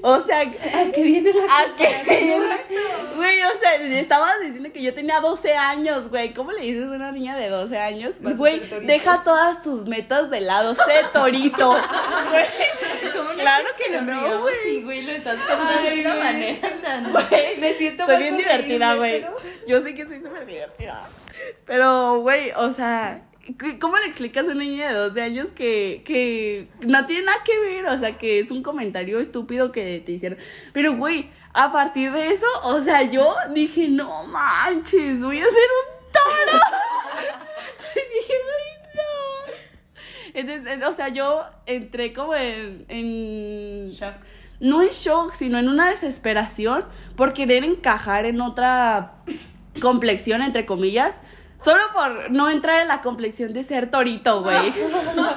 o 0.04 0.22
sea, 0.22 0.42
¿A 0.42 0.92
qué 0.92 1.04
viene 1.04 1.32
la 1.34 1.44
¿a 1.44 1.76
qué? 1.76 2.38
Güey, 3.16 3.44
o 3.44 3.60
sea, 3.60 3.76
estabas 4.00 4.40
diciendo 4.42 4.72
que 4.72 4.84
yo 4.84 4.94
tenía 4.94 5.20
12 5.20 5.56
años, 5.56 6.10
güey. 6.10 6.34
¿Cómo 6.34 6.52
le 6.52 6.62
dices 6.62 6.84
a 6.86 6.92
una 6.92 7.12
niña 7.12 7.36
de 7.36 7.50
12 7.50 7.78
años? 7.78 8.14
Güey, 8.20 8.62
deja 8.84 9.24
todas 9.24 9.62
tus 9.62 9.88
metas 9.88 10.30
de 10.30 10.42
lado, 10.42 10.76
sé 10.76 11.02
torito. 11.12 11.72
Güey, 12.30 12.46
¿Cómo 13.12 13.30
no 13.30 13.40
Claro 13.40 13.70
que 13.78 13.92
lo 13.92 14.02
no, 14.02 14.42
güey. 14.42 14.56
Sí, 14.64 14.82
güey, 14.84 15.02
lo 15.02 15.12
estás 15.14 15.38
contando 15.38 15.90
de 15.90 16.02
una 16.02 16.16
manera 16.16 16.82
tan... 16.82 17.12
güey. 17.12 17.26
Me 17.60 17.74
siento 17.74 18.06
Soy 18.06 18.18
bien 18.18 18.38
divertida, 18.38 18.96
güey. 18.96 19.26
Yo 19.68 19.82
sé 19.82 19.96
que 19.96 20.06
soy 20.06 20.22
súper 20.22 20.46
divertida. 20.46 21.08
Pero, 21.66 22.20
güey, 22.20 22.52
o 22.56 22.74
sea, 22.74 23.24
¿cómo 23.80 23.98
le 23.98 24.06
explicas 24.06 24.48
a 24.48 24.52
una 24.52 24.64
niña 24.64 24.90
de 24.90 24.96
12 24.96 25.22
años 25.22 25.48
que, 25.54 26.02
que 26.06 26.70
no 26.82 27.06
tiene 27.06 27.26
nada 27.26 27.44
que 27.44 27.60
ver? 27.60 27.86
O 27.88 27.98
sea, 27.98 28.18
que 28.18 28.40
es 28.40 28.52
un 28.52 28.64
comentario 28.64 29.20
estúpido 29.20 29.72
que 29.72 30.02
te 30.06 30.14
hicieron. 30.14 30.38
Pero, 30.72 30.96
güey, 30.96 31.30
a 31.54 31.72
partir 31.72 32.12
de 32.12 32.34
eso, 32.34 32.46
o 32.64 32.82
sea, 32.82 33.04
yo 33.04 33.36
dije, 33.54 33.88
no 33.88 34.24
manches, 34.26 35.20
voy 35.22 35.40
a 35.40 35.44
ser 35.44 35.54
un 35.54 36.12
toro. 36.12 36.60
dije, 37.96 38.34
güey, 38.44 38.96
no. 38.96 39.54
Entonces, 40.34 40.84
o 40.84 40.94
sea, 40.94 41.10
yo 41.10 41.44
entré 41.66 42.14
como 42.14 42.36
en, 42.36 42.86
en 42.88 43.92
Shock. 43.92 44.16
no 44.60 44.82
en 44.82 44.90
shock, 44.90 45.34
sino 45.34 45.60
en 45.60 45.68
una 45.68 45.90
desesperación 45.90 46.86
por 47.16 47.34
querer 47.34 47.64
encajar 47.64 48.26
en 48.26 48.40
otra 48.42 49.16
complexión, 49.82 50.42
entre 50.42 50.66
comillas, 50.66 51.20
solo 51.64 51.82
por 51.94 52.32
no 52.32 52.50
entrar 52.50 52.82
en 52.82 52.88
la 52.88 53.02
complexión 53.02 53.54
de 53.54 53.64
ser 53.64 53.90
torito, 53.90 54.42
güey. 54.44 54.74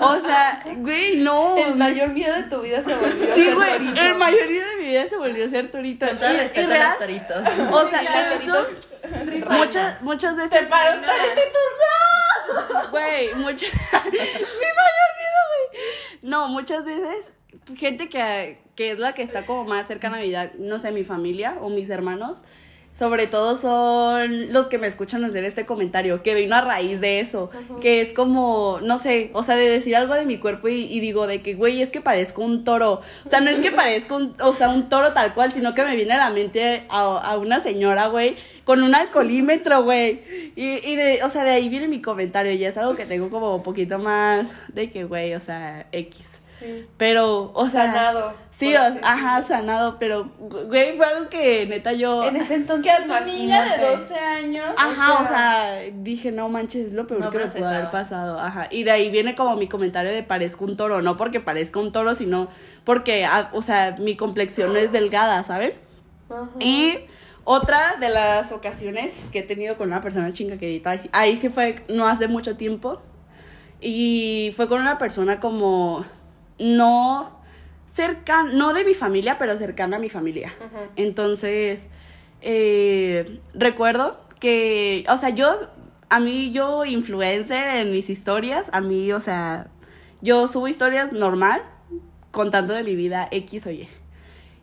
O 0.01 0.21
sea, 0.21 0.63
güey, 0.79 1.17
no. 1.19 1.57
El 1.57 1.77
mayor 1.77 2.09
miedo 2.11 2.35
de 2.35 2.43
tu 2.45 2.61
vida 2.63 2.83
se 2.83 2.95
volvió 2.95 3.35
Sí, 3.35 3.45
ser 3.45 3.55
güey, 3.55 3.73
torito. 3.79 4.01
el 4.01 4.15
mayoría 4.17 4.67
de 4.67 4.77
mi 4.77 4.85
vida 4.89 5.09
se 5.09 5.17
volvió 5.17 5.47
a 5.47 5.49
ser 5.49 5.71
torito. 5.71 6.07
Con 6.07 6.19
todo 6.19 6.31
Y- 6.31 6.35
y 6.35 6.39
respeto 6.39 6.73
a 6.75 6.89
los 6.89 6.99
toritos. 6.99 7.43
O 7.73 7.87
sea, 7.89 8.01
Rifainas. 9.25 9.59
muchas, 9.59 10.03
muchas 10.03 10.37
veces. 10.37 10.51
Te 10.51 10.67
paró 10.67 10.99
un 10.99 11.05
toritito. 11.05 11.59
Güey, 12.91 13.35
muchas. 13.35 13.71
Mi 14.05 14.11
mayor 14.11 15.11
miedo, 15.19 15.43
güey. 15.71 16.21
No, 16.23 16.49
muchas 16.49 16.85
veces, 16.85 17.33
gente 17.77 18.09
que, 18.09 18.59
que 18.75 18.91
es 18.93 18.99
la 18.99 19.13
que 19.15 19.23
está 19.23 19.47
como 19.47 19.65
más 19.65 19.87
cercana 19.87 20.17
a 20.17 20.21
mi 20.21 20.27
vida, 20.27 20.51
no 20.59 20.79
sé, 20.79 20.91
mi 20.93 21.05
familia 21.05 21.57
o 21.61 21.69
mis 21.69 21.89
hermanos, 21.91 22.39
sobre 22.97 23.27
todo 23.27 23.57
son 23.57 24.55
los 24.55 24.69
que 24.69 24.79
me 24.79 24.87
escuchan 24.87 25.23
hacer 25.23 25.45
este 25.45 25.67
comentario, 25.67 26.23
que 26.23 26.35
vino 26.35 26.57
a 26.57 26.63
raíz 26.63 26.99
de 26.99 27.21
eso, 27.21 27.51
que 27.83 28.01
es 28.01 28.15
como, 28.15 28.79
no 28.83 28.97
sé, 28.97 29.31
o 29.35 29.43
sea, 29.43 29.55
de 29.55 29.69
decir 29.69 29.95
algo 29.97 30.15
de 30.15 30.25
mi 30.25 30.39
cuerpo 30.39 30.69
y, 30.69 30.85
y 30.85 31.01
digo 31.01 31.27
de 31.27 31.43
que, 31.43 31.55
güey, 31.55 31.83
es 31.83 31.91
que 31.91 32.01
parezco 32.01 32.43
un 32.43 32.65
toro. 32.65 33.03
O 33.27 33.31
sea, 33.31 33.41
no 33.41 33.51
es 33.51 33.61
que 33.61 33.71
parezco 33.71 34.17
un, 34.17 34.35
o 34.41 34.55
sea, 34.55 34.71
un 34.71 34.89
toro 34.89 35.13
tal 35.13 35.35
cual, 35.35 35.53
sino 35.53 35.75
que 35.75 35.85
me 35.85 35.95
viene 35.95 36.15
a 36.15 36.17
la 36.17 36.31
mente 36.31 36.85
a, 36.89 37.01
a 37.03 37.37
una 37.37 37.61
señora, 37.61 38.07
güey, 38.07 38.35
con 38.65 38.83
un 38.83 38.95
alcoholímetro, 38.95 39.83
güey. 39.85 40.23
Y, 40.57 40.79
y 40.83 40.97
de, 40.97 41.23
o 41.23 41.29
sea, 41.29 41.45
de 41.45 41.51
ahí 41.51 41.69
viene 41.69 41.89
mi 41.89 42.01
comentario, 42.01 42.53
y 42.53 42.65
es 42.65 42.79
algo 42.79 42.97
que 42.97 43.05
tengo 43.05 43.29
como 43.29 43.57
un 43.57 43.63
poquito 43.63 43.99
más 43.99 44.49
de 44.69 44.91
que, 44.91 45.05
güey, 45.05 45.35
o 45.35 45.41
sea, 45.41 45.87
X. 45.93 46.39
Sí. 46.59 46.87
Pero, 46.97 47.51
o 47.55 47.69
sea. 47.69 47.87
Sanado, 47.87 48.47
Sí, 48.59 48.75
o- 48.75 48.81
ajá, 49.03 49.43
sanado, 49.43 49.99
pero, 49.99 50.31
güey, 50.39 50.97
fue 50.97 51.05
algo 51.05 51.29
que 51.29 51.67
neta 51.67 51.93
yo. 51.93 52.25
En 52.25 52.37
ese 52.37 52.55
entonces. 52.55 52.91
Que 52.91 52.91
a 52.91 53.05
tu 53.05 53.27
niña 53.27 53.61
de 53.65 53.67
imagínate. 53.77 53.91
12 53.91 54.15
años. 54.15 54.65
Ajá, 54.79 55.23
o 55.23 55.27
sea, 55.27 55.81
dije, 55.93 56.33
no 56.33 56.49
manches, 56.49 56.87
es 56.87 56.93
lo 56.95 57.07
peor 57.07 57.21
No 57.21 57.31
que 57.31 57.37
me 57.37 57.45
pudo 57.45 57.69
haber 57.69 57.91
pasado. 57.91 58.41
Ajá. 58.41 58.69
Y 58.71 58.85
de 58.85 58.93
ahí 58.93 59.11
viene 59.11 59.35
como 59.35 59.57
mi 59.57 59.69
comentario 59.69 60.11
de 60.11 60.23
parezco 60.23 60.65
un 60.65 60.79
toro, 60.79 61.03
no 61.03 61.19
porque 61.19 61.39
parezca 61.41 61.81
un 61.81 61.93
toro, 61.93 62.15
sino 62.15 62.49
porque, 62.85 63.27
ah, 63.27 63.51
o 63.53 63.61
sea, 63.61 63.95
mi 63.99 64.17
complexión 64.17 64.73
no 64.73 64.79
es 64.79 64.91
delgada, 64.91 65.45
¿saben? 65.45 65.75
Ajá. 66.31 66.49
Y 66.59 66.97
otra 67.45 67.97
de 68.01 68.09
las 68.09 68.53
ocasiones 68.53 69.29
que 69.33 69.41
he 69.41 69.43
tenido 69.43 69.77
con 69.77 69.89
una 69.89 70.01
persona 70.01 70.33
chinga 70.33 70.57
que 70.57 70.81
ahí, 70.83 71.01
ahí 71.13 71.37
sí 71.37 71.51
fue 71.51 71.85
no 71.91 72.07
hace 72.09 72.27
mucho 72.27 72.57
tiempo. 72.57 73.03
Y 73.83 74.53
fue 74.57 74.67
con 74.67 74.81
una 74.81 74.97
persona 74.97 75.41
como 75.41 76.07
no 76.59 77.41
cercana, 77.87 78.53
no 78.53 78.75
de 78.75 78.85
mi 78.85 78.95
familia, 78.95 79.39
pero 79.39 79.57
cercana 79.57 79.97
a 79.97 80.01
mi 80.01 80.11
familia. 80.11 80.53
Entonces, 80.97 81.87
eh, 82.43 83.41
recuerdo 83.55 84.21
que, 84.39 85.05
o 85.09 85.17
sea, 85.17 85.31
yo, 85.31 85.55
a 86.09 86.21
mí, 86.21 86.53
yo 86.53 86.85
influencer 86.85 87.77
en 87.77 87.93
mis 87.93 88.11
historias, 88.11 88.67
a 88.73 88.81
mí, 88.81 89.13
o 89.13 89.21
sea, 89.21 89.69
yo 90.21 90.47
subo 90.47 90.69
historias 90.69 91.13
normal, 91.13 91.63
contando 92.31 92.75
de 92.75 92.85
mi 92.85 92.97
vida 92.97 93.29
X 93.31 93.67
o 93.67 93.71
Y. 93.71 93.89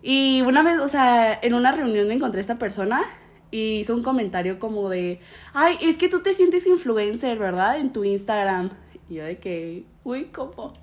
Y 0.04 0.42
una 0.42 0.62
vez, 0.62 0.80
o 0.80 0.88
sea, 0.88 1.40
en 1.42 1.54
una 1.54 1.72
reunión 1.72 2.08
me 2.08 2.14
encontré 2.14 2.40
a 2.40 2.42
esta 2.42 2.60
persona 2.60 3.02
y 3.50 3.80
hizo 3.80 3.96
un 3.96 4.04
comentario 4.04 4.60
como 4.60 4.90
de, 4.90 5.20
ay, 5.54 5.78
es 5.82 5.98
que 5.98 6.10
tú 6.10 6.22
te 6.22 6.34
sientes 6.34 6.68
influencer, 6.68 7.38
¿verdad? 7.40 7.80
En 7.80 7.92
tu 7.92 8.04
Instagram. 8.04 8.72
Y 9.10 9.16
yo 9.16 9.24
de 9.24 9.38
que, 9.38 9.86
uy, 10.04 10.26
¿cómo? 10.26 10.74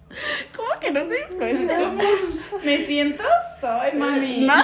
¿Cómo 0.56 0.80
que 0.80 0.90
no 0.90 1.00
soy 1.00 1.18
influencer? 1.30 1.88
Me 2.64 2.86
siento, 2.86 3.24
soy 3.60 3.98
mami. 3.98 4.40
No. 4.40 4.54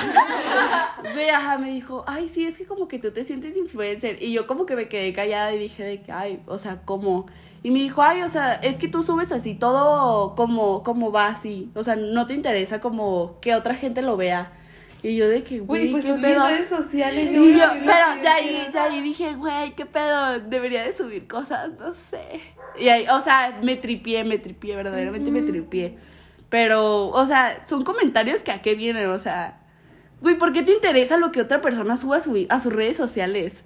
Güey, 1.13 1.29
ajá, 1.31 1.59
me 1.59 1.71
dijo, 1.71 2.05
ay, 2.07 2.29
sí, 2.29 2.47
es 2.47 2.57
que 2.57 2.67
como 2.67 2.89
que 2.89 2.99
tú 2.99 3.11
te 3.11 3.25
sientes 3.25 3.57
influencer. 3.57 4.23
Y 4.23 4.33
yo 4.33 4.47
como 4.47 4.67
que 4.67 4.77
me 4.77 4.89
quedé 4.89 5.13
callada 5.13 5.53
y 5.55 5.59
dije 5.59 5.85
de 5.85 6.01
que, 6.01 6.13
ay, 6.13 6.43
o 6.47 6.59
sea, 6.59 6.81
¿cómo? 6.85 7.27
Y 7.63 7.71
me 7.71 7.81
dijo, 7.81 8.03
ay, 8.03 8.23
o 8.23 8.29
sea, 8.29 8.55
es 8.55 8.77
que 8.77 8.89
tú 8.89 9.03
subes 9.03 9.33
así 9.33 9.55
todo 9.55 10.35
como, 10.35 10.83
como 10.83 11.13
va 11.13 11.29
así. 11.29 11.71
O 11.75 11.83
sea, 11.83 11.97
no 11.97 12.27
te 12.27 12.35
interesa 12.35 12.81
como 12.81 13.39
que 13.41 13.55
otra 13.55 13.75
gente 13.75 14.03
lo 14.03 14.17
vea. 14.17 14.53
Y 15.09 15.17
yo 15.17 15.29
de 15.29 15.45
que, 15.45 15.61
Güey, 15.61 15.93
pues 15.93 16.05
qué 16.05 16.15
pedo. 16.15 16.49
redes 16.49 16.69
sociales. 16.69 17.31
Y 17.31 17.57
yo 17.57 17.65
pero 17.85 18.23
de 18.23 18.29
ahí, 18.29 18.69
de 18.73 18.79
ahí 18.79 19.01
dije, 19.03 19.35
güey, 19.35 19.73
qué 19.77 19.87
pedo, 19.87 20.41
debería 20.41 20.83
de 20.83 20.93
subir 20.97 21.29
cosas, 21.29 21.71
no 21.79 21.95
sé. 21.95 22.41
Y 22.79 22.89
ahí, 22.89 23.07
o 23.09 23.21
sea, 23.21 23.59
me 23.63 23.77
tripié, 23.77 24.25
me 24.25 24.39
tripié, 24.39 24.75
verdaderamente 24.75 25.31
me 25.31 25.43
tripié. 25.43 25.97
Pero, 26.49 27.09
o 27.09 27.25
sea, 27.25 27.65
son 27.69 27.85
comentarios 27.85 28.41
que 28.41 28.51
a 28.51 28.63
qué 28.63 28.75
vienen, 28.75 29.07
o 29.11 29.19
sea, 29.19 29.61
güey, 30.21 30.37
¿por 30.39 30.53
qué 30.53 30.63
te 30.63 30.73
interesa 30.73 31.17
lo 31.19 31.31
que 31.31 31.41
otra 31.41 31.61
persona 31.61 31.97
suba 31.97 32.17
a, 32.17 32.21
su- 32.21 32.47
a 32.49 32.59
sus 32.61 32.73
redes 32.73 32.97
sociales? 32.97 33.65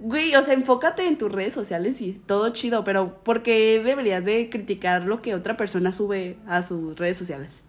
Güey, 0.00 0.34
o 0.34 0.42
sea, 0.42 0.54
enfócate 0.54 1.06
en 1.06 1.18
tus 1.18 1.30
redes 1.30 1.52
sociales 1.54 2.00
y 2.00 2.14
todo 2.14 2.48
chido, 2.50 2.82
pero 2.84 3.22
¿por 3.22 3.42
qué 3.42 3.80
deberías 3.84 4.24
de 4.24 4.48
criticar 4.50 5.02
lo 5.02 5.22
que 5.22 5.34
otra 5.34 5.56
persona 5.56 5.92
sube 5.92 6.38
a 6.48 6.62
sus 6.62 6.98
redes 6.98 7.16
sociales? 7.16 7.62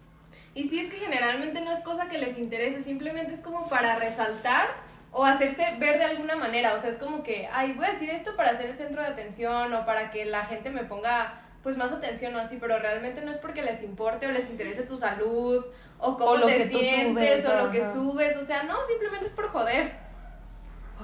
Y 0.54 0.68
sí 0.68 0.80
es 0.80 0.92
que 0.92 1.00
generalmente 1.00 1.62
no 1.62 1.72
es 1.72 1.80
cosa 1.80 2.10
que 2.10 2.18
les 2.18 2.38
interese, 2.38 2.84
simplemente 2.84 3.34
es 3.34 3.40
como 3.40 3.70
para 3.70 3.96
resaltar 3.96 4.70
o 5.14 5.26
hacerse 5.26 5.64
ver 5.80 5.98
de 5.98 6.06
alguna 6.06 6.36
manera. 6.36 6.74
O 6.74 6.80
sea, 6.80 6.90
es 6.90 6.98
como 6.98 7.24
que, 7.24 7.48
ay, 7.52 7.74
voy 7.74 7.86
a 7.86 7.92
decir 7.92 8.10
esto 8.10 8.36
para 8.36 8.54
ser 8.56 8.68
el 8.68 8.76
centro 8.76 9.02
de 9.02 9.08
atención 9.10 9.74
o 9.74 9.86
para 9.86 10.12
que 10.12 10.26
la 10.26 10.46
gente 10.46 10.70
me 10.70 10.84
ponga 10.84 11.42
pues 11.64 11.78
más 11.78 11.92
atención 11.92 12.36
o 12.36 12.40
así, 12.40 12.58
pero 12.60 12.80
realmente 12.80 13.22
no 13.22 13.32
es 13.32 13.38
porque 13.38 13.62
les 13.62 13.84
importe 13.84 14.26
o 14.26 14.32
les 14.32 14.50
interese 14.50 14.82
tu 14.84 14.98
salud 14.98 15.64
o 16.00 16.18
cómo 16.18 16.32
O 16.32 16.38
lo 16.38 16.48
te 16.48 16.56
que 16.56 16.68
sientes 16.70 17.44
subes, 17.44 17.46
o 17.46 17.56
lo 17.66 17.72
que 17.72 17.82
ajá. 17.82 17.94
subes. 17.94 18.36
O 18.38 18.42
sea, 18.44 18.64
no, 18.64 18.84
simplemente 18.86 19.28
es 19.28 19.32
por 19.32 19.48
joder. 19.50 19.92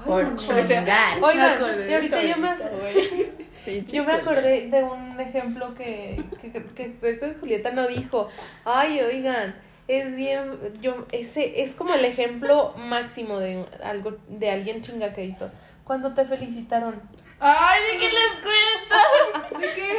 Por 0.06 0.36
chingar. 0.36 1.18
Oigan, 1.22 1.90
y 1.90 1.94
ahorita 1.94 2.22
yo 2.24 2.38
me, 2.38 3.84
yo 3.88 4.04
me 4.04 4.14
acordé 4.14 4.68
de 4.68 4.84
un 4.84 5.20
ejemplo 5.20 5.74
que, 5.74 6.24
que, 6.42 6.52
que, 6.52 6.98
que 7.00 7.36
Julieta 7.40 7.72
no 7.72 7.88
dijo. 7.88 8.30
Ay, 8.66 9.02
oigan, 9.02 9.56
es 9.88 10.16
bien, 10.16 10.60
yo, 10.82 11.06
ese 11.12 11.64
es 11.64 11.76
como 11.76 11.94
el 11.94 12.04
ejemplo 12.06 12.74
máximo 12.78 13.40
de 13.40 13.66
algo, 13.84 14.18
de 14.28 14.52
alguien 14.52 14.82
chingaquedito. 14.82 15.50
Cuando 15.84 16.14
te 16.14 16.26
felicitaron. 16.26 17.02
Ay, 17.40 17.82
¿de 17.84 18.00
qué 18.00 18.10
les 18.10 18.32
cuento? 18.42 19.60
¿De 19.60 19.74
qué? 19.76 19.90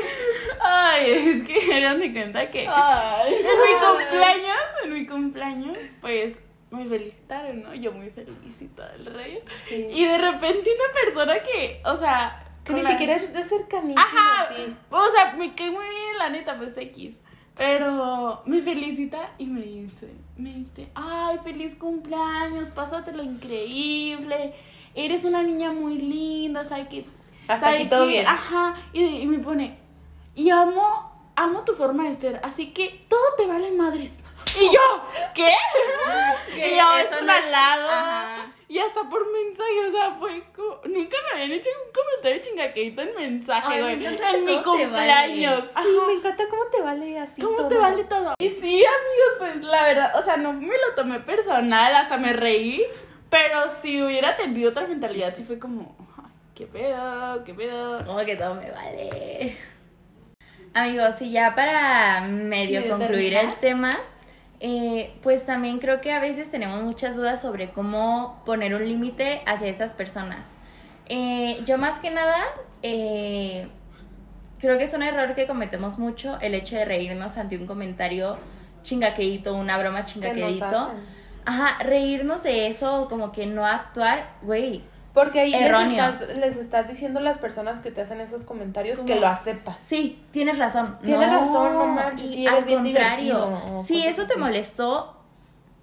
Ay, 0.61 1.11
es 1.11 1.43
que 1.45 1.75
hagan 1.75 2.01
de 2.01 2.13
cuenta 2.13 2.51
que 2.51 2.67
Ay. 2.69 3.35
en 3.35 3.43
mi 3.43 3.87
cumpleaños, 3.87 4.59
en 4.85 4.93
mi 4.93 5.07
cumpleaños, 5.07 5.79
pues 6.01 6.41
me 6.71 6.87
felicitaron, 6.87 7.63
¿no? 7.63 7.75
Yo 7.75 7.93
muy 7.93 8.11
feliz 8.11 8.61
y 8.61 8.67
todo 8.69 8.87
el 8.97 9.07
rollo. 9.07 9.41
Sí. 9.69 9.87
Y 9.91 10.05
de 10.05 10.19
repente 10.19 10.71
una 10.75 10.93
persona 11.05 11.43
que, 11.43 11.81
o 11.85 11.97
sea, 11.97 12.45
que 12.65 12.73
ni 12.75 12.83
la- 12.83 12.91
siquiera 12.91 13.15
es 13.15 13.33
de 13.33 13.45
cercanísimo 13.45 14.01
Ajá, 14.01 14.43
a 14.43 14.49
ti. 14.51 14.75
o 14.91 15.09
sea, 15.09 15.33
me 15.39 15.55
cae 15.55 15.71
muy 15.71 15.85
bien, 15.89 16.19
la 16.19 16.29
neta, 16.31 16.59
pues 16.59 16.77
X. 16.77 17.17
Pero 17.57 18.43
me 18.47 18.63
felicita 18.63 19.33
y 19.39 19.47
me 19.47 19.63
dice, 19.63 20.09
me 20.37 20.53
dice, 20.55 20.89
ay, 20.95 21.39
feliz 21.43 21.75
cumpleaños, 21.75 22.69
pásatelo 22.69 23.23
increíble, 23.25 24.55
eres 24.95 25.25
una 25.25 25.43
niña 25.43 25.73
muy 25.73 25.99
linda, 25.99 26.65
¿sabes 26.65 26.87
qué? 26.89 27.05
Hasta 27.49 27.67
¿sabe 27.67 27.79
aquí 27.79 27.89
todo 27.89 28.07
bien. 28.07 28.27
Ajá, 28.27 28.75
y, 28.93 29.03
y 29.03 29.27
me 29.27 29.39
pone, 29.41 29.77
y 30.37 30.51
amo, 30.51 31.31
amo 31.35 31.65
tu 31.65 31.73
forma 31.75 32.09
de 32.09 32.15
ser, 32.15 32.41
así 32.45 32.69
que 32.73 33.05
todo 33.09 33.21
te 33.37 33.47
vale 33.47 33.73
madres. 33.73 34.13
Y 34.61 34.75
yo, 34.75 35.03
¿qué? 35.35 35.53
¿Qué? 36.55 36.75
Y 36.75 36.77
yo, 36.77 36.97
es 36.99 37.21
un 37.21 37.27
no 37.27 37.33
es- 37.33 37.45
halago. 37.45 37.89
Ajá. 37.89 38.47
Y 38.71 38.79
hasta 38.79 39.03
por 39.09 39.25
mensaje, 39.33 39.87
o 39.87 39.91
sea, 39.91 40.17
fue 40.19 40.43
como, 40.55 40.81
nunca 40.85 41.17
me 41.25 41.33
habían 41.41 41.53
hecho 41.59 41.71
un 41.87 41.91
comentario 41.93 42.39
chingaqueito 42.43 43.01
en 43.01 43.15
mensaje, 43.15 43.75
Ay, 43.77 43.81
güey. 43.83 44.05
encanta 44.05 44.31
En 44.37 44.45
mi 44.45 44.63
cómo 44.63 44.77
te 44.77 44.83
cumpleaños. 44.85 45.61
Sí, 45.63 45.71
Ajá. 45.75 46.07
me 46.07 46.13
encanta 46.13 46.45
cómo 46.51 46.65
te 46.67 46.83
vale 46.83 47.19
así. 47.19 47.41
¿Cómo 47.41 47.57
todo. 47.57 47.69
te 47.69 47.79
vale 47.79 48.05
todo? 48.05 48.35
Y 48.39 48.51
sí, 48.51 48.85
amigos, 48.85 49.35
pues 49.39 49.65
la 49.65 49.83
verdad, 49.85 50.13
o 50.19 50.23
sea, 50.23 50.37
no 50.37 50.53
me 50.53 50.67
lo 50.77 50.95
tomé 50.95 51.21
personal, 51.21 51.95
hasta 51.97 52.19
me 52.19 52.35
reí. 52.35 52.85
Pero 53.31 53.71
si 53.83 54.03
hubiera 54.03 54.37
tenido 54.37 54.71
otra 54.71 54.87
mentalidad, 54.87 55.35
sí 55.35 55.45
fue 55.45 55.59
como, 55.59 55.97
ay, 56.19 56.31
¿qué 56.55 56.67
pedo? 56.67 57.45
¿Qué 57.45 57.55
pedo? 57.55 58.05
Como 58.05 58.19
que 58.27 58.37
todo 58.37 58.55
me 58.55 58.71
vale. 58.71 59.57
Amigos, 60.75 61.15
y 61.21 61.31
ya 61.33 61.55
para 61.55 62.21
medio 62.21 62.81
¿Y 62.85 62.89
concluir 62.89 63.33
terminar? 63.33 63.45
el 63.47 63.55
tema, 63.61 63.91
eh, 64.61 65.15
pues 65.23 65.47
también 65.47 65.79
creo 65.79 66.01
que 66.01 66.13
a 66.13 66.21
veces 66.21 66.51
tenemos 66.51 66.83
muchas 66.83 67.15
dudas 67.15 67.41
sobre 67.41 67.71
cómo 67.71 68.43
poner 68.45 68.75
un 68.75 68.87
límite 68.87 69.43
hacia 69.47 69.69
estas 69.69 69.93
personas. 69.93 70.57
Eh, 71.07 71.63
yo 71.65 71.79
más 71.79 72.01
que 72.01 72.11
nada, 72.11 72.37
eh, 72.83 73.69
creo 74.59 74.77
que 74.77 74.85
es 74.85 74.95
un 74.95 75.03
error 75.03 75.35
que 75.35 75.47
cometemos 75.47 75.99
mucho 75.99 76.39
el 76.41 76.55
hecho 76.55 76.77
de 76.77 76.85
reírnos 76.85 77.37
ante 77.37 77.57
un 77.57 77.67
comentario 77.67 78.39
chingaquedito, 78.83 79.55
una 79.55 79.79
broma 79.79 80.05
chingaquedito. 80.05 80.93
Ajá, 81.45 81.79
reírnos 81.83 82.43
de 82.43 82.67
eso, 82.67 83.07
como 83.09 83.33
que 83.33 83.47
no 83.47 83.65
actuar, 83.65 84.35
güey. 84.43 84.83
Porque 85.19 85.41
ahí 85.41 85.51
les 85.51 85.63
Erróneo. 85.63 85.91
estás, 86.05 86.37
les 86.37 86.57
estás 86.57 86.89
diciendo 86.89 87.19
a 87.19 87.23
las 87.23 87.39
personas 87.39 87.81
que 87.81 87.91
te 87.91 88.01
hacen 88.03 88.21
esos 88.21 88.45
comentarios 88.45 88.99
que 89.01 89.19
lo 89.19 89.27
aceptas. 89.27 89.79
Sí, 89.79 90.23
tienes 90.31 90.59
razón. 90.59 90.85
Tienes 91.03 91.31
razón, 91.31 91.73
no 91.73 91.87
manches, 91.87 92.27
y 92.31 92.35
sí, 92.35 92.47
eres 92.47 92.59
al 92.61 92.65
bien 92.67 92.83
contrario, 92.85 93.81
si 93.85 94.07
eso 94.07 94.27
te 94.27 94.35
así. 94.35 94.41
molestó, 94.41 95.17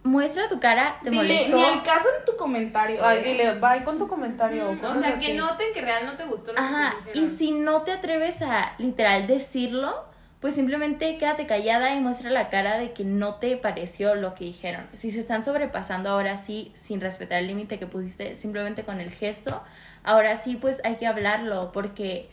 muestra 0.04 0.48
tu 0.48 0.60
cara, 0.60 1.00
te 1.04 1.10
Dile, 1.10 1.24
molestó. 1.24 1.56
ni 1.58 1.64
el 1.64 1.82
caso 1.84 2.06
en 2.18 2.26
tu 2.26 2.36
comentario. 2.38 3.04
Ay, 3.04 3.20
güey. 3.20 3.32
dile, 3.34 3.54
bye 3.60 3.84
con 3.84 3.98
tu 3.98 4.08
comentario. 4.08 4.72
Mm, 4.72 4.78
o 4.78 4.82
cosas 4.82 5.00
sea, 5.04 5.14
así. 5.16 5.26
que 5.26 5.34
noten 5.34 5.68
que 5.74 5.82
real 5.82 6.06
no 6.06 6.14
te 6.16 6.26
gustó 6.26 6.54
lo 6.54 6.60
Ajá, 6.60 6.94
que 7.06 7.12
te 7.12 7.20
y 7.20 7.28
si 7.28 7.52
no 7.52 7.82
te 7.82 7.92
atreves 7.92 8.42
a 8.42 8.74
literal 8.78 9.28
decirlo, 9.28 10.06
pues 10.46 10.54
simplemente 10.54 11.18
quédate 11.18 11.48
callada 11.48 11.96
y 11.96 12.02
muestra 12.02 12.30
la 12.30 12.50
cara 12.50 12.78
de 12.78 12.92
que 12.92 13.04
no 13.04 13.38
te 13.38 13.58
pareció 13.58 14.14
lo 14.14 14.36
que 14.36 14.46
dijeron. 14.46 14.86
Si 14.94 15.10
se 15.10 15.20
están 15.20 15.44
sobrepasando 15.44 16.08
ahora 16.08 16.38
sí, 16.38 16.72
sin 16.76 17.02
respetar 17.02 17.40
el 17.40 17.48
límite 17.48 17.80
que 17.80 17.88
pusiste, 17.88 18.36
simplemente 18.36 18.84
con 18.84 19.00
el 19.00 19.10
gesto, 19.10 19.64
ahora 20.04 20.38
sí, 20.38 20.56
pues 20.62 20.82
hay 20.84 20.98
que 20.98 21.08
hablarlo, 21.08 21.72
porque 21.72 22.30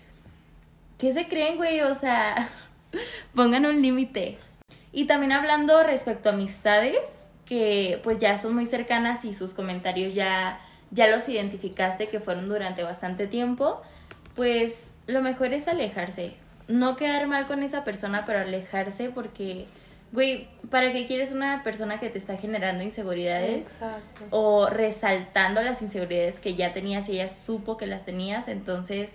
¿qué 0.99 1.15
se 1.15 1.27
creen, 1.27 1.57
güey? 1.57 1.81
O 1.81 1.95
sea, 1.95 2.51
pongan 3.35 3.65
un 3.65 3.81
límite. 3.81 4.37
Y 4.93 5.07
también 5.07 5.33
hablando 5.33 5.83
respecto 5.83 6.29
a 6.29 6.33
amistades, 6.33 6.99
que 7.47 7.99
pues 8.05 8.19
ya 8.19 8.37
son 8.37 8.55
muy 8.55 8.67
cercanas 8.67 9.25
y 9.25 9.33
sus 9.33 9.55
comentarios 9.55 10.13
ya, 10.13 10.61
ya 10.91 11.07
los 11.07 11.27
identificaste 11.31 12.11
que 12.11 12.21
fueron 12.21 12.51
durante 12.51 12.83
bastante 12.83 13.27
tiempo, 13.27 13.81
pues 14.37 14.89
lo 15.07 15.23
mejor 15.23 15.55
es 15.55 15.67
alejarse. 15.67 16.35
No 16.69 16.97
quedar 16.97 17.27
mal 17.27 17.47
con 17.47 17.63
esa 17.63 17.85
persona, 17.85 18.25
pero 18.25 18.39
alejarse 18.41 19.11
porque, 19.11 19.67
güey, 20.13 20.49
¿para 20.71 20.93
qué 20.93 21.07
quieres 21.07 21.33
una 21.33 21.63
persona 21.65 22.01
que 22.01 22.09
te 22.09 22.19
está 22.19 22.37
generando 22.37 22.83
inseguridades? 22.85 23.67
Exacto. 23.67 24.25
o 24.31 24.67
resaltando 24.69 25.63
las 25.63 25.83
inseguridades 25.83 26.41
que 26.41 26.55
ya 26.55 26.73
tenías 26.73 27.09
y 27.09 27.13
ella 27.13 27.29
supo 27.29 27.77
que 27.77 27.87
las 27.87 28.05
tenías, 28.05 28.49
entonces 28.49 29.11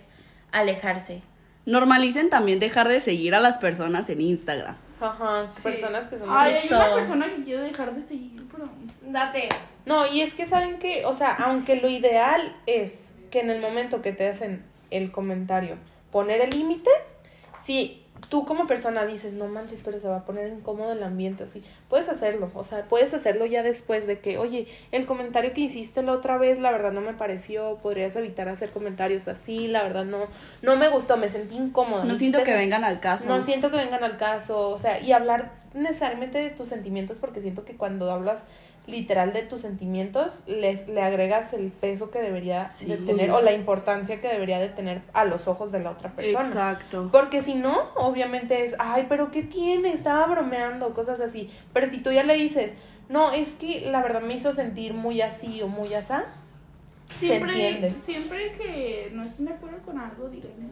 alejarse. 0.52 1.22
Normalicen 1.66 2.30
también 2.30 2.58
dejar 2.60 2.88
de 2.88 3.00
seguir 3.00 3.34
a 3.34 3.40
las 3.40 3.58
personas 3.58 4.08
en 4.08 4.20
Instagram. 4.20 4.76
Ajá, 5.00 5.50
Sí. 5.50 5.62
personas 5.62 6.06
que 6.06 6.18
son 6.18 6.28
Ay, 6.30 6.54
hay 6.54 6.68
una 6.68 6.94
persona 6.94 7.26
que 7.26 7.42
quiero 7.42 7.62
dejar 7.62 7.94
de 7.94 8.02
seguir, 8.02 8.42
pero... 8.50 8.64
Date. 9.02 9.48
No, 9.86 10.06
y 10.06 10.22
es 10.22 10.34
que 10.34 10.44
saben 10.46 10.78
que, 10.78 11.04
o 11.06 11.14
sea, 11.14 11.32
aunque 11.32 11.76
lo 11.76 11.88
ideal 11.88 12.56
es 12.66 12.94
que 13.30 13.40
en 13.40 13.50
el 13.50 13.60
momento 13.60 14.02
que 14.02 14.12
te 14.12 14.28
hacen 14.28 14.64
el 14.90 15.12
comentario 15.12 15.76
poner 16.10 16.40
el 16.40 16.50
límite, 16.50 16.90
si 17.68 18.02
tú 18.30 18.46
como 18.46 18.66
persona 18.66 19.04
dices, 19.04 19.34
no 19.34 19.46
manches, 19.46 19.82
pero 19.84 20.00
se 20.00 20.08
va 20.08 20.16
a 20.16 20.24
poner 20.24 20.50
incómodo 20.50 20.92
el 20.92 21.02
ambiente, 21.02 21.44
así, 21.44 21.62
puedes 21.90 22.08
hacerlo, 22.08 22.50
o 22.54 22.64
sea, 22.64 22.84
puedes 22.84 23.12
hacerlo 23.12 23.44
ya 23.44 23.62
después 23.62 24.06
de 24.06 24.20
que, 24.20 24.38
oye, 24.38 24.66
el 24.90 25.04
comentario 25.04 25.52
que 25.52 25.60
hiciste 25.60 26.02
la 26.02 26.12
otra 26.12 26.38
vez, 26.38 26.58
la 26.58 26.70
verdad 26.70 26.92
no 26.92 27.02
me 27.02 27.12
pareció, 27.12 27.76
podrías 27.82 28.16
evitar 28.16 28.48
hacer 28.48 28.70
comentarios 28.70 29.28
así, 29.28 29.68
la 29.68 29.82
verdad 29.82 30.06
no, 30.06 30.28
no 30.62 30.76
me 30.76 30.88
gustó, 30.88 31.18
me 31.18 31.28
sentí 31.28 31.56
incómoda. 31.56 32.06
No 32.06 32.16
siento 32.16 32.42
que 32.42 32.54
vengan 32.54 32.84
al 32.84 33.00
caso. 33.00 33.28
no 33.28 33.44
siento 33.44 33.70
que 33.70 33.76
vengan 33.76 34.02
al 34.02 34.16
caso, 34.16 34.70
o 34.70 34.78
sea, 34.78 34.98
y 35.02 35.12
hablar 35.12 35.52
necesariamente 35.74 36.38
de 36.38 36.48
tus 36.48 36.68
sentimientos, 36.68 37.18
porque 37.18 37.42
siento 37.42 37.66
que 37.66 37.76
cuando 37.76 38.10
hablas 38.10 38.40
literal 38.88 39.32
de 39.32 39.42
tus 39.42 39.60
sentimientos, 39.60 40.40
les, 40.46 40.88
le 40.88 41.02
agregas 41.02 41.52
el 41.52 41.70
peso 41.70 42.10
que 42.10 42.20
debería 42.20 42.68
Sí. 42.70 42.86
de 42.86 42.96
tener 42.96 43.30
o 43.30 43.40
la 43.40 43.52
importancia 43.52 44.20
que 44.20 44.28
debería 44.28 44.58
de 44.58 44.68
tener 44.68 45.02
a 45.12 45.24
los 45.24 45.46
ojos 45.46 45.70
de 45.70 45.80
la 45.80 45.90
otra 45.90 46.10
persona. 46.12 46.46
Exacto. 46.48 47.08
Porque 47.12 47.42
si 47.42 47.54
no, 47.54 47.82
obviamente 47.96 48.64
es, 48.66 48.74
ay, 48.78 49.06
pero 49.08 49.30
¿qué 49.30 49.42
tiene? 49.42 49.92
Estaba 49.92 50.26
bromeando, 50.26 50.94
cosas 50.94 51.20
así. 51.20 51.50
Pero 51.72 51.86
si 51.86 51.98
tú 51.98 52.10
ya 52.10 52.22
le 52.24 52.34
dices, 52.34 52.72
no, 53.08 53.32
es 53.32 53.50
que 53.50 53.88
la 53.90 54.02
verdad 54.02 54.22
me 54.22 54.34
hizo 54.34 54.52
sentir 54.52 54.94
muy 54.94 55.20
así 55.20 55.60
o 55.62 55.68
muy 55.68 55.92
asá, 55.94 56.24
se 57.20 57.36
entiende. 57.36 57.94
Siempre, 57.98 58.00
siempre 58.00 58.52
que 58.58 59.10
no 59.12 59.22
estén 59.24 59.46
de 59.46 59.52
acuerdo 59.52 59.78
con 59.84 59.98
algo, 59.98 60.28
díganme. 60.28 60.68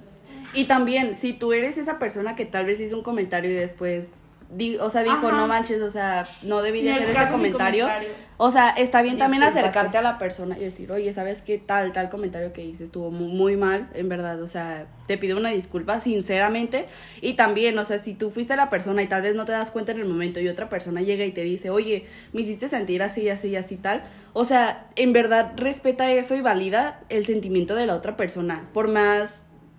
Y 0.55 0.65
también, 0.65 1.15
si 1.15 1.33
tú 1.33 1.53
eres 1.53 1.77
esa 1.77 1.99
persona 1.99 2.37
que 2.37 2.45
tal 2.47 2.67
vez 2.67 2.81
hizo 2.81 2.97
un 2.97 3.03
comentario 3.03 3.51
y 3.51 3.55
después, 3.55 4.09
di- 4.51 4.77
o 4.77 4.91
sea, 4.91 5.03
dijo, 5.03 5.17
Ajá. 5.29 5.37
no 5.37 5.47
manches, 5.49 5.81
o 5.83 5.91
sea, 5.91 6.25
no 6.43 6.63
debí 6.63 6.83
de 6.83 6.93
hacer 6.93 7.09
este 7.09 7.25
mi 7.27 7.31
comentario. 7.31 7.85
comentario. 7.85 8.27
O 8.39 8.51
sea, 8.51 8.69
está 8.71 9.01
bien 9.01 9.17
también 9.17 9.43
acercarte 9.43 9.97
a 9.97 10.03
la 10.03 10.19
persona 10.19 10.59
y 10.59 10.61
decir, 10.61 10.93
oye, 10.93 11.11
¿sabes 11.15 11.41
qué 11.41 11.57
tal, 11.57 11.93
tal 11.93 12.11
comentario 12.11 12.53
que 12.53 12.63
hice 12.63 12.85
estuvo 12.85 13.11
mu- 13.11 13.29
muy, 13.29 13.57
mal, 13.57 13.89
en 13.95 14.11
verdad? 14.11 14.43
O 14.43 14.47
sea, 14.49 14.87
te 15.07 15.17
pido 15.17 15.39
una 15.39 15.49
disculpa, 15.51 16.01
sinceramente. 16.03 16.85
Y 17.23 17.33
también, 17.35 17.79
o 17.79 17.85
sea, 17.85 17.97
si 17.97 18.13
tú 18.13 18.31
fuiste 18.31 18.55
la 18.55 18.69
persona 18.69 19.03
y 19.03 19.07
tal 19.07 19.23
vez 19.23 19.35
no 19.35 19.47
te 19.47 19.53
das 19.53 19.71
cuenta 19.71 19.93
en 19.93 20.01
el 20.01 20.05
momento 20.05 20.39
y 20.39 20.49
otra 20.49 20.69
persona 20.69 21.01
llega 21.01 21.25
y 21.25 21.33
te 21.33 21.41
dice, 21.43 21.71
oye, 21.71 22.07
me 22.35 22.43
hiciste 22.43 22.69
sentir 22.69 23.03
así, 23.03 23.27
así, 23.31 23.57
así, 23.57 23.77
tal. 23.77 24.03
O 24.35 24.45
sea, 24.45 24.87
en 24.97 25.15
verdad 25.15 25.53
respeta 25.57 26.11
eso 26.13 26.35
y 26.37 26.43
valida 26.43 27.01
el 27.09 27.25
sentimiento 27.25 27.75
de 27.75 27.87
la 27.87 27.95
otra 27.95 28.19
persona. 28.19 28.69
Por 28.75 28.89
más 28.89 29.31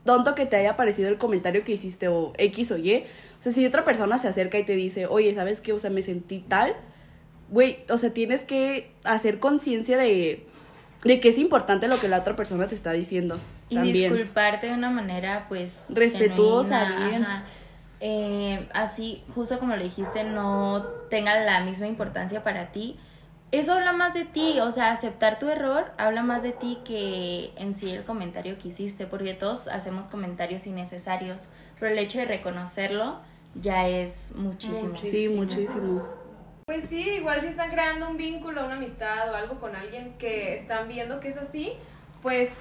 tonto 0.04 0.34
que 0.36 0.46
te 0.48 0.56
haya 0.56 0.76
parecido 0.78 1.10
el 1.10 1.18
comentario 1.18 1.64
que 1.64 1.74
hiciste 1.74 2.08
o 2.08 2.34
X 2.38 2.72
o 2.72 2.78
Y. 2.78 3.04
O 3.40 3.44
sea, 3.44 3.52
si 3.52 3.66
otra 3.66 3.86
persona 3.86 4.18
se 4.18 4.28
acerca 4.28 4.58
y 4.58 4.64
te 4.64 4.76
dice, 4.76 5.06
oye, 5.08 5.34
¿sabes 5.36 5.62
qué? 5.62 5.74
O 5.74 5.80
sea, 5.80 5.90
me 5.90 6.02
sentí 6.02 6.40
tal. 6.40 6.76
Güey, 7.50 7.80
o 7.90 7.98
sea, 7.98 8.12
tienes 8.12 8.42
que 8.42 8.92
hacer 9.04 9.40
conciencia 9.40 9.98
de, 9.98 10.46
de 11.04 11.20
que 11.20 11.30
es 11.30 11.38
importante 11.38 11.88
lo 11.88 12.00
que 12.00 12.08
la 12.08 12.20
otra 12.20 12.36
persona 12.36 12.68
te 12.68 12.76
está 12.76 12.92
diciendo. 12.92 13.40
Y 13.70 13.76
también. 13.76 14.14
disculparte 14.14 14.68
de 14.68 14.74
una 14.74 14.90
manera, 14.90 15.46
pues... 15.50 15.84
Respetuosa, 15.90 16.86
genuina, 16.86 17.10
bien. 17.10 17.24
ajá. 17.24 17.46
Eh, 18.00 18.68
así, 18.74 19.24
justo 19.34 19.60
como 19.60 19.76
le 19.76 19.86
dijiste, 19.86 20.24
no 20.24 20.86
tenga 21.10 21.40
la 21.40 21.62
misma 21.62 21.88
importancia 21.88 22.44
para 22.44 22.72
ti. 22.72 22.98
Eso 23.52 23.74
habla 23.74 23.94
más 23.94 24.14
de 24.14 24.26
ti, 24.26 24.60
o 24.60 24.72
sea, 24.72 24.92
aceptar 24.92 25.40
tu 25.40 25.48
error 25.48 25.92
habla 25.98 26.22
más 26.22 26.44
de 26.44 26.52
ti 26.52 26.80
que 26.84 27.54
en 27.56 27.74
sí 27.74 27.92
el 27.92 28.04
comentario 28.04 28.58
que 28.58 28.68
hiciste, 28.68 29.08
porque 29.08 29.34
todos 29.34 29.70
hacemos 29.70 30.10
comentarios 30.10 30.68
innecesarios, 30.68 31.48
pero 31.80 31.92
el 31.92 31.98
hecho 31.98 32.20
de 32.20 32.26
reconocerlo 32.26 33.20
ya 33.56 33.88
es 33.88 34.34
muchísimo. 34.36 34.90
Muchísimo. 34.90 35.12
Sí, 35.12 35.30
muchísimo. 35.30 36.08
Pues 36.66 36.90
sí, 36.90 37.00
igual 37.12 37.40
si 37.40 37.48
están 37.48 37.72
creando 37.72 38.10
un 38.10 38.18
vínculo, 38.18 38.66
una 38.66 38.76
amistad 38.76 39.32
o 39.32 39.36
algo 39.36 39.58
con 39.60 39.74
alguien 39.74 40.18
que 40.18 40.58
están 40.58 40.90
viendo 40.90 41.22
que 41.22 41.30
es 41.30 41.38
así, 41.38 41.72
pues 42.22 42.52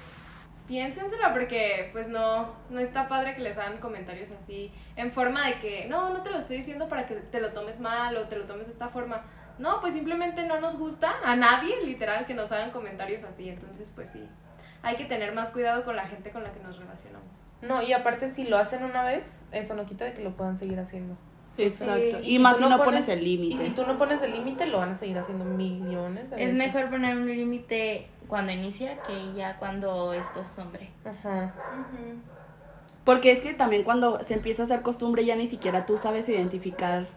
piénsenselo 0.69 1.33
porque 1.33 1.89
pues 1.91 2.07
no, 2.07 2.53
no 2.69 2.79
está 2.79 3.09
padre 3.09 3.35
que 3.35 3.41
les 3.41 3.57
hagan 3.57 3.79
comentarios 3.79 4.31
así 4.31 4.71
en 4.95 5.11
forma 5.11 5.47
de 5.47 5.59
que 5.59 5.87
no, 5.89 6.13
no 6.13 6.23
te 6.23 6.29
lo 6.29 6.37
estoy 6.37 6.57
diciendo 6.57 6.87
para 6.87 7.05
que 7.05 7.15
te 7.15 7.41
lo 7.41 7.51
tomes 7.51 7.81
mal 7.81 8.15
o 8.15 8.29
te 8.29 8.37
lo 8.37 8.45
tomes 8.45 8.67
de 8.67 8.71
esta 8.71 8.87
forma. 8.87 9.23
No, 9.59 9.81
pues 9.81 9.93
simplemente 9.93 10.45
no 10.45 10.59
nos 10.59 10.77
gusta 10.77 11.11
a 11.23 11.35
nadie, 11.35 11.83
literal, 11.83 12.25
que 12.25 12.33
nos 12.33 12.51
hagan 12.51 12.71
comentarios 12.71 13.23
así. 13.23 13.49
Entonces, 13.49 13.91
pues 13.95 14.09
sí, 14.11 14.23
hay 14.83 14.95
que 14.97 15.05
tener 15.05 15.33
más 15.33 15.51
cuidado 15.51 15.83
con 15.83 15.95
la 15.95 16.05
gente 16.07 16.29
con 16.31 16.43
la 16.43 16.51
que 16.51 16.59
nos 16.59 16.77
relacionamos. 16.77 17.29
No, 17.61 17.81
y 17.81 17.93
aparte 17.93 18.27
si 18.29 18.43
lo 18.45 18.57
hacen 18.57 18.83
una 18.83 19.03
vez, 19.03 19.23
eso 19.51 19.73
no 19.73 19.85
quita 19.85 20.05
de 20.05 20.13
que 20.13 20.21
lo 20.23 20.35
puedan 20.35 20.57
seguir 20.57 20.79
haciendo. 20.79 21.17
Exacto. 21.57 22.19
Sí. 22.21 22.35
Y, 22.35 22.39
más 22.39 22.57
si 22.57 22.63
no 22.63 22.69
pones- 22.77 22.85
pones 22.85 23.09
el 23.09 23.19
Y 23.25 23.35
si 23.35 23.37
límite. 23.57 23.69
tú 23.71 23.83
no 23.87 23.97
pones 23.97 24.21
el 24.21 24.31
límite, 24.31 24.67
lo 24.67 24.77
van 24.77 24.91
a 24.91 24.95
seguir 24.95 25.17
haciendo 25.17 25.43
millones 25.43 26.29
de 26.29 26.35
Es 26.35 26.53
veces. 26.53 26.57
mejor 26.57 26.91
poner 26.91 27.15
un 27.17 27.25
límite 27.25 28.07
cuando 28.27 28.51
inicia 28.51 29.01
que 29.01 29.33
ya 29.33 29.57
cuando 29.57 30.13
es 30.13 30.27
costumbre. 30.27 30.91
Ajá. 31.03 31.55
Porque 33.05 33.31
es 33.31 33.41
que 33.41 33.53
también 33.53 33.83
cuando 33.83 34.21
se 34.23 34.33
empieza 34.33 34.63
a 34.63 34.65
hacer 34.65 34.81
costumbre 34.81 35.25
ya 35.25 35.35
ni 35.35 35.47
siquiera 35.49 35.85
tú 35.85 35.97
sabes 35.97 36.27
identificar 36.29 37.07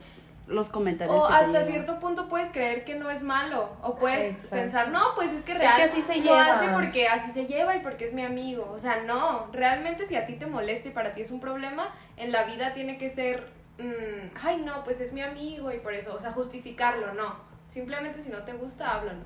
los 0.50 0.68
comentarios. 0.68 1.24
O 1.24 1.28
que 1.28 1.34
hasta 1.34 1.62
cierto 1.62 2.00
punto 2.00 2.28
puedes 2.28 2.50
creer 2.52 2.84
que 2.84 2.96
no 2.96 3.10
es 3.10 3.22
malo. 3.22 3.70
O 3.82 3.96
puedes 3.96 4.34
Exacto. 4.34 4.56
pensar, 4.56 4.88
no, 4.90 5.00
pues 5.14 5.30
es 5.32 5.44
que 5.44 5.54
real. 5.54 5.76
que 5.76 5.82
así 5.84 6.02
se 6.02 6.20
lo 6.20 6.34
hace 6.34 6.68
porque 6.68 7.08
así 7.08 7.30
se 7.32 7.46
lleva 7.46 7.76
y 7.76 7.80
porque 7.80 8.04
es 8.04 8.12
mi 8.12 8.22
amigo. 8.22 8.70
O 8.72 8.78
sea, 8.78 9.02
no. 9.02 9.46
Realmente 9.52 10.06
si 10.06 10.16
a 10.16 10.26
ti 10.26 10.34
te 10.34 10.46
molesta 10.46 10.88
y 10.88 10.92
para 10.92 11.12
ti 11.12 11.22
es 11.22 11.30
un 11.30 11.40
problema, 11.40 11.94
en 12.16 12.32
la 12.32 12.44
vida 12.44 12.74
tiene 12.74 12.98
que 12.98 13.08
ser, 13.08 13.48
mm, 13.78 14.36
ay, 14.42 14.62
no, 14.64 14.84
pues 14.84 15.00
es 15.00 15.12
mi 15.12 15.22
amigo 15.22 15.72
y 15.72 15.78
por 15.78 15.94
eso. 15.94 16.14
O 16.14 16.20
sea, 16.20 16.32
justificarlo, 16.32 17.14
no. 17.14 17.36
Simplemente 17.68 18.20
si 18.20 18.30
no 18.30 18.38
te 18.42 18.52
gusta, 18.52 18.94
háblalo. 18.94 19.22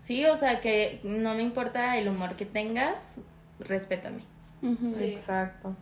Sí, 0.00 0.24
o 0.26 0.36
sea 0.36 0.60
que 0.60 1.00
no 1.02 1.34
me 1.34 1.42
importa 1.42 1.96
el 1.96 2.08
humor 2.08 2.36
que 2.36 2.46
tengas, 2.46 3.16
respétame. 3.58 4.22
Sí. 4.86 5.14
Exacto. 5.14 5.76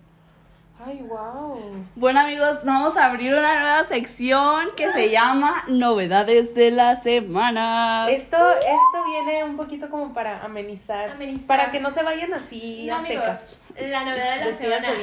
Ay, 0.85 1.01
wow. 1.03 1.87
Bueno 1.95 2.21
amigos, 2.21 2.59
vamos 2.65 2.97
a 2.97 3.07
abrir 3.07 3.33
una 3.35 3.61
nueva 3.61 3.85
sección 3.85 4.71
que 4.77 4.91
se 4.93 5.11
llama 5.11 5.63
Novedades 5.69 6.55
de 6.55 6.73
la 6.73 7.01
Semana. 7.01 8.07
Esto, 8.09 8.37
esto 8.59 9.05
viene 9.07 9.45
un 9.45 9.57
poquito 9.57 9.89
como 9.89 10.13
para 10.13 10.43
amenizar. 10.43 11.11
Amenizar. 11.11 11.47
Para 11.47 11.71
que 11.71 11.79
no 11.79 11.91
se 11.93 12.03
vayan 12.03 12.35
así 12.35 12.87
No, 12.89 12.95
a 12.95 12.99
amigos, 12.99 13.25
secas. 13.25 13.57
la 13.79 14.05
novedad 14.05 14.31
de 14.33 14.37
la 14.39 14.47
Despídanse 14.47 14.87
semana. 14.87 15.03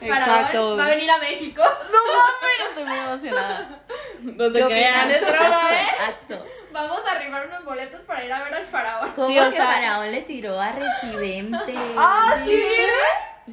bien. 0.00 0.10
Faraón 0.10 0.30
Exacto. 0.38 0.76
va 0.76 0.84
a 0.84 0.88
venir 0.88 1.10
a 1.10 1.18
México. 1.18 1.62
Estoy 2.68 2.84
muy 2.84 2.98
emocionada. 2.98 3.68
No 4.22 4.46
se 4.50 4.58
¿Qué 4.58 4.64
crean, 4.66 5.08
opinan? 5.08 5.10
es 5.10 5.20
broma, 5.20 5.70
¿eh? 5.72 5.86
Exacto. 5.92 6.46
Vamos 6.72 6.98
a 7.06 7.10
arribar 7.12 7.46
unos 7.46 7.64
boletos 7.64 8.00
para 8.02 8.24
ir 8.24 8.32
a 8.32 8.42
ver 8.42 8.54
al 8.54 8.66
faraón. 8.66 9.12
¿Cómo 9.14 9.28
Sí, 9.28 9.38
o 9.38 9.50
que 9.50 9.56
sea- 9.56 9.66
Faraón 9.66 10.10
le 10.10 10.22
tiró 10.22 10.58
a 10.58 10.72
Residente? 10.72 11.74
Ah, 11.96 12.34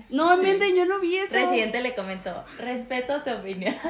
No, 0.10 0.38
mienten, 0.38 0.76
yo 0.76 0.86
no 0.86 1.00
vi 1.00 1.18
eso. 1.18 1.34
Residente 1.34 1.82
le 1.82 1.96
comentó, 1.96 2.46
respeto 2.60 3.22
tu 3.24 3.32
opinión. 3.32 3.76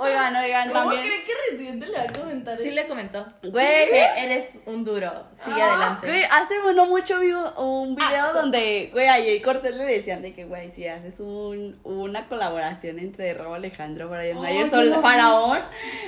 Oigan, 0.00 0.36
oigan, 0.36 0.68
¿Cómo 0.68 0.80
también. 0.90 1.02
cree 1.06 1.24
que 1.24 1.32
Residente 1.50 1.86
le 1.86 1.98
va 1.98 2.04
a 2.04 2.12
comentar 2.12 2.58
Sí 2.58 2.70
le 2.70 2.86
comentó. 2.86 3.26
Güey. 3.42 3.88
Que 3.90 4.06
eres 4.24 4.54
un 4.66 4.84
duro. 4.84 5.10
Sigue 5.44 5.62
adelante. 5.62 6.06
Güey, 6.06 6.24
hace 6.24 6.54
no 6.74 6.86
mucho 6.86 7.18
vi 7.20 7.32
un- 7.32 7.56
un 7.56 7.94
video 7.96 8.32
donde, 8.32 8.90
güey, 8.92 9.06
a 9.08 9.14
Jay 9.14 9.40
Cortés 9.40 9.74
le 9.74 9.84
decían 9.84 10.22
de 10.22 10.32
que, 10.34 10.44
güey, 10.44 10.70
si 10.72 10.86
haces 10.86 11.20
un, 11.20 11.78
una 11.84 12.26
colaboración 12.28 12.98
entre 12.98 13.34
Robo 13.34 13.54
Alejandro, 13.54 14.08
Brian 14.08 14.40
Mayer, 14.40 14.64
yo 14.66 14.70
Sol. 14.70 14.96
Faraón, 15.00 15.60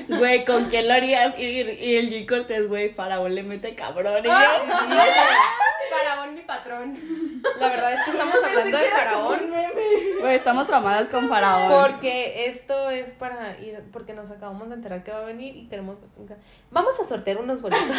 güey, 0.09 0.45
¿con 0.45 0.67
quién 0.67 0.89
lo 0.89 0.95
harías? 0.95 1.39
Y, 1.39 1.45
y 1.45 1.97
el 1.97 2.11
Jay 2.11 2.27
Cortés, 2.27 2.69
güey, 2.69 2.91
Faraón 2.91 3.35
le 3.35 3.43
mete 3.43 3.75
cabrón. 3.75 4.25
Y 4.25 4.29
yo, 4.29 4.35
Faraón, 5.91 6.35
mi 6.35 6.41
patrón. 6.43 7.41
La 7.59 7.69
verdad 7.69 7.93
es 7.95 8.01
que 8.05 8.11
estamos 8.13 8.35
hablando 8.45 8.79
de 8.79 8.85
faraón. 8.85 9.41
güey, 10.21 10.35
estamos 10.37 10.67
tramadas 10.67 11.09
con 11.09 11.29
Faraón. 11.29 11.69
Porque 11.91 12.47
esto 12.47 12.91
es 12.91 13.11
para 13.11 13.59
ir, 13.59 13.83
porque 13.93 14.13
nos 14.13 14.31
acabamos 14.31 14.69
de 14.69 14.77
enterar 14.77 15.03
que 15.03 15.11
va 15.11 15.19
a 15.19 15.23
venir 15.33 15.57
y 15.57 15.67
queremos. 15.67 15.99
Vamos 16.71 16.93
a 17.01 17.05
sortear 17.05 17.39
unos 17.39 17.63
boletos. 17.63 17.87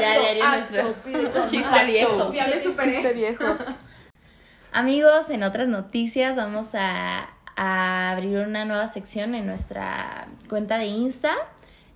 Ya 0.00 0.18
diario 0.18 0.44
nuestro 0.48 1.46
chiste 1.48 1.84
viejo. 1.84 2.32
Ya 2.32 2.62
superé. 2.62 3.12
viejo. 3.12 3.44
Amigos, 4.72 5.30
en 5.30 5.44
otras 5.44 5.68
noticias 5.68 6.34
vamos 6.36 6.70
a, 6.74 7.28
a 7.56 8.10
abrir 8.10 8.38
una 8.38 8.64
nueva 8.64 8.88
sección 8.88 9.36
en 9.36 9.46
nuestra 9.46 10.26
cuenta 10.48 10.78
de 10.78 10.86
Insta. 10.86 11.32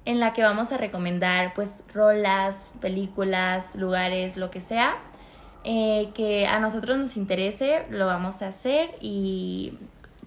en 0.04 0.20
la 0.20 0.32
que 0.32 0.42
vamos 0.42 0.70
a 0.72 0.78
recomendar 0.78 1.54
pues 1.54 1.70
rolas, 1.92 2.70
películas, 2.80 3.74
lugares, 3.74 4.36
lo 4.36 4.50
que 4.50 4.60
sea, 4.60 4.96
eh, 5.64 6.10
que 6.14 6.46
a 6.46 6.60
nosotros 6.60 6.96
nos 6.96 7.16
interese, 7.16 7.84
lo 7.90 8.06
vamos 8.06 8.42
a 8.42 8.48
hacer 8.48 8.90
y 9.00 9.76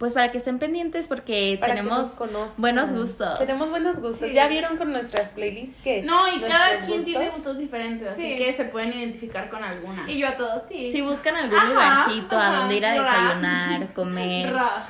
pues 0.02 0.16
para 0.16 0.32
que 0.32 0.40
estén 0.40 0.58
pendientes 0.58 1.08
porque 1.08 1.58
Para 1.60 1.76
tenemos 1.76 2.18
buenos 2.58 2.92
gustos. 2.92 3.38
Tenemos 3.38 3.70
buenos 3.70 4.00
gustos. 4.00 4.30
Sí. 4.30 4.34
Ya 4.34 4.48
vieron 4.48 4.78
con 4.78 4.92
nuestras 4.92 5.30
playlists 5.30 5.78
que. 5.84 6.02
No, 6.02 6.28
y 6.28 6.42
cada 6.42 6.80
quien 6.80 7.06
tiene 7.06 7.30
gustos- 7.30 7.60
diferentes, 7.60 8.12
Sí. 8.12 8.34
así 8.34 8.44
que 8.44 8.52
se 8.54 8.66
pueden 8.66 8.94
identificar 8.94 9.48
con 9.52 9.64
alguna. 9.64 10.10
Y 10.10 10.18
yo 10.18 10.28
a 10.30 10.38
todos, 10.38 10.68
sí. 10.68 10.92
Si 10.92 11.02
buscan 11.02 11.36
algún 11.36 11.56
Ajá, 11.60 11.68
lugarcito 11.70 12.36
a 12.36 12.50
donde 12.56 12.78
ir 12.78 12.86
a 12.88 12.96
ra. 12.96 13.04
desayunar, 13.04 13.94
comer, 13.94 14.54
Ra. 14.54 14.88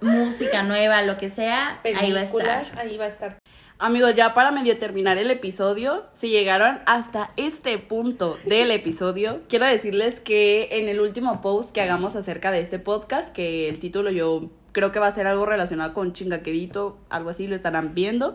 música 0.00 0.64
nueva, 0.64 1.02
lo 1.02 1.16
que 1.18 1.30
sea, 1.30 1.78
ahí 1.84 2.12
va 2.12 2.18
a 2.18 2.22
estar. 2.24 2.66
ahí 2.78 2.96
va 2.96 3.04
a 3.04 3.08
estar. 3.08 3.36
Amigos, 3.80 4.16
ya 4.16 4.34
para 4.34 4.50
medio 4.50 4.76
terminar 4.76 5.18
el 5.18 5.30
episodio, 5.30 6.04
si 6.12 6.30
llegaron 6.30 6.80
hasta 6.86 7.30
este 7.36 7.78
punto 7.78 8.36
del 8.44 8.72
episodio, 8.72 9.42
quiero 9.48 9.66
decirles 9.66 10.20
que 10.20 10.68
en 10.72 10.88
el 10.88 10.98
último 10.98 11.40
post 11.40 11.70
que 11.70 11.80
hagamos 11.80 12.16
acerca 12.16 12.50
de 12.50 12.60
este 12.60 12.80
podcast, 12.80 13.32
que 13.32 13.68
el 13.68 13.78
título 13.78 14.10
yo 14.10 14.50
creo 14.72 14.90
que 14.90 14.98
va 14.98 15.06
a 15.06 15.12
ser 15.12 15.28
algo 15.28 15.46
relacionado 15.46 15.94
con 15.94 16.12
chingaquerito, 16.12 16.98
algo 17.08 17.30
así, 17.30 17.46
lo 17.46 17.54
estarán 17.54 17.94
viendo, 17.94 18.34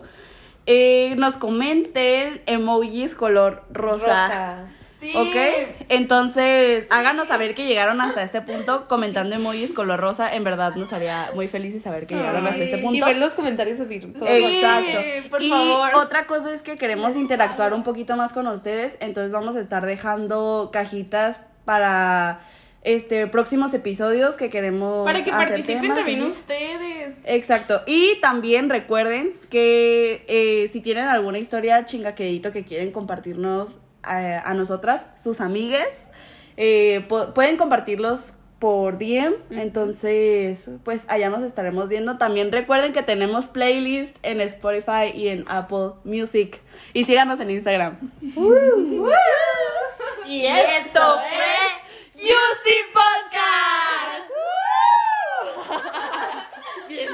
eh, 0.64 1.14
nos 1.18 1.34
comenten 1.34 2.40
emojis 2.46 3.14
color 3.14 3.64
rosa. 3.70 4.06
Rosa. 4.06 4.83
Sí. 5.04 5.12
¿Ok? 5.14 5.36
Entonces, 5.90 6.86
háganos 6.90 7.28
saber 7.28 7.54
que 7.54 7.66
llegaron 7.66 8.00
hasta 8.00 8.22
este 8.22 8.40
punto 8.40 8.88
comentando 8.88 9.36
emojis 9.36 9.72
color 9.72 10.00
rosa. 10.00 10.34
En 10.34 10.44
verdad 10.44 10.74
nos 10.76 10.92
haría 10.94 11.30
muy 11.34 11.46
felices 11.46 11.82
saber 11.82 12.06
que 12.06 12.14
llegaron 12.14 12.46
hasta 12.46 12.62
este 12.64 12.78
punto. 12.78 12.96
Y 12.96 13.00
ver 13.00 13.18
los 13.18 13.34
comentarios 13.34 13.80
así. 13.80 13.96
Exacto. 13.96 14.98
por 15.28 15.42
y 15.42 15.50
favor. 15.50 15.94
otra 15.96 16.26
cosa 16.26 16.52
es 16.54 16.62
que 16.62 16.78
queremos 16.78 17.16
interactuar 17.16 17.74
un 17.74 17.82
poquito 17.82 18.16
más 18.16 18.32
con 18.32 18.46
ustedes, 18.46 18.96
entonces 19.00 19.30
vamos 19.30 19.56
a 19.56 19.60
estar 19.60 19.84
dejando 19.84 20.70
cajitas 20.72 21.42
para 21.64 22.40
este 22.82 23.26
próximos 23.26 23.72
episodios 23.72 24.36
que 24.36 24.50
queremos 24.50 25.04
Para 25.04 25.24
que 25.24 25.30
hacer 25.30 25.48
participen 25.48 25.80
temas, 25.80 25.98
también 25.98 26.20
¿sí? 26.20 26.26
ustedes. 26.26 27.14
Exacto. 27.24 27.80
Y 27.86 28.20
también 28.20 28.68
recuerden 28.68 29.32
que 29.50 30.24
eh, 30.28 30.68
si 30.72 30.80
tienen 30.80 31.06
alguna 31.06 31.38
historia 31.38 31.84
chingaquedito 31.86 32.52
que 32.52 32.64
quieren 32.64 32.92
compartirnos 32.92 33.78
a, 34.04 34.38
a 34.48 34.54
nosotras, 34.54 35.12
sus 35.16 35.40
amigues, 35.40 35.88
eh, 36.56 37.04
pu- 37.08 37.32
pueden 37.32 37.56
compartirlos 37.56 38.32
por 38.58 38.96
DM. 38.98 39.34
Entonces, 39.50 40.64
pues 40.84 41.04
allá 41.08 41.28
nos 41.28 41.42
estaremos 41.42 41.88
viendo. 41.88 42.16
También 42.16 42.50
recuerden 42.52 42.92
que 42.92 43.02
tenemos 43.02 43.48
playlist 43.48 44.16
en 44.22 44.40
Spotify 44.40 45.10
y 45.14 45.28
en 45.28 45.44
Apple 45.48 45.90
Music. 46.04 46.60
Y 46.92 47.04
síganos 47.04 47.40
en 47.40 47.50
Instagram. 47.50 47.98
Y 50.26 50.46
esto 50.46 51.00
fue 51.18 52.22
Yusi 52.22 52.76
Podcast. 52.94 54.30
bien 56.88 57.08